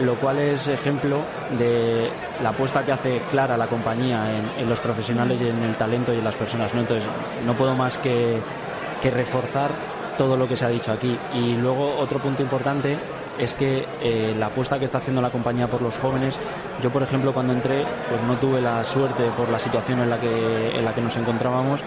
lo 0.00 0.14
cual 0.16 0.38
es 0.38 0.68
ejemplo 0.68 1.22
de 1.58 2.10
la 2.42 2.50
apuesta 2.50 2.84
que 2.84 2.92
hace 2.92 3.22
clara 3.30 3.56
la 3.56 3.66
compañía 3.66 4.24
en, 4.58 4.68
los 4.68 4.80
profesionales 4.80 5.42
y 5.42 5.48
en 5.48 5.62
el 5.62 5.76
talento 5.76 6.12
y 6.12 6.18
en 6.18 6.24
las 6.24 6.36
personas. 6.36 6.72
¿no? 6.74 6.80
Entonces, 6.80 7.08
no 7.44 7.54
puedo 7.54 7.74
más 7.74 7.98
que 7.98 8.40
reforzar 9.02 9.70
todo 10.20 10.36
lo 10.36 10.46
que 10.46 10.54
se 10.54 10.66
ha 10.66 10.68
dicho 10.68 10.92
aquí. 10.92 11.18
Y 11.32 11.54
luego 11.54 11.96
otro 11.98 12.18
punto 12.18 12.42
importante 12.42 12.98
es 13.40 13.54
que 13.54 13.86
eh, 14.02 14.34
la 14.38 14.46
apuesta 14.46 14.78
que 14.78 14.84
está 14.84 14.98
haciendo 14.98 15.22
la 15.22 15.30
compañía 15.30 15.66
por 15.66 15.80
los 15.80 15.96
jóvenes, 15.98 16.38
yo 16.82 16.90
por 16.90 17.02
ejemplo 17.02 17.32
cuando 17.32 17.52
entré, 17.52 17.84
pues 18.08 18.22
no 18.22 18.36
tuve 18.36 18.60
la 18.60 18.84
suerte 18.84 19.24
por 19.36 19.48
la 19.48 19.58
situación 19.58 20.00
en 20.00 20.10
la 20.10 20.20
que, 20.20 20.78
en 20.78 20.84
la 20.84 20.94
que 20.94 21.00
nos 21.00 21.16
encontrábamos 21.16 21.80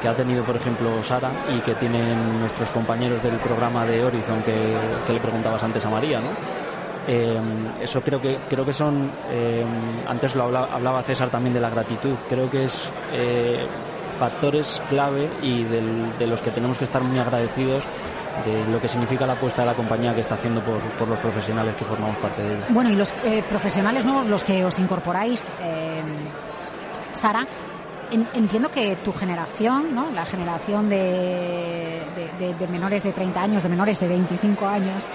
que 0.00 0.08
ha 0.08 0.14
tenido 0.14 0.44
por 0.44 0.56
ejemplo 0.56 1.02
Sara 1.02 1.30
y 1.54 1.60
que 1.60 1.74
tienen 1.74 2.40
nuestros 2.40 2.70
compañeros 2.70 3.22
del 3.22 3.38
programa 3.38 3.84
de 3.84 4.02
Horizon 4.02 4.42
que, 4.42 5.12
le 5.12 5.20
preguntabas 5.20 5.62
antes 5.62 5.84
a 5.84 5.90
María, 5.90 6.20
¿no? 6.20 6.28
Eh, 7.06 7.38
eso 7.82 8.00
creo 8.00 8.20
que 8.20 8.38
creo 8.48 8.64
que 8.64 8.72
son 8.72 9.10
eh, 9.30 9.64
antes 10.06 10.36
lo 10.36 10.44
hablaba, 10.44 11.02
César 11.02 11.28
también 11.28 11.54
de 11.54 11.60
la 11.60 11.70
gratitud 11.70 12.14
creo 12.28 12.48
que 12.50 12.64
es 12.64 12.90
factores 14.18 14.82
clave 14.88 15.28
y 15.42 15.64
de 15.64 16.26
los 16.26 16.40
que 16.42 16.50
tenemos 16.50 16.78
que 16.78 16.84
estar 16.84 17.02
muy 17.02 17.18
agradecidos 17.18 17.84
de 18.44 18.66
lo 18.66 18.80
que 18.80 18.88
significa 18.88 19.26
la 19.26 19.34
apuesta 19.34 19.62
de 19.62 19.66
la 19.66 19.74
compañía 19.74 20.14
que 20.14 20.20
está 20.20 20.34
haciendo 20.34 20.62
por, 20.62 21.08
los 21.08 21.18
profesionales 21.18 21.74
que 21.76 21.84
formamos 21.84 22.16
parte 22.18 22.42
de 22.42 22.56
ella. 22.56 22.66
Bueno, 22.70 22.90
y 22.90 22.96
los 22.96 23.14
eh, 23.24 23.42
profesionales 23.48 24.04
nuevos, 24.04 24.26
los 24.26 24.44
que 24.44 24.64
os 24.64 24.78
incorporáis, 24.78 25.50
eh, 25.60 26.02
Sara, 27.12 27.46
entiendo 28.10 28.70
que 28.70 28.96
tu 28.96 29.12
generación, 29.12 29.94
¿no? 29.94 30.10
la 30.10 30.26
generación 30.26 30.88
de, 30.88 32.02
de, 32.38 32.68
menores 32.68 33.02
de 33.02 33.12
30 33.12 33.42
años, 33.42 33.62
de 33.62 33.68
menores 33.68 34.00
de 34.00 34.08
25 34.08 34.66
años, 34.66 35.08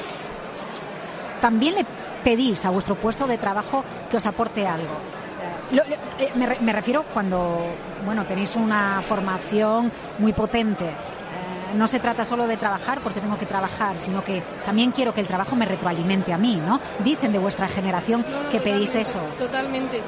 también 1.41 1.75
le 1.75 1.85
pedís 2.23 2.65
a 2.65 2.69
vuestro 2.69 2.95
puesto 2.95 3.27
de 3.27 3.37
trabajo 3.37 3.83
que 4.09 4.17
os 4.17 4.25
aporte 4.25 4.65
algo. 4.65 4.95
Eh, 6.19 6.31
me, 6.35 6.47
me, 6.59 6.73
refiero 6.73 7.03
cuando 7.13 7.59
bueno 8.05 8.23
tenéis 8.25 8.55
una 8.55 9.01
formación 9.01 9.91
muy 10.19 10.31
potente 10.31 10.85
no 11.75 11.87
se 11.87 11.99
trata 11.99 12.25
solo 12.25 12.47
de 12.47 12.57
trabajar 12.57 13.01
porque 13.01 13.19
tengo 13.19 13.37
que 13.37 13.45
trabajar, 13.45 13.97
sino 13.97 14.23
que 14.23 14.41
también 14.65 14.91
quiero 14.91 15.13
que 15.13 15.21
el 15.21 15.27
trabajo 15.27 15.55
me 15.55 15.65
retroalimente 15.65 16.33
a 16.33 16.37
mí, 16.37 16.61
¿no? 16.65 16.79
Dicen 17.03 17.31
de 17.31 17.39
vuestra 17.39 17.67
generación 17.67 18.25
que 18.51 18.59
pedís 18.59 18.95
eso. 18.95 19.19
Totalmente. 19.37 20.01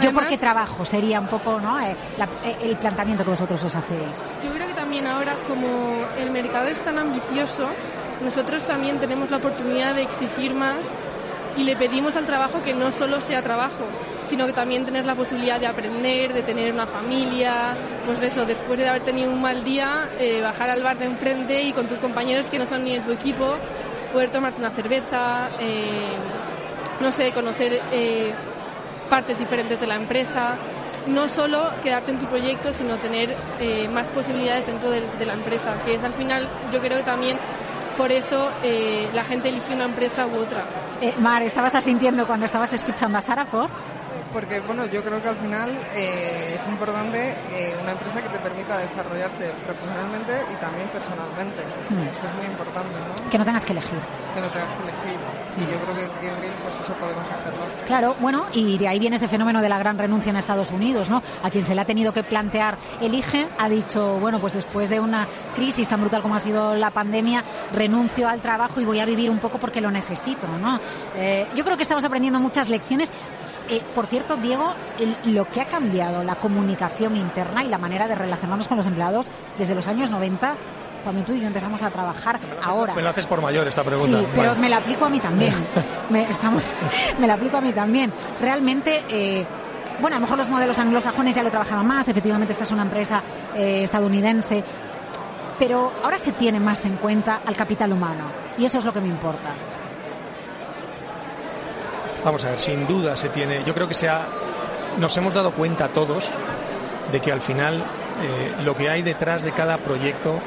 Yo 0.00 0.12
porque 0.12 0.38
trabajo 0.38 0.84
sería 0.84 1.20
un 1.20 1.28
poco, 1.28 1.60
¿no? 1.60 1.80
Eh, 1.80 1.96
eh, 2.44 2.56
el 2.62 2.76
planteamiento 2.76 3.24
que 3.24 3.30
vosotros 3.30 3.62
os 3.62 3.74
hacéis. 3.74 4.22
Yo 4.42 4.52
creo 4.52 4.66
que 4.66 4.74
también 4.74 5.06
ahora, 5.06 5.34
como 5.48 6.04
el 6.18 6.30
mercado 6.30 6.66
es 6.68 6.80
tan 6.82 6.98
ambicioso, 6.98 7.66
nosotros 8.22 8.64
también 8.66 8.98
tenemos 8.98 9.30
la 9.30 9.36
oportunidad 9.38 9.94
de 9.94 10.02
exigir 10.02 10.54
más 10.54 10.78
y 11.56 11.64
le 11.64 11.76
pedimos 11.76 12.16
al 12.16 12.26
trabajo 12.26 12.62
que 12.62 12.74
no 12.74 12.90
solo 12.90 13.20
sea 13.20 13.42
trabajo, 13.42 13.84
sino 14.28 14.46
que 14.46 14.52
también 14.52 14.84
tener 14.84 15.04
la 15.04 15.14
posibilidad 15.14 15.60
de 15.60 15.66
aprender, 15.66 16.32
de 16.32 16.42
tener 16.42 16.72
una 16.72 16.86
familia, 16.86 17.76
pues 18.06 18.20
eso, 18.20 18.44
después 18.44 18.78
de 18.78 18.88
haber 18.88 19.02
tenido 19.02 19.30
un 19.30 19.40
mal 19.40 19.62
día, 19.64 20.08
eh, 20.18 20.40
bajar 20.40 20.70
al 20.70 20.82
bar 20.82 20.98
de 20.98 21.06
enfrente 21.06 21.62
y 21.62 21.72
con 21.72 21.86
tus 21.86 21.98
compañeros 21.98 22.46
que 22.46 22.58
no 22.58 22.66
son 22.66 22.84
ni 22.84 22.94
de 22.94 23.00
tu 23.00 23.12
equipo, 23.12 23.54
poder 24.12 24.30
tomarte 24.30 24.60
una 24.60 24.70
cerveza, 24.70 25.50
eh, 25.60 26.16
no 27.00 27.12
sé, 27.12 27.32
conocer 27.32 27.80
eh, 27.92 28.32
partes 29.08 29.38
diferentes 29.38 29.78
de 29.80 29.86
la 29.86 29.96
empresa, 29.96 30.56
no 31.06 31.28
solo 31.28 31.70
quedarte 31.82 32.12
en 32.12 32.18
tu 32.18 32.26
proyecto, 32.26 32.72
sino 32.72 32.96
tener 32.96 33.36
más 33.92 34.06
posibilidades 34.08 34.66
dentro 34.66 34.90
de, 34.90 35.02
de, 35.18 35.26
la 35.26 35.34
empresa, 35.34 35.74
que 35.84 35.96
es 35.96 36.02
al 36.02 36.14
final, 36.14 36.48
yo 36.72 36.80
creo 36.80 36.96
que 36.96 37.04
también 37.04 37.38
por 37.98 38.10
eso 38.10 38.50
la 39.12 39.22
gente 39.24 39.50
elige 39.50 39.74
una 39.74 39.84
empresa 39.84 40.26
u 40.26 40.36
otra. 40.36 40.64
Mar, 41.18 41.42
¿estabas 41.42 41.74
asintiendo 41.74 42.26
cuando 42.26 42.46
estabas 42.46 42.72
escuchando 42.72 43.18
a 43.18 43.20
Sara? 43.20 43.46
Porque 44.34 44.58
bueno, 44.60 44.84
yo 44.86 45.02
creo 45.04 45.22
que 45.22 45.28
al 45.28 45.36
final 45.36 45.70
eh, 45.94 46.56
es 46.58 46.66
importante 46.66 47.36
eh, 47.52 47.78
una 47.80 47.92
empresa 47.92 48.20
que 48.20 48.28
te 48.30 48.40
permita 48.40 48.78
desarrollarte 48.78 49.52
profesionalmente 49.64 50.32
y 50.52 50.60
también 50.60 50.88
personalmente. 50.88 51.62
Hmm. 51.88 52.02
Eso 52.02 52.26
es 52.26 52.34
muy 52.34 52.46
importante, 52.46 52.90
¿no? 52.98 53.30
Que 53.30 53.38
no 53.38 53.44
tengas 53.44 53.64
que 53.64 53.72
elegir. 53.72 53.98
Que 54.34 54.40
no 54.40 54.50
tengas 54.50 54.74
que 54.74 54.82
elegir. 54.82 55.20
Sí, 55.54 55.60
yo 55.60 55.78
creo 55.78 55.94
que 55.94 56.26
en 56.26 56.36
Grill 56.38 56.52
pues 56.64 56.80
eso 56.80 56.92
podemos 56.94 57.22
hacerlo. 57.24 57.64
Claro, 57.86 58.16
bueno, 58.18 58.46
y 58.52 58.76
de 58.76 58.88
ahí 58.88 58.98
viene 58.98 59.16
ese 59.16 59.28
fenómeno 59.28 59.62
de 59.62 59.68
la 59.68 59.78
gran 59.78 59.96
renuncia 59.98 60.30
en 60.30 60.36
Estados 60.36 60.72
Unidos, 60.72 61.08
¿no? 61.08 61.22
A 61.44 61.50
quien 61.50 61.62
se 61.62 61.76
le 61.76 61.80
ha 61.80 61.84
tenido 61.84 62.12
que 62.12 62.24
plantear 62.24 62.76
elige, 63.00 63.46
ha 63.56 63.68
dicho, 63.68 64.18
bueno, 64.18 64.40
pues 64.40 64.54
después 64.54 64.90
de 64.90 64.98
una 64.98 65.28
crisis 65.54 65.88
tan 65.88 66.00
brutal 66.00 66.22
como 66.22 66.34
ha 66.34 66.40
sido 66.40 66.74
la 66.74 66.90
pandemia, 66.90 67.44
renuncio 67.72 68.28
al 68.28 68.40
trabajo 68.40 68.80
y 68.80 68.84
voy 68.84 68.98
a 68.98 69.06
vivir 69.06 69.30
un 69.30 69.38
poco 69.38 69.58
porque 69.58 69.80
lo 69.80 69.92
necesito, 69.92 70.48
¿no? 70.48 70.80
Eh, 71.14 71.46
yo 71.54 71.62
creo 71.62 71.76
que 71.76 71.84
estamos 71.84 72.02
aprendiendo 72.02 72.40
muchas 72.40 72.68
lecciones 72.68 73.12
eh, 73.68 73.82
por 73.94 74.06
cierto, 74.06 74.36
Diego, 74.36 74.74
lo 75.24 75.48
que 75.48 75.60
ha 75.60 75.66
cambiado 75.66 76.22
la 76.22 76.36
comunicación 76.36 77.16
interna 77.16 77.64
y 77.64 77.68
la 77.68 77.78
manera 77.78 78.06
de 78.06 78.14
relacionarnos 78.14 78.68
con 78.68 78.76
los 78.76 78.86
empleados 78.86 79.30
desde 79.58 79.74
los 79.74 79.88
años 79.88 80.10
90 80.10 80.54
cuando 81.04 81.22
tú 81.22 81.34
y 81.34 81.40
yo 81.40 81.46
empezamos 81.46 81.82
a 81.82 81.90
trabajar 81.90 82.40
ahora. 82.62 82.94
Me 82.94 83.02
lo 83.02 83.10
haces 83.10 83.26
por 83.26 83.40
mayor 83.40 83.68
esta 83.68 83.84
pregunta. 83.84 84.18
Sí, 84.18 84.26
pero 84.34 84.54
me 84.56 84.68
la 84.68 84.78
aplico 84.78 85.04
a 85.04 85.10
mí 85.10 85.20
también. 85.20 85.54
me, 86.10 86.22
estamos, 86.28 86.62
me 87.18 87.26
la 87.26 87.34
aplico 87.34 87.58
a 87.58 87.60
mí 87.60 87.72
también. 87.72 88.12
Realmente, 88.40 89.04
eh, 89.10 89.46
bueno, 90.00 90.16
a 90.16 90.18
lo 90.18 90.22
mejor 90.22 90.38
los 90.38 90.48
modelos 90.48 90.78
anglosajones 90.78 91.34
ya 91.34 91.42
lo 91.42 91.50
trabajaban 91.50 91.86
más. 91.86 92.08
Efectivamente, 92.08 92.52
esta 92.52 92.64
es 92.64 92.72
una 92.72 92.82
empresa 92.82 93.22
eh, 93.54 93.82
estadounidense. 93.84 94.64
Pero 95.58 95.92
ahora 96.02 96.18
se 96.18 96.32
tiene 96.32 96.58
más 96.58 96.84
en 96.84 96.96
cuenta 96.96 97.42
al 97.46 97.54
capital 97.54 97.92
humano. 97.92 98.24
Y 98.58 98.64
eso 98.64 98.78
es 98.78 98.84
lo 98.84 98.92
que 98.92 99.00
me 99.00 99.08
importa. 99.08 99.50
Vamos 102.24 102.42
a 102.44 102.50
ver, 102.50 102.60
sin 102.60 102.86
duda 102.86 103.16
se 103.18 103.28
tiene. 103.28 103.62
Yo 103.64 103.74
creo 103.74 103.86
que 103.86 103.94
se 103.94 104.08
ha, 104.08 104.26
nos 104.98 105.14
hemos 105.18 105.34
dado 105.34 105.52
cuenta 105.52 105.88
todos 105.88 106.24
de 107.12 107.20
que 107.20 107.30
al 107.30 107.42
final 107.42 107.84
eh, 108.22 108.62
lo 108.64 108.74
que 108.74 108.88
hay 108.88 109.02
detrás 109.02 109.42
de 109.42 109.52
cada 109.52 109.76
proyecto, 109.76 110.40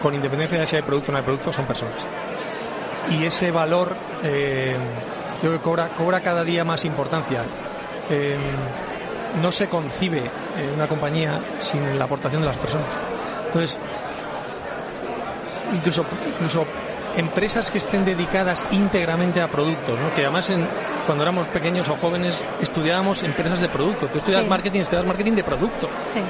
con 0.00 0.14
independencia 0.14 0.58
de 0.58 0.66
si 0.66 0.76
hay 0.76 0.82
producto 0.82 1.10
o 1.10 1.12
no 1.12 1.18
hay 1.18 1.24
producto, 1.24 1.52
son 1.52 1.66
personas. 1.66 2.06
Y 3.10 3.26
ese 3.26 3.50
valor 3.50 3.94
eh, 4.22 4.78
yo 5.42 5.52
que 5.52 5.58
cobra, 5.58 5.94
cobra 5.94 6.20
cada 6.20 6.44
día 6.44 6.64
más 6.64 6.86
importancia. 6.86 7.44
Eh, 8.08 8.38
no 9.40 9.52
se 9.52 9.68
concibe 9.68 10.30
una 10.74 10.86
compañía 10.86 11.40
sin 11.60 11.98
la 11.98 12.04
aportación 12.04 12.42
de 12.42 12.48
las 12.48 12.58
personas. 12.58 12.88
Entonces, 13.46 13.78
incluso, 15.72 16.04
incluso 16.26 16.66
empresas 17.16 17.70
que 17.70 17.78
estén 17.78 18.04
dedicadas 18.04 18.66
íntegramente 18.70 19.40
a 19.40 19.48
productos, 19.48 19.98
¿no? 19.98 20.12
que 20.12 20.22
además 20.22 20.50
en, 20.50 20.68
cuando 21.06 21.24
éramos 21.24 21.46
pequeños 21.48 21.88
o 21.88 21.96
jóvenes 21.96 22.44
estudiábamos 22.60 23.22
empresas 23.22 23.60
de 23.60 23.68
producto. 23.68 24.06
Tú 24.08 24.18
estudias 24.18 24.42
Sí. 24.42 24.48
marketing, 24.48 24.80
estudias 24.80 25.04
marketing 25.06 25.32
de 25.32 25.44
producto. 25.44 25.88
Sí. 26.12 26.20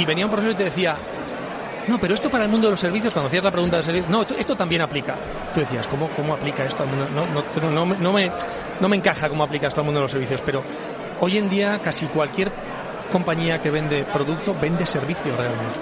Y 0.00 0.04
venía 0.04 0.24
un 0.26 0.30
profesor 0.32 0.52
y 0.54 0.56
te 0.56 0.64
decía, 0.64 0.96
no, 1.88 1.98
pero 1.98 2.14
esto 2.14 2.30
para 2.30 2.44
el 2.44 2.50
mundo 2.50 2.68
de 2.68 2.72
los 2.72 2.80
servicios, 2.80 3.12
cuando 3.12 3.28
hacías 3.28 3.44
la 3.44 3.50
pregunta 3.50 3.76
de 3.78 3.82
servicios, 3.82 4.10
no, 4.10 4.22
esto, 4.22 4.56
también 4.56 4.80
aplica. 4.82 5.14
Tú 5.54 5.60
decías, 5.60 5.86
¿cómo, 5.88 6.08
cómo 6.10 6.34
aplica 6.34 6.64
esto 6.64 6.82
al 6.84 6.88
mundo? 6.88 7.06
No, 7.14 7.26
no, 7.26 7.70
no, 7.70 7.86
me- 7.86 7.96
no, 7.96 8.12
me, 8.12 8.32
no 8.80 8.88
me 8.88 8.96
encaja 8.96 9.28
cómo 9.28 9.42
aplica 9.44 9.66
esto 9.68 9.80
al 9.80 9.84
mundo 9.84 9.98
de 10.00 10.04
los 10.04 10.10
servicios, 10.12 10.40
pero 10.46 10.62
hoy 11.20 11.38
en 11.38 11.48
día 11.50 11.78
casi 11.80 12.06
cualquier 12.06 12.50
compañía 13.10 13.60
que 13.60 13.70
vende 13.70 14.04
producto 14.04 14.54
vende 14.60 14.86
servicio 14.86 15.32
realmente. 15.36 15.78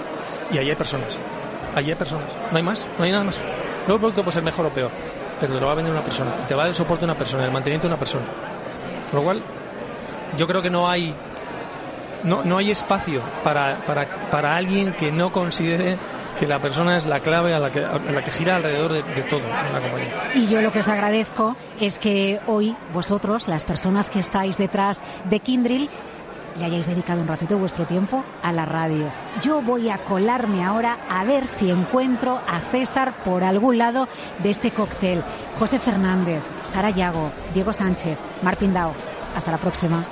Y 0.51 0.57
ahí 0.57 0.69
hay 0.69 0.75
personas. 0.75 1.09
Ahí 1.75 1.87
hay 1.89 1.95
personas. 1.95 2.27
No 2.51 2.57
hay 2.57 2.63
más, 2.63 2.85
no 2.97 3.05
hay 3.05 3.11
nada 3.11 3.23
más. 3.23 3.37
Luego 3.87 3.93
el 3.95 3.99
producto 3.99 4.23
puede 4.23 4.33
ser 4.33 4.43
mejor 4.43 4.65
o 4.65 4.69
peor, 4.69 4.91
pero 5.41 5.55
te 5.55 5.59
lo 5.59 5.65
va 5.65 5.73
a 5.73 5.75
vender 5.75 5.91
una 5.91 6.03
persona. 6.03 6.31
Y 6.43 6.47
te 6.47 6.55
va 6.55 6.61
a 6.61 6.65
dar 6.65 6.69
el 6.69 6.75
soporte 6.75 7.03
una 7.03 7.15
persona, 7.15 7.43
el 7.43 7.51
mantenimiento 7.51 7.87
de 7.87 7.93
una 7.93 7.99
persona. 7.99 8.25
Con 9.09 9.19
lo 9.19 9.23
cual, 9.23 9.43
yo 10.37 10.47
creo 10.47 10.61
que 10.61 10.69
no 10.69 10.89
hay 10.89 11.13
no, 12.23 12.43
no 12.43 12.57
hay 12.57 12.71
espacio 12.71 13.21
para, 13.43 13.79
para, 13.85 14.29
para 14.29 14.55
alguien 14.55 14.93
que 14.93 15.11
no 15.11 15.31
considere 15.31 15.97
que 16.39 16.47
la 16.47 16.59
persona 16.59 16.97
es 16.97 17.05
la 17.05 17.19
clave 17.19 17.53
a 17.53 17.59
la 17.59 17.71
que, 17.71 17.83
a 17.83 17.97
la 17.97 18.23
que 18.23 18.31
gira 18.31 18.55
alrededor 18.55 18.93
de, 18.93 19.03
de 19.03 19.21
todo 19.23 19.41
en 19.41 19.73
la 19.73 19.81
compañía. 19.81 20.31
Y 20.35 20.47
yo 20.47 20.61
lo 20.61 20.71
que 20.71 20.79
os 20.79 20.87
agradezco 20.87 21.55
es 21.79 21.99
que 21.99 22.39
hoy 22.47 22.75
vosotros, 22.93 23.47
las 23.47 23.65
personas 23.65 24.09
que 24.09 24.19
estáis 24.19 24.57
detrás 24.57 25.01
de 25.25 25.39
Kindrill, 25.39 25.89
le 26.57 26.65
hayáis 26.65 26.87
dedicado 26.87 27.21
un 27.21 27.27
ratito 27.27 27.57
vuestro 27.57 27.85
tiempo 27.85 28.23
a 28.41 28.51
la 28.51 28.65
radio. 28.65 29.11
Yo 29.41 29.61
voy 29.61 29.89
a 29.89 29.99
colarme 29.99 30.63
ahora 30.63 30.99
a 31.09 31.23
ver 31.23 31.47
si 31.47 31.69
encuentro 31.69 32.39
a 32.47 32.59
César 32.71 33.23
por 33.23 33.43
algún 33.43 33.77
lado 33.77 34.07
de 34.39 34.49
este 34.49 34.71
cóctel. 34.71 35.23
José 35.59 35.79
Fernández, 35.79 36.41
Sara 36.63 36.89
Yago, 36.89 37.31
Diego 37.53 37.73
Sánchez, 37.73 38.17
Mar 38.41 38.57
Pindao. 38.57 38.93
Hasta 39.35 39.51
la 39.51 39.57
próxima. 39.57 40.03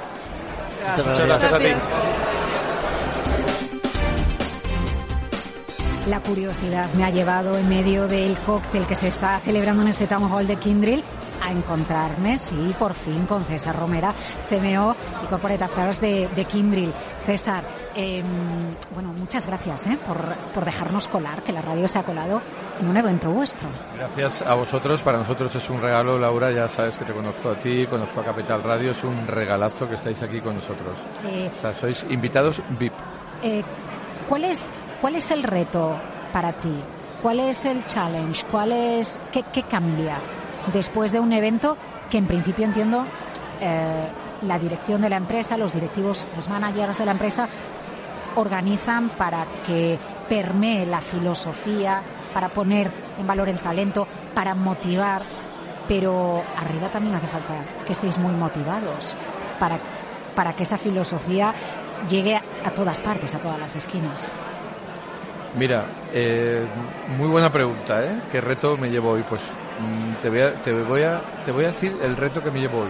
Muchas 0.98 1.20
gracias 1.20 1.54
a 1.54 1.60
ti. 1.60 1.66
La 6.08 6.22
curiosidad 6.22 6.92
me 6.96 7.04
ha 7.04 7.12
llevado 7.12 7.56
en 7.58 7.70
medio 7.70 8.08
del 8.08 8.40
cóctel 8.40 8.88
que 8.88 8.96
se 8.96 9.10
está 9.10 9.40
celebrando 9.40 9.84
en 9.84 9.90
este 9.90 10.08
Town 10.08 10.32
Hall 10.32 10.48
de 10.48 10.56
Kindrill 10.56 11.04
a 11.42 11.52
encontrarme, 11.52 12.38
sí, 12.38 12.74
por 12.78 12.94
fin, 12.94 13.26
con 13.26 13.44
César 13.44 13.76
Romera, 13.78 14.14
CMO 14.50 14.96
y 15.24 15.28
Corporate 15.28 15.64
Affairs 15.64 16.02
de, 16.02 16.28
de 16.36 16.46
Kindrill. 16.46 16.92
César, 17.26 17.64
eh, 17.96 18.24
bueno, 18.94 19.14
muchas 19.14 19.46
gracias 19.46 19.88
eh, 19.88 19.98
por, 20.06 20.18
por 20.54 20.66
dejarnos 20.66 21.08
colar, 21.08 21.44
que 21.44 21.52
la 21.52 21.62
radio 21.62 21.88
se 21.88 22.00
ha 22.00 22.04
colado 22.04 22.42
en 22.80 22.88
un 22.88 22.98
evento 22.98 23.30
vuestro. 23.32 23.68
Gracias 23.98 24.42
a 24.42 24.56
vosotros. 24.56 25.02
Para 25.02 25.18
nosotros 25.20 25.54
es 25.56 25.70
un 25.70 25.82
regalo, 25.82 26.18
Laura. 26.18 26.52
Ya 26.52 26.68
sabes 26.68 26.98
que 26.98 27.06
te 27.06 27.14
conozco 27.14 27.50
a 27.50 27.60
ti, 27.60 27.86
conozco 27.88 28.22
a 28.22 28.24
Capital 28.26 28.64
Radio. 28.64 28.92
Es 28.92 29.04
un 29.04 29.28
regalazo 29.28 29.88
que 29.88 29.96
estáis 29.96 30.22
aquí 30.22 30.40
con 30.42 30.56
nosotros. 30.56 30.98
Eh, 31.26 31.52
O 31.58 31.60
sea, 31.62 31.74
sois 31.74 32.06
invitados 32.10 32.62
VIP. 32.80 32.94
eh, 33.44 33.64
¿cuál, 34.30 34.46
es, 34.46 34.72
¿Cuál 35.02 35.16
es 35.16 35.30
el 35.32 35.44
reto 35.44 35.96
para 36.32 36.54
ti? 36.54 36.74
¿Cuál 37.22 37.42
es 37.42 37.66
el 37.66 37.86
challenge? 37.86 38.46
¿Cuál 38.50 38.72
es, 38.72 39.20
qué, 39.34 39.44
qué 39.52 39.64
cambia 39.64 40.18
después 40.74 41.12
de 41.12 41.20
un 41.20 41.34
evento 41.34 41.78
que 42.10 42.18
en 42.18 42.28
principio 42.28 42.66
entiendo 42.66 43.06
eh, 43.62 44.08
la 44.42 44.60
dirección 44.60 45.02
de 45.02 45.10
la 45.10 45.18
empresa, 45.18 45.58
los 45.58 45.74
directivos, 45.74 46.26
los 46.36 46.50
managers 46.50 46.98
de 46.98 47.06
la 47.06 47.12
empresa 47.12 47.48
organizan 48.36 49.10
para 49.10 49.46
que 49.66 49.98
permee 50.28 50.86
la 50.86 51.02
filosofía, 51.02 52.02
para 52.34 52.50
poner 52.50 52.92
en 53.20 53.28
valor 53.28 53.50
el 53.50 53.60
talento, 53.60 54.08
para 54.34 54.54
motivar, 54.54 55.24
pero 55.88 56.44
arriba 56.58 56.90
también 56.90 57.16
hace 57.16 57.28
falta 57.28 57.54
que 57.86 57.94
estéis 57.94 58.18
muy 58.18 58.32
motivados 58.34 59.16
para, 59.60 59.80
para 60.36 60.54
que 60.54 60.64
esa 60.64 60.78
filosofía 60.78 61.54
llegue 62.08 62.36
a, 62.36 62.72
todas 62.72 63.02
partes, 63.02 63.34
a 63.36 63.40
todas 63.40 63.60
las 63.60 63.76
esquinas. 63.76 64.32
Mira, 65.58 65.86
eh, 66.14 66.68
muy 67.18 67.28
buena 67.28 67.52
pregunta, 67.52 68.06
¿eh? 68.06 68.22
¿Qué 68.32 68.40
reto 68.40 68.78
me 68.78 68.90
llevo 68.90 69.10
hoy? 69.10 69.24
Pues 69.28 69.42
te 70.22 70.30
voy, 70.30 70.42
a, 70.42 70.54
te, 70.62 70.72
voy 70.74 71.04
a, 71.04 71.22
te 71.44 71.52
voy 71.52 71.66
a 71.66 71.68
decir 71.68 71.98
el 72.02 72.16
reto 72.16 72.42
que 72.42 72.52
me 72.52 72.60
llevo 72.60 72.80
hoy. 72.80 72.90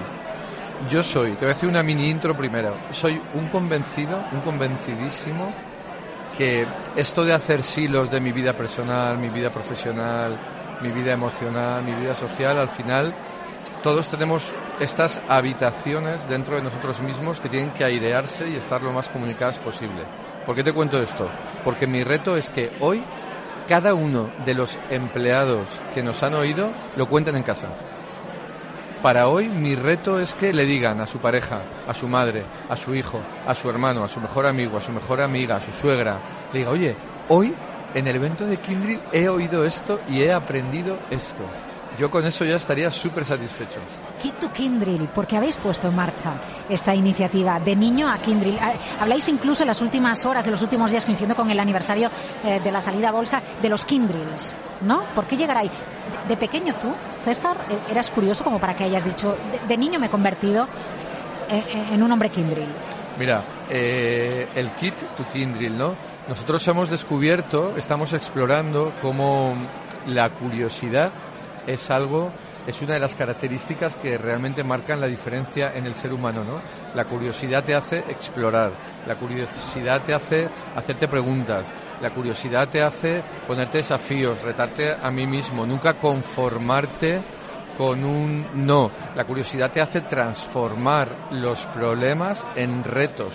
Yo 0.89 1.03
soy, 1.03 1.31
te 1.31 1.39
voy 1.39 1.51
a 1.51 1.53
decir 1.53 1.67
una 1.67 1.83
mini 1.83 2.09
intro 2.09 2.35
primero, 2.35 2.75
soy 2.91 3.21
un 3.33 3.47
convencido, 3.47 4.23
un 4.31 4.41
convencidísimo 4.41 5.53
que 6.37 6.65
esto 6.95 7.25
de 7.25 7.33
hacer 7.33 7.63
silos 7.63 8.09
de 8.09 8.21
mi 8.21 8.31
vida 8.31 8.53
personal, 8.53 9.17
mi 9.17 9.29
vida 9.29 9.49
profesional, 9.49 10.39
mi 10.81 10.91
vida 10.91 11.11
emocional, 11.11 11.83
mi 11.83 11.93
vida 11.93 12.15
social, 12.15 12.57
al 12.57 12.69
final 12.69 13.13
todos 13.83 14.09
tenemos 14.09 14.51
estas 14.79 15.21
habitaciones 15.27 16.27
dentro 16.27 16.55
de 16.55 16.61
nosotros 16.61 17.01
mismos 17.01 17.39
que 17.39 17.49
tienen 17.49 17.71
que 17.71 17.83
airearse 17.83 18.49
y 18.49 18.55
estar 18.55 18.81
lo 18.81 18.91
más 18.91 19.09
comunicadas 19.09 19.59
posible. 19.59 20.03
¿Por 20.45 20.55
qué 20.55 20.63
te 20.63 20.73
cuento 20.73 21.01
esto? 21.01 21.29
Porque 21.63 21.87
mi 21.87 22.03
reto 22.03 22.35
es 22.35 22.49
que 22.49 22.71
hoy 22.81 23.03
cada 23.69 23.93
uno 23.93 24.31
de 24.45 24.55
los 24.55 24.79
empleados 24.89 25.69
que 25.93 26.01
nos 26.01 26.23
han 26.23 26.33
oído 26.33 26.71
lo 26.97 27.07
cuenten 27.07 27.35
en 27.35 27.43
casa. 27.43 27.67
Para 29.03 29.27
hoy 29.27 29.47
mi 29.47 29.75
reto 29.75 30.19
es 30.19 30.33
que 30.33 30.51
le 30.53 30.65
digan 30.65 30.99
a 30.99 31.05
su 31.05 31.19
pareja, 31.19 31.61
a 31.87 31.93
su 31.93 32.07
madre, 32.07 32.43
a 32.67 32.75
su 32.75 32.95
hijo, 32.95 33.21
a 33.45 33.53
su 33.53 33.69
hermano, 33.69 34.03
a 34.03 34.09
su 34.09 34.19
mejor 34.19 34.47
amigo, 34.47 34.75
a 34.75 34.81
su 34.81 34.91
mejor 34.91 35.21
amiga, 35.21 35.57
a 35.57 35.61
su 35.61 35.71
suegra, 35.71 36.19
le 36.51 36.59
diga, 36.59 36.71
oye, 36.71 36.95
hoy 37.27 37.53
en 37.93 38.07
el 38.07 38.15
evento 38.15 38.47
de 38.47 38.57
Kindrill 38.57 39.01
he 39.11 39.29
oído 39.29 39.63
esto 39.63 39.99
y 40.09 40.23
he 40.23 40.33
aprendido 40.33 40.97
esto. 41.11 41.43
Yo 41.99 42.09
con 42.09 42.25
eso 42.25 42.45
ya 42.45 42.55
estaría 42.55 42.89
súper 42.89 43.23
satisfecho. 43.23 43.79
Kid 44.21 44.33
to 44.33 44.51
Kindrill, 44.51 45.09
porque 45.13 45.37
habéis 45.37 45.57
puesto 45.57 45.87
en 45.87 45.95
marcha 45.95 46.33
esta 46.69 46.93
iniciativa 46.93 47.59
de 47.59 47.75
niño 47.75 48.09
a 48.09 48.17
Kindrill. 48.19 48.57
Ah, 48.61 48.73
Habláis 48.99 49.27
incluso 49.29 49.63
en 49.63 49.67
las 49.67 49.81
últimas 49.81 50.25
horas, 50.25 50.45
en 50.45 50.51
los 50.51 50.61
últimos 50.61 50.91
días, 50.91 51.05
coincidiendo 51.05 51.35
con 51.35 51.49
el 51.49 51.59
aniversario 51.59 52.09
eh, 52.43 52.59
de 52.59 52.71
la 52.71 52.81
salida 52.81 53.09
a 53.09 53.11
bolsa, 53.11 53.41
de 53.61 53.69
los 53.69 53.85
Kindrills, 53.85 54.55
¿no? 54.81 55.03
¿Por 55.15 55.25
qué 55.25 55.37
llegar 55.37 55.57
ahí? 55.57 55.71
De, 56.27 56.37
pequeño 56.37 56.75
tú, 56.75 56.93
César, 57.17 57.57
eh, 57.69 57.77
eras 57.89 58.09
curioso 58.11 58.43
como 58.43 58.59
para 58.59 58.75
que 58.75 58.83
hayas 58.83 59.03
dicho, 59.03 59.35
de, 59.67 59.77
niño 59.77 59.99
me 59.99 60.07
he 60.07 60.09
convertido 60.09 60.67
en 61.49 62.03
un 62.03 62.11
hombre 62.11 62.29
Kindrill. 62.29 62.69
Mira, 63.19 63.43
eh, 63.69 64.47
el 64.55 64.71
kit 64.75 64.95
to 65.17 65.25
Kindrill, 65.33 65.77
¿no? 65.77 65.97
Nosotros 66.29 66.65
hemos 66.69 66.89
descubierto, 66.89 67.75
estamos 67.75 68.13
explorando 68.13 68.93
cómo 69.01 69.55
la 70.07 70.29
curiosidad 70.29 71.11
es 71.67 71.91
algo, 71.91 72.31
es 72.69 72.81
una 72.81 72.93
de 72.93 72.99
las 72.99 73.15
características 73.15 73.95
que 73.95 74.17
realmente 74.17 74.63
marcan 74.63 75.01
la 75.01 75.07
diferencia 75.07 75.73
en 75.73 75.85
el 75.87 75.95
ser 75.95 76.13
humano, 76.13 76.43
¿no? 76.43 76.61
La 76.93 77.05
curiosidad 77.05 77.63
te 77.63 77.73
hace 77.73 77.99
explorar, 77.99 78.71
la 79.07 79.15
curiosidad 79.15 80.03
te 80.03 80.13
hace 80.13 80.47
hacerte 80.75 81.07
preguntas, 81.07 81.65
la 81.99 82.13
curiosidad 82.13 82.69
te 82.69 82.81
hace 82.81 83.23
ponerte 83.47 83.79
desafíos, 83.79 84.43
retarte 84.43 84.93
a 84.93 85.09
mí 85.09 85.25
mismo, 85.25 85.65
nunca 85.65 85.95
conformarte 85.95 87.23
con 87.75 88.03
un 88.03 88.45
no. 88.53 88.91
La 89.15 89.25
curiosidad 89.25 89.71
te 89.71 89.81
hace 89.81 90.01
transformar 90.01 91.29
los 91.31 91.65
problemas 91.67 92.45
en 92.55 92.83
retos. 92.83 93.33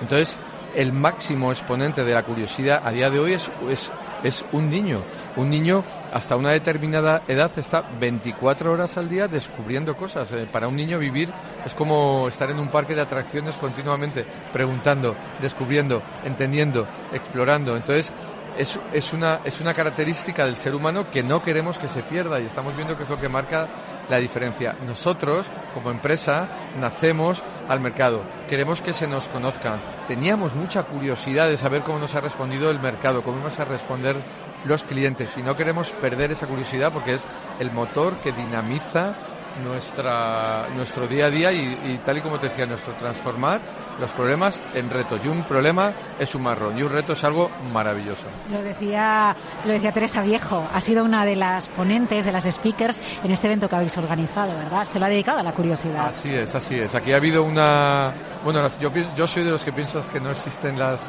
Entonces, 0.00 0.38
el 0.74 0.92
máximo 0.92 1.50
exponente 1.50 2.04
de 2.04 2.14
la 2.14 2.22
curiosidad 2.22 2.82
a 2.84 2.92
día 2.92 3.10
de 3.10 3.18
hoy 3.18 3.32
es, 3.32 3.50
es, 3.68 3.90
es 4.22 4.44
un 4.52 4.70
niño. 4.70 5.02
Un 5.36 5.50
niño 5.50 5.84
hasta 6.12 6.36
una 6.36 6.50
determinada 6.50 7.22
edad 7.28 7.50
está 7.56 7.82
24 8.00 8.72
horas 8.72 8.96
al 8.96 9.08
día 9.08 9.28
descubriendo 9.28 9.96
cosas. 9.96 10.30
Eh, 10.32 10.48
Para 10.50 10.68
un 10.68 10.76
niño 10.76 10.98
vivir 10.98 11.32
es 11.64 11.74
como 11.74 12.28
estar 12.28 12.50
en 12.50 12.58
un 12.58 12.68
parque 12.68 12.94
de 12.94 13.00
atracciones 13.00 13.56
continuamente, 13.56 14.26
preguntando, 14.52 15.14
descubriendo, 15.40 16.02
entendiendo, 16.24 16.86
explorando. 17.12 17.76
Entonces, 17.76 18.12
es, 18.58 19.12
una, 19.12 19.40
es 19.44 19.60
una 19.60 19.74
característica 19.74 20.44
del 20.44 20.56
ser 20.56 20.74
humano 20.74 21.10
que 21.10 21.22
no 21.22 21.42
queremos 21.42 21.78
que 21.78 21.88
se 21.88 22.02
pierda 22.02 22.40
y 22.40 22.46
estamos 22.46 22.76
viendo 22.76 22.96
que 22.96 23.04
es 23.04 23.08
lo 23.08 23.18
que 23.18 23.28
marca 23.28 23.68
la 24.08 24.18
diferencia. 24.18 24.76
Nosotros, 24.86 25.46
como 25.74 25.90
empresa, 25.90 26.48
nacemos 26.76 27.42
al 27.68 27.80
mercado. 27.80 28.22
Queremos 28.48 28.80
que 28.80 28.92
se 28.92 29.06
nos 29.06 29.28
conozcan. 29.28 29.80
Teníamos 30.06 30.54
mucha 30.54 30.82
curiosidad 30.84 31.48
de 31.48 31.56
saber 31.56 31.82
cómo 31.82 31.98
nos 31.98 32.14
ha 32.14 32.20
respondido 32.20 32.70
el 32.70 32.80
mercado, 32.80 33.22
cómo 33.22 33.38
vamos 33.38 33.58
a 33.58 33.64
responder 33.64 34.16
los 34.64 34.84
clientes 34.84 35.36
y 35.36 35.42
no 35.42 35.56
queremos 35.56 35.90
perder 35.92 36.30
esa 36.30 36.46
curiosidad 36.46 36.92
porque 36.92 37.14
es 37.14 37.26
el 37.58 37.72
motor 37.72 38.14
que 38.20 38.30
dinamiza 38.32 39.16
nuestra, 39.62 40.68
nuestro 40.74 41.06
día 41.06 41.26
a 41.26 41.30
día 41.30 41.52
y, 41.52 42.00
tal 42.04 42.18
y 42.18 42.20
como 42.20 42.38
te 42.38 42.48
decía, 42.48 42.66
nuestro 42.66 42.94
transformar 42.94 43.60
los 44.00 44.10
problemas 44.12 44.60
en 44.74 44.88
retos. 44.90 45.20
Y 45.24 45.28
un 45.28 45.42
problema 45.42 45.92
es 46.18 46.34
un 46.34 46.42
marrón 46.42 46.78
y 46.78 46.82
un 46.82 46.90
reto 46.90 47.12
es 47.12 47.24
algo 47.24 47.50
maravilloso. 47.70 48.26
Lo 48.50 48.62
decía, 48.62 49.36
lo 49.64 49.72
decía 49.72 49.92
Teresa 49.92 50.22
Viejo, 50.22 50.66
ha 50.72 50.80
sido 50.80 51.04
una 51.04 51.24
de 51.24 51.36
las 51.36 51.68
ponentes, 51.68 52.24
de 52.24 52.32
las 52.32 52.44
speakers 52.44 53.00
en 53.22 53.30
este 53.30 53.46
evento 53.46 53.68
que 53.68 53.76
habéis 53.76 53.91
organizado, 53.98 54.56
¿verdad? 54.56 54.86
Se 54.86 54.98
lo 54.98 55.06
ha 55.06 55.08
dedicado 55.08 55.38
a 55.38 55.42
la 55.42 55.52
curiosidad. 55.52 56.06
Así 56.06 56.32
es, 56.32 56.54
así 56.54 56.76
es. 56.76 56.94
Aquí 56.94 57.12
ha 57.12 57.16
habido 57.16 57.42
una... 57.42 58.14
Bueno, 58.44 58.66
yo, 59.14 59.26
soy 59.26 59.44
de 59.44 59.50
los 59.50 59.64
que 59.64 59.72
piensas 59.72 60.08
que 60.10 60.20
no 60.20 60.30
existen 60.30 60.78
las 60.78 61.00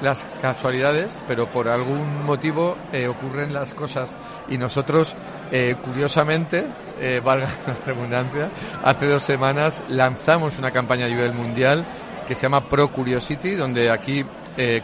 las 0.00 0.26
casualidades, 0.42 1.10
pero 1.26 1.48
por 1.48 1.68
algún 1.68 2.24
motivo 2.24 2.76
eh, 2.92 3.06
ocurren 3.06 3.52
las 3.52 3.72
cosas. 3.74 4.10
Y 4.48 4.58
nosotros, 4.58 5.14
eh, 5.50 5.76
curiosamente, 5.82 6.66
eh, 7.00 7.20
valga 7.24 7.50
la 7.66 7.76
redundancia, 7.86 8.50
hace 8.82 9.06
dos 9.06 9.22
semanas 9.22 9.82
lanzamos 9.88 10.58
una 10.58 10.70
campaña 10.70 11.06
a 11.06 11.08
nivel 11.08 11.32
mundial 11.32 11.86
que 12.26 12.34
se 12.34 12.42
llama 12.42 12.68
Pro 12.68 12.90
Curiosity, 12.90 13.54
donde 13.54 13.90
aquí 13.90 14.24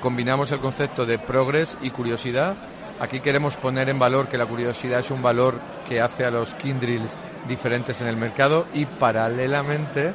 combinamos 0.01 0.51
el 0.51 0.59
concepto 0.59 1.07
de 1.07 1.18
progress 1.18 1.78
y 1.80 1.90
curiosidad. 1.90 2.57
Aquí 2.98 3.20
queremos 3.20 3.57
poner 3.57 3.88
en 3.88 3.98
valor 3.98 4.28
que 4.28 4.36
la 4.36 4.46
curiosidad 4.46 4.98
es 4.98 5.11
un 5.11 5.22
valor 5.22 5.61
que 5.88 6.01
hace 6.01 6.24
a 6.24 6.30
los 6.30 6.55
Kindrills 6.57 7.16
diferentes 7.47 8.01
en 8.01 8.07
el 8.07 8.16
mercado 8.16 8.66
y 8.74 8.86
paralelamente 8.86 10.14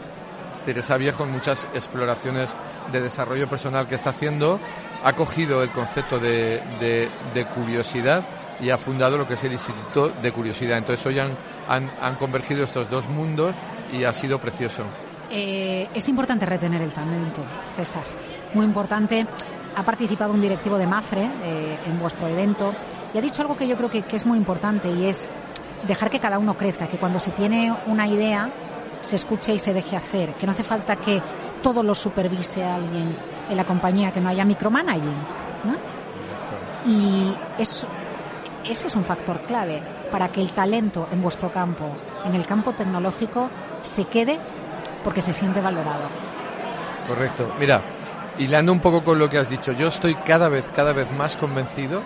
Teresa 0.65 0.97
Viejo 0.97 1.23
en 1.23 1.31
muchas 1.31 1.67
exploraciones 1.73 2.55
de 2.91 2.99
desarrollo 2.99 3.47
personal 3.47 3.87
que 3.87 3.95
está 3.95 4.09
haciendo, 4.09 4.59
ha 5.03 5.13
cogido 5.13 5.61
el 5.61 5.71
concepto 5.71 6.19
de, 6.19 6.61
de, 7.33 7.45
curiosidad 7.45 8.25
y 8.59 8.71
ha 8.71 8.77
fundado 8.77 9.17
lo 9.17 9.27
que 9.27 9.35
es 9.35 9.43
el 9.43 9.53
Instituto 9.53 10.09
de 10.09 10.31
Curiosidad. 10.31 10.79
Entonces 10.79 11.05
hoy 11.05 11.19
han, 11.19 11.37
han, 11.67 12.15
convergido 12.15 12.63
estos 12.63 12.89
dos 12.89 13.07
mundos 13.07 13.53
y 13.93 14.03
ha 14.03 14.13
sido 14.13 14.39
precioso. 14.39 14.83
Eh, 15.29 15.87
es 15.93 16.09
importante 16.09 16.45
retener 16.45 16.81
el 16.81 16.91
talento, 16.91 17.43
César. 17.75 18.03
Muy 18.53 18.65
importante. 18.65 19.25
Ha 19.75 19.83
participado 19.83 20.33
un 20.33 20.41
directivo 20.41 20.77
de 20.77 20.87
Mafre 20.87 21.29
eh, 21.43 21.79
en 21.85 21.99
vuestro 21.99 22.27
evento 22.27 22.73
y 23.13 23.17
ha 23.17 23.21
dicho 23.21 23.41
algo 23.41 23.55
que 23.57 23.67
yo 23.67 23.75
creo 23.75 23.89
que, 23.89 24.03
que 24.03 24.15
es 24.15 24.25
muy 24.25 24.37
importante 24.37 24.89
y 24.89 25.05
es 25.05 25.29
dejar 25.87 26.09
que 26.09 26.19
cada 26.19 26.39
uno 26.39 26.57
crezca, 26.57 26.87
que 26.87 26.97
cuando 26.97 27.19
se 27.19 27.31
tiene 27.31 27.73
una 27.87 28.07
idea 28.07 28.49
se 29.01 29.15
escuche 29.15 29.53
y 29.53 29.59
se 29.59 29.73
deje 29.73 29.95
hacer, 29.95 30.33
que 30.33 30.45
no 30.45 30.51
hace 30.51 30.63
falta 30.63 30.95
que 30.95 31.21
todo 31.61 31.83
lo 31.83 31.93
supervise 31.95 32.63
alguien 32.63 33.15
en 33.49 33.57
la 33.57 33.63
compañía, 33.63 34.11
que 34.11 34.19
no 34.19 34.29
haya 34.29 34.45
micromanaging. 34.45 35.45
Y 36.85 37.33
eso, 37.57 37.87
ese 38.63 38.87
es 38.87 38.95
un 38.95 39.03
factor 39.03 39.39
clave 39.41 39.81
para 40.11 40.29
que 40.29 40.41
el 40.41 40.53
talento 40.53 41.07
en 41.11 41.21
vuestro 41.21 41.51
campo, 41.51 41.85
en 42.23 42.35
el 42.35 42.45
campo 42.45 42.73
tecnológico, 42.73 43.49
se 43.81 44.05
quede 44.05 44.39
porque 45.03 45.21
se 45.21 45.33
siente 45.33 45.61
valorado. 45.61 46.03
Correcto. 47.07 47.53
Mira, 47.59 47.81
hilando 48.37 48.71
un 48.71 48.79
poco 48.79 49.03
con 49.03 49.19
lo 49.19 49.29
que 49.29 49.37
has 49.37 49.49
dicho, 49.49 49.71
yo 49.71 49.87
estoy 49.87 50.15
cada 50.15 50.49
vez, 50.49 50.65
cada 50.75 50.93
vez 50.93 51.11
más 51.11 51.35
convencido 51.35 52.01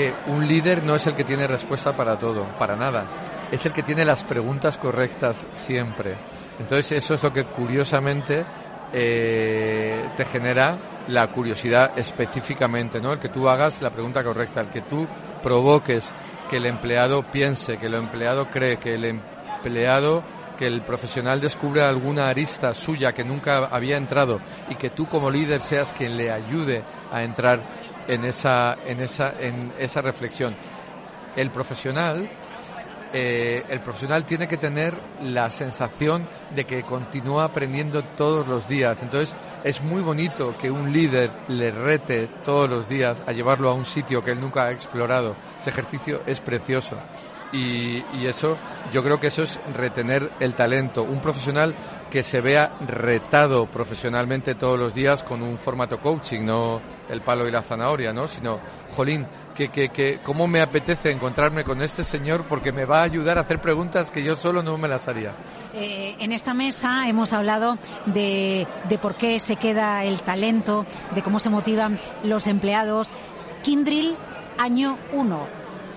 que 0.00 0.14
un 0.28 0.48
líder 0.48 0.82
no 0.82 0.94
es 0.94 1.06
el 1.06 1.14
que 1.14 1.24
tiene 1.24 1.46
respuesta 1.46 1.94
para 1.94 2.18
todo, 2.18 2.46
para 2.58 2.74
nada 2.74 3.06
es 3.50 3.66
el 3.66 3.72
que 3.72 3.82
tiene 3.82 4.04
las 4.04 4.22
preguntas 4.22 4.78
correctas 4.78 5.44
siempre. 5.54 6.16
Entonces 6.58 6.92
eso 6.92 7.14
es 7.14 7.22
lo 7.22 7.32
que 7.32 7.44
curiosamente 7.44 8.44
eh, 8.92 10.08
te 10.16 10.24
genera 10.24 10.78
la 11.08 11.28
curiosidad 11.28 11.92
específicamente, 11.96 13.00
¿no? 13.00 13.12
El 13.12 13.18
que 13.18 13.28
tú 13.28 13.48
hagas 13.48 13.82
la 13.82 13.90
pregunta 13.90 14.22
correcta, 14.22 14.60
el 14.60 14.68
que 14.68 14.82
tú 14.82 15.06
provoques 15.42 16.14
que 16.48 16.58
el 16.58 16.66
empleado 16.66 17.22
piense, 17.30 17.78
que 17.78 17.86
el 17.86 17.94
empleado 17.94 18.46
cree, 18.48 18.78
que 18.78 18.94
el 18.94 19.04
empleado, 19.04 20.22
que 20.58 20.66
el 20.66 20.82
profesional 20.82 21.40
descubra 21.40 21.88
alguna 21.88 22.28
arista 22.28 22.74
suya 22.74 23.12
que 23.12 23.24
nunca 23.24 23.66
había 23.66 23.96
entrado 23.96 24.40
y 24.68 24.74
que 24.74 24.90
tú 24.90 25.06
como 25.08 25.30
líder 25.30 25.60
seas 25.60 25.92
quien 25.92 26.16
le 26.16 26.30
ayude 26.30 26.82
a 27.10 27.22
entrar 27.22 27.62
en 28.10 28.24
esa, 28.24 28.76
en 28.84 29.00
esa, 29.00 29.34
en 29.38 29.72
esa 29.78 30.02
reflexión. 30.02 30.54
El 31.36 31.50
profesional 31.50 32.28
eh, 33.12 33.64
el 33.68 33.80
profesional 33.80 34.24
tiene 34.24 34.46
que 34.46 34.56
tener 34.56 34.94
la 35.22 35.50
sensación 35.50 36.28
de 36.54 36.64
que 36.64 36.84
continúa 36.84 37.44
aprendiendo 37.44 38.04
todos 38.04 38.46
los 38.46 38.68
días. 38.68 39.02
Entonces, 39.02 39.34
es 39.64 39.82
muy 39.82 40.00
bonito 40.00 40.56
que 40.56 40.70
un 40.70 40.92
líder 40.92 41.30
le 41.48 41.72
rete 41.72 42.28
todos 42.44 42.70
los 42.70 42.88
días 42.88 43.20
a 43.26 43.32
llevarlo 43.32 43.68
a 43.68 43.74
un 43.74 43.84
sitio 43.84 44.22
que 44.22 44.30
él 44.30 44.40
nunca 44.40 44.66
ha 44.66 44.70
explorado. 44.70 45.34
Ese 45.58 45.70
ejercicio 45.70 46.20
es 46.24 46.40
precioso. 46.40 46.96
Y, 47.52 48.04
eso, 48.26 48.56
yo 48.92 49.02
creo 49.02 49.18
que 49.18 49.26
eso 49.26 49.42
es 49.42 49.58
retener 49.74 50.30
el 50.38 50.54
talento. 50.54 51.02
Un 51.02 51.20
profesional 51.20 51.74
que 52.08 52.22
se 52.22 52.40
vea 52.40 52.72
retado 52.86 53.66
profesionalmente 53.66 54.54
todos 54.54 54.78
los 54.78 54.94
días 54.94 55.24
con 55.24 55.42
un 55.42 55.58
formato 55.58 55.98
coaching, 55.98 56.44
no 56.44 56.80
el 57.08 57.22
palo 57.22 57.48
y 57.48 57.50
la 57.50 57.62
zanahoria, 57.62 58.12
¿no? 58.12 58.28
Sino, 58.28 58.60
jolín, 58.94 59.26
que, 59.54 59.68
que, 59.68 59.88
que, 59.88 60.20
cómo 60.22 60.46
me 60.46 60.60
apetece 60.60 61.10
encontrarme 61.10 61.64
con 61.64 61.82
este 61.82 62.04
señor 62.04 62.44
porque 62.48 62.72
me 62.72 62.84
va 62.84 63.00
a 63.00 63.04
ayudar 63.04 63.38
a 63.38 63.40
hacer 63.40 63.60
preguntas 63.60 64.10
que 64.10 64.22
yo 64.22 64.36
solo 64.36 64.62
no 64.62 64.78
me 64.78 64.86
las 64.86 65.08
haría. 65.08 65.32
Eh, 65.74 66.16
en 66.20 66.32
esta 66.32 66.54
mesa 66.54 67.08
hemos 67.08 67.32
hablado 67.32 67.76
de, 68.06 68.66
de 68.88 68.98
por 68.98 69.16
qué 69.16 69.40
se 69.40 69.56
queda 69.56 70.04
el 70.04 70.20
talento, 70.22 70.86
de 71.14 71.22
cómo 71.22 71.40
se 71.40 71.50
motivan 71.50 71.98
los 72.22 72.46
empleados. 72.46 73.12
Kindrill, 73.62 74.16
año 74.56 74.98
uno, 75.12 75.46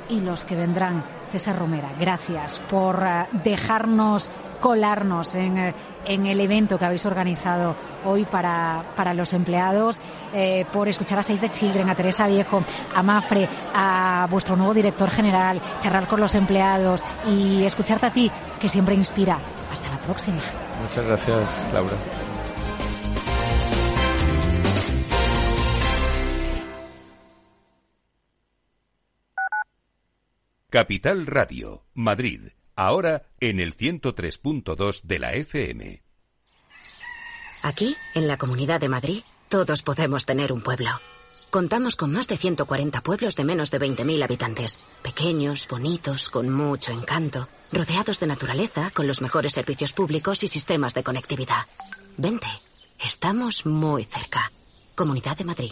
y 0.09 0.19
los 0.19 0.45
que 0.45 0.55
vendrán 0.55 1.03
César 1.33 1.57
Romera, 1.57 1.89
gracias 1.99 2.59
por 2.69 3.03
eh, 3.03 3.25
dejarnos 3.43 4.29
colarnos 4.59 5.33
en, 5.33 5.57
eh, 5.57 5.73
en, 6.05 6.27
el 6.27 6.39
evento 6.39 6.77
que 6.77 6.85
habéis 6.85 7.07
organizado 7.07 7.75
hoy 8.05 8.25
para, 8.25 8.93
para 8.95 9.15
los 9.15 9.33
empleados, 9.33 9.99
eh, 10.31 10.63
por 10.71 10.87
escuchar 10.87 11.17
a 11.17 11.23
Save 11.23 11.39
the 11.39 11.49
Children, 11.49 11.89
a 11.89 11.95
Teresa 11.95 12.27
Viejo, 12.27 12.63
a 12.93 13.01
Mafre, 13.01 13.49
a 13.73 14.27
vuestro 14.29 14.55
nuevo 14.55 14.75
director 14.75 15.09
general, 15.09 15.59
charlar 15.79 16.07
con 16.07 16.19
los 16.21 16.35
empleados 16.35 17.01
y 17.27 17.63
escucharte 17.63 18.05
a 18.05 18.13
ti, 18.13 18.31
que 18.59 18.69
siempre 18.69 18.93
inspira. 18.93 19.39
Hasta 19.71 19.89
la 19.89 19.97
próxima. 19.97 20.37
Muchas 20.83 21.03
gracias, 21.03 21.67
Laura. 21.73 21.95
Capital 30.73 31.27
Radio, 31.27 31.85
Madrid, 31.93 32.47
ahora 32.75 33.27
en 33.39 33.59
el 33.59 33.77
103.2 33.77 35.03
de 35.03 35.19
la 35.19 35.33
FM. 35.33 36.01
Aquí, 37.61 37.95
en 38.15 38.27
la 38.27 38.37
Comunidad 38.37 38.81
de 38.81 38.89
Madrid, 38.89 39.21
todos 39.49 39.83
podemos 39.83 40.25
tener 40.25 40.51
un 40.51 40.63
pueblo. 40.63 40.89
Contamos 41.51 41.95
con 41.95 42.11
más 42.11 42.27
de 42.27 42.37
140 42.37 43.01
pueblos 43.01 43.35
de 43.35 43.43
menos 43.43 43.69
de 43.69 43.81
20.000 43.81 44.23
habitantes, 44.23 44.79
pequeños, 45.03 45.67
bonitos, 45.67 46.31
con 46.31 46.49
mucho 46.49 46.91
encanto, 46.91 47.47
rodeados 47.71 48.19
de 48.19 48.25
naturaleza, 48.25 48.89
con 48.95 49.05
los 49.05 49.21
mejores 49.21 49.53
servicios 49.53 49.93
públicos 49.93 50.41
y 50.41 50.47
sistemas 50.47 50.95
de 50.95 51.03
conectividad. 51.03 51.67
Vente, 52.17 52.47
estamos 52.97 53.67
muy 53.67 54.05
cerca. 54.05 54.51
Comunidad 54.95 55.37
de 55.37 55.43
Madrid. 55.43 55.71